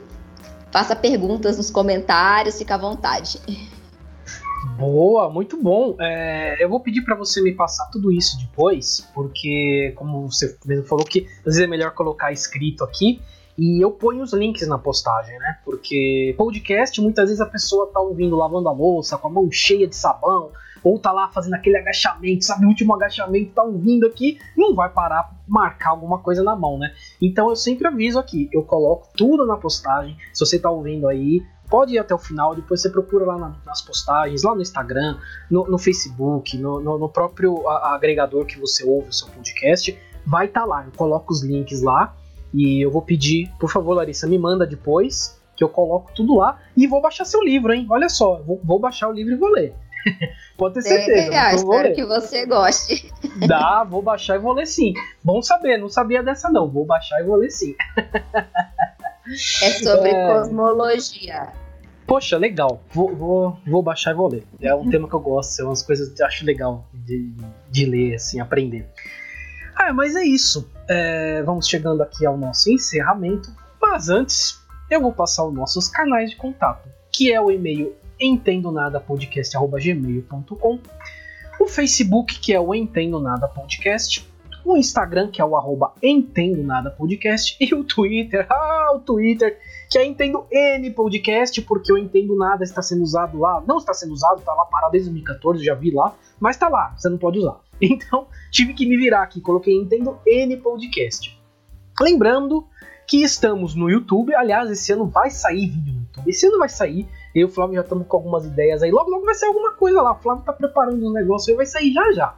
faça 0.72 0.96
perguntas 0.96 1.58
nos 1.58 1.70
comentários, 1.70 2.58
fica 2.58 2.74
à 2.76 2.78
vontade. 2.78 3.40
Boa, 4.78 5.30
muito 5.30 5.62
bom. 5.62 5.96
É, 6.00 6.64
eu 6.64 6.70
vou 6.70 6.80
pedir 6.80 7.04
para 7.04 7.16
você 7.16 7.42
me 7.42 7.54
passar 7.54 7.86
tudo 7.92 8.12
isso 8.12 8.38
depois, 8.40 9.08
porque, 9.14 9.94
como 9.96 10.32
você 10.32 10.58
mesmo 10.66 10.86
falou, 10.86 11.06
que 11.06 11.28
às 11.40 11.46
vezes 11.46 11.62
é 11.62 11.68
melhor 11.68 11.92
colocar 11.92 12.32
escrito 12.32 12.84
aqui. 12.84 13.22
E 13.58 13.84
eu 13.84 13.92
ponho 13.92 14.24
os 14.24 14.34
links 14.34 14.68
na 14.68 14.78
postagem, 14.78 15.38
né? 15.38 15.60
Porque 15.64 16.34
podcast, 16.38 17.00
muitas 17.02 17.26
vezes 17.26 17.42
a 17.42 17.46
pessoa 17.46 17.90
tá 17.94 18.00
ouvindo 18.00 18.36
lavando 18.36 18.68
a 18.68 18.72
louça, 18.72 19.18
com 19.18 19.28
a 19.28 19.32
mão 19.32 19.52
cheia 19.52 19.88
de 19.88 19.96
sabão, 19.96 20.52
ou 20.84 21.00
tá 21.00 21.12
lá 21.12 21.30
fazendo 21.30 21.54
aquele 21.54 21.78
agachamento, 21.78 22.44
sabe, 22.44 22.66
o 22.66 22.70
último 22.70 22.94
agachamento, 22.94 23.54
tá 23.54 23.64
ouvindo 23.64 24.06
aqui, 24.06 24.38
não 24.58 24.76
vai 24.76 24.90
parar 24.90 25.32
marcar 25.48 25.92
alguma 25.92 26.20
coisa 26.20 26.44
na 26.44 26.56
mão, 26.56 26.78
né? 26.78 26.94
Então 27.22 27.50
eu 27.50 27.56
sempre 27.56 27.88
aviso 27.88 28.20
aqui, 28.20 28.50
eu 28.52 28.64
coloco 28.64 29.08
tudo 29.16 29.46
na 29.46 29.56
postagem, 29.56 30.18
se 30.34 30.46
você 30.46 30.60
tá 30.60 30.70
ouvindo 30.70 31.08
aí, 31.08 31.42
pode 31.70 31.94
ir 31.94 32.00
até 32.00 32.14
o 32.14 32.20
final, 32.20 32.54
depois 32.54 32.82
você 32.82 32.90
procura 32.90 33.26
lá 33.26 33.38
na, 33.38 33.56
nas 33.66 33.82
postagens, 33.82 34.44
lá 34.44 34.54
no 34.54 34.62
Instagram, 34.62 35.18
no, 35.50 35.66
no 35.68 35.78
Facebook, 35.78 36.58
no, 36.58 36.80
no, 36.82 36.98
no 36.98 37.10
próprio 37.10 37.68
agregador 37.70 38.46
que 38.46 38.60
você 38.60 38.84
ouve 38.84 39.10
o 39.10 39.14
seu 39.14 39.28
podcast, 39.30 39.98
vai 40.26 40.48
estar 40.48 40.62
tá 40.62 40.66
lá, 40.66 40.86
eu 40.86 40.92
coloco 40.96 41.32
os 41.32 41.44
links 41.44 41.82
lá, 41.82 42.16
e 42.54 42.86
eu 42.86 42.92
vou 42.92 43.02
pedir, 43.02 43.52
por 43.60 43.72
favor, 43.72 43.94
Larissa, 43.94 44.28
me 44.28 44.38
manda 44.38 44.66
depois, 44.66 45.40
que 45.56 45.64
eu 45.64 45.70
coloco 45.70 46.12
tudo 46.14 46.36
lá 46.36 46.60
e 46.76 46.88
vou 46.88 47.02
baixar 47.02 47.26
seu 47.26 47.42
livro, 47.42 47.74
hein? 47.74 47.88
Olha 47.90 48.10
só, 48.10 48.42
vou, 48.42 48.60
vou 48.64 48.80
baixar 48.80 49.10
o 49.10 49.12
livro 49.12 49.34
e 49.34 49.38
vou 49.38 49.50
ler. 49.50 49.74
Pode 50.58 50.76
ter 50.76 50.82
certeza. 50.84 51.34
É, 51.34 51.56
espero 51.56 51.96
que 51.96 52.06
você 52.06 52.46
goste. 52.46 53.12
Dá, 53.48 53.84
vou 53.84 54.02
baixar 54.02 54.36
e 54.36 54.40
vou 54.40 54.54
ler 54.54 54.68
sim. 54.68 54.94
Bom 55.24 55.42
saber, 55.42 55.78
não 55.78 55.90
sabia 55.90 56.22
dessa 56.22 56.50
não. 56.50 56.70
Vou 56.70 56.86
baixar 56.86 57.22
e 57.22 57.24
vou 57.24 57.38
ler 57.38 57.50
sim. 57.50 57.76
É 59.62 59.70
sobre 59.72 60.10
é... 60.12 60.28
cosmologia. 60.28 61.50
Poxa, 62.06 62.38
legal. 62.38 62.82
Vou, 62.92 63.16
vou, 63.16 63.58
vou 63.66 63.82
baixar 63.82 64.12
e 64.12 64.16
vou 64.16 64.28
ler. 64.28 64.44
É 64.62 64.76
um 64.76 64.90
tema 64.90 65.08
que 65.08 65.16
eu 65.16 65.22
gosto, 65.22 65.62
é 65.62 65.66
umas 65.66 65.82
coisas 65.82 66.10
que 66.10 66.22
eu 66.22 66.28
acho 66.28 66.46
legal 66.46 66.86
de, 66.94 67.34
de 67.70 67.86
ler, 67.86 68.16
assim, 68.16 68.42
aprender. 68.42 68.90
Ah, 69.76 69.94
mas 69.94 70.16
é 70.16 70.24
isso. 70.24 70.68
É, 70.90 71.44
vamos 71.44 71.68
chegando 71.68 72.02
aqui 72.02 72.26
ao 72.26 72.36
nosso 72.38 72.72
encerramento. 72.72 73.52
Mas 73.82 74.10
antes, 74.10 74.60
eu 74.90 75.02
vou 75.02 75.14
passar 75.14 75.46
os 75.46 75.54
nossos 75.54 75.88
canais 75.88 76.32
de 76.32 76.36
contato, 76.36 76.90
que 77.12 77.32
é 77.32 77.40
o 77.42 77.52
e-mail 77.52 77.96
entendonadapodcast.gmail.com 78.20 80.80
o 81.60 81.68
Facebook, 81.68 82.40
que 82.40 82.54
é 82.54 82.60
o 82.60 82.74
Entendo 82.74 83.20
Nada 83.20 83.48
Podcast, 83.48 84.28
o 84.66 84.78
Instagram, 84.78 85.30
que 85.30 85.42
é 85.42 85.46
o 85.46 85.56
arroba 85.56 85.94
Entendo 86.02 86.64
Nada 86.64 86.90
Podcast, 86.90 87.56
e 87.60 87.74
o 87.74 87.84
Twitter, 87.84 88.46
ah, 88.50 88.92
o 88.96 89.00
Twitter, 89.00 89.58
que 89.90 89.98
é 89.98 90.06
Entendo 90.06 90.46
N 90.52 90.90
Podcast, 90.92 91.62
porque 91.62 91.92
o 91.92 91.98
Entendo 91.98 92.36
Nada 92.36 92.64
está 92.64 92.82
sendo 92.82 93.04
usado 93.04 93.40
lá, 93.40 93.62
não 93.66 93.78
está 93.78 93.94
sendo 93.94 94.14
usado, 94.14 94.40
está 94.40 94.54
lá 94.54 94.66
parado 94.66 94.92
desde 94.92 95.10
2014, 95.10 95.64
já 95.64 95.76
vi 95.76 95.92
lá, 95.92 96.14
mas 96.40 96.56
está 96.56 96.68
lá, 96.68 96.94
você 96.98 97.10
não 97.10 97.18
pode 97.18 97.40
usar. 97.40 97.60
Então, 97.92 98.28
tive 98.50 98.74
que 98.74 98.86
me 98.86 98.96
virar 98.98 99.24
aqui, 99.24 99.42
coloquei 99.42 99.76
Entendo 99.76 100.18
N 100.26 100.58
Podcast. 100.58 101.38
Lembrando 102.00 102.66
que 103.08 103.22
estamos 103.22 103.76
no 103.76 103.90
YouTube, 103.90 104.34
aliás, 104.34 104.72
esse 104.72 104.94
ano 104.94 105.06
vai 105.06 105.30
sair 105.30 105.68
vídeo 105.70 105.94
no 105.94 106.00
YouTube, 106.00 106.30
esse 106.30 106.48
ano 106.48 106.58
vai 106.58 106.70
sair, 106.70 107.08
eu 107.36 107.42
e 107.42 107.46
o 107.46 107.50
Flávio 107.50 107.76
já 107.76 107.82
estamos 107.82 108.08
com 108.08 108.18
algumas 108.18 108.46
ideias 108.46 108.82
aí. 108.82 108.92
Logo, 108.92 109.10
logo 109.10 109.26
vai 109.26 109.36
sair 109.36 109.50
alguma 109.50 109.74
coisa 109.74 110.02
lá. 110.02 110.14
O 110.14 110.22
Flávio 110.22 110.46
tá 110.46 110.54
preparando 110.54 111.06
um 111.06 111.12
negócio 111.12 111.52
aí, 111.52 111.58
vai 111.58 111.66
sair 111.66 111.92
já 111.92 112.12
já. 112.14 112.36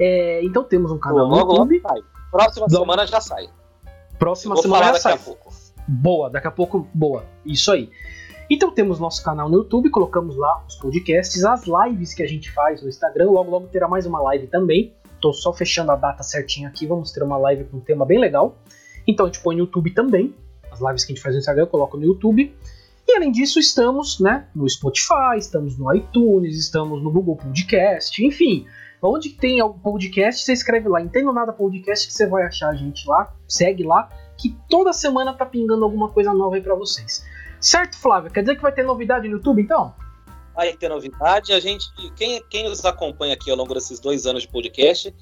É, 0.00 0.42
então 0.42 0.64
temos 0.64 0.90
um 0.90 0.98
canal 0.98 1.28
Pô, 1.28 1.36
logo, 1.36 1.52
no 1.52 1.72
YouTube. 1.72 1.82
Logo 1.82 1.88
sai. 1.88 2.02
Próxima 2.30 2.66
logo. 2.70 2.78
semana 2.78 3.06
já 3.06 3.20
sai. 3.20 3.48
Próxima 4.18 4.56
semana 4.56 4.86
já 4.86 4.94
sai. 4.94 5.20
Boa, 5.86 6.30
daqui 6.30 6.46
a 6.46 6.50
pouco, 6.50 6.88
boa. 6.94 7.24
Isso 7.44 7.70
aí. 7.70 7.90
Então 8.54 8.70
temos 8.70 9.00
nosso 9.00 9.24
canal 9.24 9.48
no 9.48 9.60
YouTube, 9.60 9.88
colocamos 9.88 10.36
lá 10.36 10.62
os 10.68 10.74
podcasts, 10.74 11.42
as 11.42 11.64
lives 11.64 12.12
que 12.12 12.22
a 12.22 12.26
gente 12.26 12.50
faz 12.52 12.82
no 12.82 12.88
Instagram. 12.90 13.30
Logo, 13.30 13.50
logo 13.50 13.66
terá 13.68 13.88
mais 13.88 14.04
uma 14.04 14.20
live 14.20 14.46
também. 14.46 14.92
Tô 15.22 15.32
só 15.32 15.54
fechando 15.54 15.90
a 15.90 15.96
data 15.96 16.22
certinha 16.22 16.68
aqui. 16.68 16.86
Vamos 16.86 17.10
ter 17.12 17.22
uma 17.22 17.38
live 17.38 17.64
com 17.64 17.78
um 17.78 17.80
tema 17.80 18.04
bem 18.04 18.20
legal. 18.20 18.58
Então 19.06 19.24
a 19.24 19.30
gente 19.30 19.42
põe 19.42 19.56
no 19.56 19.62
YouTube 19.62 19.94
também. 19.94 20.34
As 20.70 20.82
lives 20.82 21.02
que 21.02 21.12
a 21.12 21.14
gente 21.14 21.22
faz 21.22 21.34
no 21.34 21.38
Instagram 21.38 21.62
eu 21.62 21.66
coloco 21.66 21.96
no 21.96 22.04
YouTube. 22.04 22.54
E 23.08 23.16
além 23.16 23.32
disso, 23.32 23.58
estamos 23.58 24.20
né, 24.20 24.46
no 24.54 24.68
Spotify, 24.68 25.38
estamos 25.38 25.78
no 25.78 25.90
iTunes, 25.94 26.58
estamos 26.58 27.02
no 27.02 27.10
Google 27.10 27.36
Podcast, 27.36 28.22
enfim. 28.22 28.66
Onde 29.00 29.30
tem 29.30 29.60
algum 29.60 29.78
podcast, 29.78 30.44
você 30.44 30.52
escreve 30.52 30.90
lá, 30.90 31.00
Entendo 31.00 31.32
Nada 31.32 31.54
Podcast, 31.54 32.06
que 32.06 32.12
você 32.12 32.26
vai 32.26 32.42
achar 32.42 32.68
a 32.68 32.74
gente 32.74 33.08
lá, 33.08 33.34
segue 33.48 33.82
lá, 33.82 34.10
que 34.36 34.54
toda 34.68 34.92
semana 34.92 35.32
tá 35.32 35.46
pingando 35.46 35.84
alguma 35.84 36.10
coisa 36.10 36.34
nova 36.34 36.56
aí 36.56 36.60
pra 36.60 36.74
vocês. 36.74 37.24
Certo, 37.62 37.96
Flávio? 37.96 38.28
Quer 38.28 38.40
dizer 38.40 38.56
que 38.56 38.62
vai 38.62 38.72
ter 38.72 38.82
novidade 38.82 39.28
no 39.28 39.36
YouTube, 39.36 39.62
então? 39.62 39.94
Vai 40.52 40.72
ter 40.72 40.88
novidade. 40.88 41.52
A 41.52 41.60
gente, 41.60 41.86
quem, 42.16 42.42
quem 42.50 42.68
nos 42.68 42.84
acompanha 42.84 43.34
aqui 43.34 43.48
ao 43.52 43.56
longo 43.56 43.72
desses 43.72 44.00
dois 44.00 44.26
anos 44.26 44.42
de 44.42 44.48
podcast, 44.48 45.14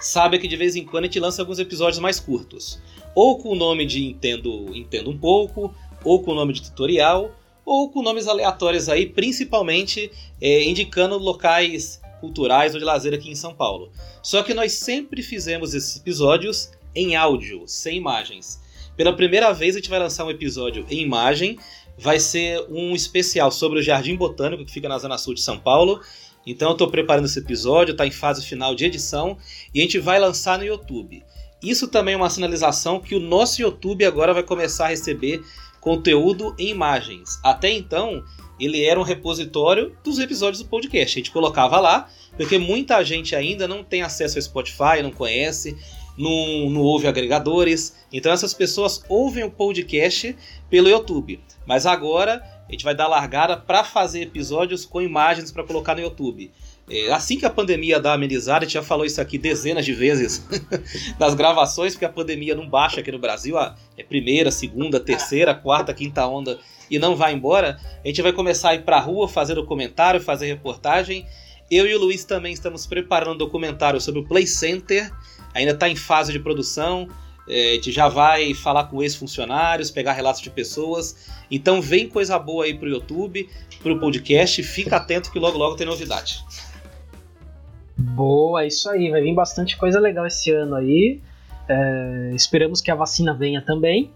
sabe 0.00 0.38
que 0.38 0.46
de 0.46 0.56
vez 0.56 0.76
em 0.76 0.84
quando 0.84 1.04
a 1.04 1.06
gente 1.08 1.18
lança 1.18 1.42
alguns 1.42 1.58
episódios 1.58 1.98
mais 1.98 2.20
curtos. 2.20 2.80
Ou 3.12 3.38
com 3.38 3.48
o 3.48 3.54
nome 3.56 3.84
de 3.84 4.04
Entendo, 4.04 4.72
Entendo 4.72 5.10
um 5.10 5.18
pouco, 5.18 5.74
ou 6.04 6.22
com 6.22 6.32
nome 6.32 6.52
de 6.52 6.62
tutorial, 6.62 7.32
ou 7.64 7.90
com 7.90 8.02
nomes 8.02 8.28
aleatórios 8.28 8.88
aí, 8.88 9.06
principalmente 9.06 10.12
é, 10.40 10.62
indicando 10.62 11.18
locais 11.18 12.00
culturais 12.20 12.72
ou 12.72 12.78
de 12.78 12.84
lazer 12.84 13.12
aqui 13.12 13.30
em 13.30 13.34
São 13.34 13.52
Paulo. 13.52 13.90
Só 14.22 14.44
que 14.44 14.54
nós 14.54 14.74
sempre 14.74 15.24
fizemos 15.24 15.74
esses 15.74 15.96
episódios 15.96 16.70
em 16.94 17.16
áudio, 17.16 17.64
sem 17.66 17.96
imagens. 17.96 18.60
Pela 18.96 19.16
primeira 19.16 19.52
vez 19.52 19.74
a 19.74 19.78
gente 19.78 19.88
vai 19.88 19.98
lançar 19.98 20.26
um 20.26 20.30
episódio 20.30 20.84
em 20.90 21.00
imagem, 21.00 21.58
vai 22.00 22.18
ser 22.18 22.64
um 22.70 22.94
especial 22.94 23.50
sobre 23.50 23.78
o 23.78 23.82
Jardim 23.82 24.16
Botânico 24.16 24.64
que 24.64 24.72
fica 24.72 24.88
na 24.88 24.98
zona 24.98 25.18
sul 25.18 25.34
de 25.34 25.42
São 25.42 25.58
Paulo. 25.58 26.00
Então 26.46 26.68
eu 26.68 26.72
estou 26.72 26.90
preparando 26.90 27.26
esse 27.26 27.38
episódio, 27.38 27.92
está 27.92 28.06
em 28.06 28.10
fase 28.10 28.44
final 28.44 28.74
de 28.74 28.86
edição 28.86 29.36
e 29.74 29.80
a 29.80 29.82
gente 29.82 29.98
vai 29.98 30.18
lançar 30.18 30.58
no 30.58 30.64
YouTube. 30.64 31.22
Isso 31.62 31.86
também 31.88 32.14
é 32.14 32.16
uma 32.16 32.30
sinalização 32.30 33.00
que 33.00 33.14
o 33.14 33.20
nosso 33.20 33.60
YouTube 33.60 34.04
agora 34.04 34.32
vai 34.32 34.42
começar 34.42 34.86
a 34.86 34.88
receber 34.88 35.42
conteúdo 35.78 36.54
em 36.58 36.68
imagens. 36.68 37.38
Até 37.44 37.70
então, 37.70 38.24
ele 38.58 38.82
era 38.84 38.98
um 38.98 39.02
repositório 39.02 39.94
dos 40.02 40.18
episódios 40.18 40.62
do 40.62 40.68
podcast. 40.68 41.18
A 41.18 41.20
gente 41.20 41.30
colocava 41.30 41.78
lá, 41.78 42.08
porque 42.36 42.58
muita 42.58 43.02
gente 43.04 43.36
ainda 43.36 43.68
não 43.68 43.84
tem 43.84 44.00
acesso 44.00 44.38
ao 44.38 44.42
Spotify, 44.42 45.02
não 45.02 45.10
conhece, 45.10 45.76
não, 46.20 46.68
não 46.68 46.82
ouve 46.82 47.06
agregadores. 47.06 47.96
Então 48.12 48.30
essas 48.30 48.52
pessoas 48.52 49.02
ouvem 49.08 49.42
o 49.42 49.50
podcast 49.50 50.36
pelo 50.68 50.88
YouTube. 50.88 51.40
Mas 51.66 51.86
agora 51.86 52.42
a 52.68 52.72
gente 52.72 52.84
vai 52.84 52.94
dar 52.94 53.08
largada 53.08 53.56
para 53.56 53.82
fazer 53.82 54.22
episódios 54.22 54.84
com 54.84 55.00
imagens 55.00 55.50
para 55.50 55.64
colocar 55.64 55.94
no 55.94 56.02
YouTube. 56.02 56.50
É, 56.88 57.12
assim 57.12 57.38
que 57.38 57.46
a 57.46 57.50
pandemia 57.50 58.00
dá 58.00 58.12
amenizada, 58.12 58.64
a 58.64 58.68
gente 58.68 58.74
já 58.74 58.82
falou 58.82 59.06
isso 59.06 59.20
aqui 59.20 59.38
dezenas 59.38 59.84
de 59.84 59.92
vezes 59.92 60.44
nas 61.18 61.34
gravações, 61.34 61.94
porque 61.94 62.04
a 62.04 62.10
pandemia 62.10 62.54
não 62.54 62.68
baixa 62.68 63.00
aqui 63.00 63.12
no 63.12 63.18
Brasil, 63.18 63.56
a, 63.56 63.76
é 63.96 64.02
primeira, 64.02 64.50
segunda, 64.50 64.98
terceira, 64.98 65.54
quarta, 65.54 65.94
quinta 65.94 66.26
onda 66.26 66.58
e 66.90 66.98
não 66.98 67.14
vai 67.14 67.32
embora. 67.32 67.78
A 68.04 68.06
gente 68.06 68.20
vai 68.20 68.32
começar 68.32 68.70
a 68.70 68.74
ir 68.74 68.82
pra 68.82 68.98
rua, 68.98 69.28
fazer 69.28 69.54
documentário, 69.54 70.20
fazer 70.20 70.46
reportagem. 70.46 71.24
Eu 71.70 71.86
e 71.86 71.94
o 71.94 72.00
Luiz 72.00 72.24
também 72.24 72.52
estamos 72.52 72.84
preparando 72.86 73.34
um 73.34 73.38
documentário 73.38 74.00
sobre 74.00 74.20
o 74.20 74.26
Play 74.26 74.46
Center, 74.46 75.08
ainda 75.54 75.72
está 75.72 75.88
em 75.88 75.96
fase 75.96 76.32
de 76.32 76.38
produção. 76.38 77.08
É, 77.48 77.72
a 77.72 77.74
gente 77.74 77.90
já 77.90 78.08
vai 78.08 78.54
falar 78.54 78.84
com 78.84 79.02
ex-funcionários, 79.02 79.90
pegar 79.90 80.12
relatos 80.12 80.40
de 80.40 80.50
pessoas. 80.50 81.28
Então 81.50 81.82
vem 81.82 82.08
coisa 82.08 82.38
boa 82.38 82.64
aí 82.64 82.74
pro 82.74 82.88
YouTube, 82.88 83.48
pro 83.82 83.98
podcast. 83.98 84.62
Fica 84.62 84.96
atento 84.96 85.32
que 85.32 85.38
logo 85.38 85.58
logo 85.58 85.76
tem 85.76 85.86
novidade. 85.86 86.44
Boa, 87.96 88.64
isso 88.64 88.88
aí. 88.88 89.10
Vai 89.10 89.20
vir 89.20 89.34
bastante 89.34 89.76
coisa 89.76 89.98
legal 89.98 90.26
esse 90.26 90.50
ano 90.50 90.74
aí. 90.76 91.20
É, 91.68 92.32
esperamos 92.34 92.80
que 92.80 92.90
a 92.90 92.94
vacina 92.94 93.34
venha 93.34 93.62
também. 93.62 94.10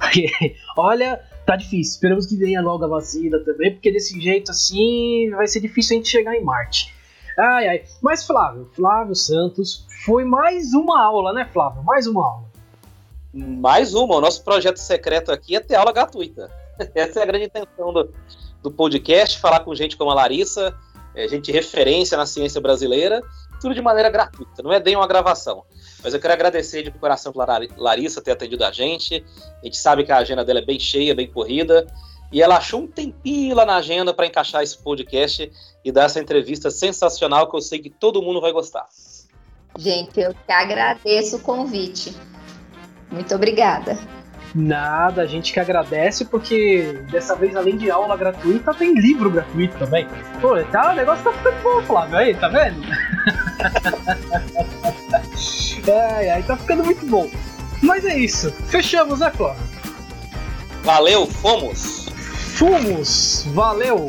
Olha, 0.76 1.20
tá 1.44 1.56
difícil. 1.56 1.94
Esperamos 1.94 2.26
que 2.26 2.36
venha 2.36 2.60
logo 2.60 2.84
a 2.84 2.88
vacina 2.88 3.38
também, 3.40 3.72
porque 3.72 3.90
desse 3.90 4.20
jeito 4.20 4.50
assim 4.50 5.30
vai 5.30 5.46
ser 5.46 5.60
difícil 5.60 5.96
a 5.96 5.98
gente 5.98 6.08
chegar 6.08 6.36
em 6.36 6.44
Marte. 6.44 6.94
Ai, 7.40 7.68
ai. 7.68 7.84
Mas 8.02 8.24
Flávio, 8.24 8.68
Flávio 8.74 9.14
Santos, 9.14 9.86
foi 10.04 10.24
mais 10.24 10.74
uma 10.74 11.02
aula, 11.02 11.32
né, 11.32 11.48
Flávio? 11.50 11.82
Mais 11.82 12.06
uma 12.06 12.24
aula. 12.24 12.44
Mais 13.32 13.94
uma. 13.94 14.16
O 14.16 14.20
nosso 14.20 14.44
projeto 14.44 14.76
secreto 14.76 15.32
aqui 15.32 15.56
é 15.56 15.60
ter 15.60 15.76
aula 15.76 15.92
gratuita. 15.92 16.50
Essa 16.94 17.20
é 17.20 17.22
a 17.22 17.26
grande 17.26 17.46
intenção 17.46 17.92
do, 17.92 18.12
do 18.62 18.70
podcast, 18.70 19.38
falar 19.38 19.60
com 19.60 19.74
gente 19.74 19.96
como 19.96 20.10
a 20.10 20.14
Larissa, 20.14 20.76
é, 21.14 21.26
gente 21.28 21.50
referência 21.50 22.16
na 22.16 22.26
ciência 22.26 22.60
brasileira, 22.60 23.22
tudo 23.60 23.74
de 23.74 23.82
maneira 23.82 24.10
gratuita, 24.10 24.62
não 24.62 24.72
é 24.72 24.80
nem 24.80 24.96
uma 24.96 25.06
gravação. 25.06 25.64
Mas 26.02 26.14
eu 26.14 26.20
quero 26.20 26.32
agradecer 26.32 26.82
de 26.82 26.90
coração 26.90 27.32
para 27.32 27.60
Larissa 27.76 28.22
ter 28.22 28.32
atendido 28.32 28.64
a 28.64 28.72
gente. 28.72 29.24
A 29.60 29.64
gente 29.64 29.76
sabe 29.76 30.04
que 30.04 30.12
a 30.12 30.16
agenda 30.16 30.44
dela 30.44 30.60
é 30.60 30.64
bem 30.64 30.80
cheia, 30.80 31.14
bem 31.14 31.30
corrida. 31.30 31.86
E 32.32 32.40
ela 32.40 32.56
achou 32.56 32.82
um 32.82 32.86
tempinho 32.86 33.56
lá 33.56 33.66
na 33.66 33.76
agenda 33.76 34.14
para 34.14 34.26
encaixar 34.26 34.62
esse 34.62 34.78
podcast 34.78 35.50
e 35.84 35.90
dar 35.90 36.04
essa 36.04 36.20
entrevista 36.20 36.70
sensacional 36.70 37.50
que 37.50 37.56
eu 37.56 37.60
sei 37.60 37.80
que 37.80 37.90
todo 37.90 38.22
mundo 38.22 38.40
vai 38.40 38.52
gostar. 38.52 38.86
Gente, 39.78 40.20
eu 40.20 40.34
que 40.34 40.52
agradeço 40.52 41.36
o 41.36 41.40
convite. 41.40 42.14
Muito 43.10 43.34
obrigada. 43.34 43.98
Nada, 44.54 45.22
a 45.22 45.26
gente 45.26 45.52
que 45.52 45.60
agradece, 45.60 46.24
porque 46.24 47.04
dessa 47.10 47.36
vez, 47.36 47.54
além 47.54 47.76
de 47.76 47.90
aula 47.90 48.16
gratuita, 48.16 48.74
tem 48.74 48.94
livro 48.94 49.30
gratuito 49.30 49.78
também. 49.78 50.08
Pô, 50.40 50.60
tá, 50.64 50.92
o 50.92 50.96
negócio 50.96 51.22
tá 51.22 51.32
ficando 51.32 51.62
bom, 51.62 51.82
Flávio, 51.82 52.16
aí, 52.16 52.34
tá 52.34 52.48
vendo? 52.48 52.82
é, 55.88 56.32
aí 56.32 56.42
tá 56.42 56.56
ficando 56.56 56.84
muito 56.84 57.06
bom. 57.06 57.30
Mas 57.80 58.04
é 58.04 58.18
isso, 58.18 58.50
fechamos, 58.66 59.20
né, 59.20 59.30
Flávio? 59.30 59.62
Valeu, 60.82 61.26
fomos! 61.26 61.99
Fomos, 62.60 63.42
valeu! 63.54 64.06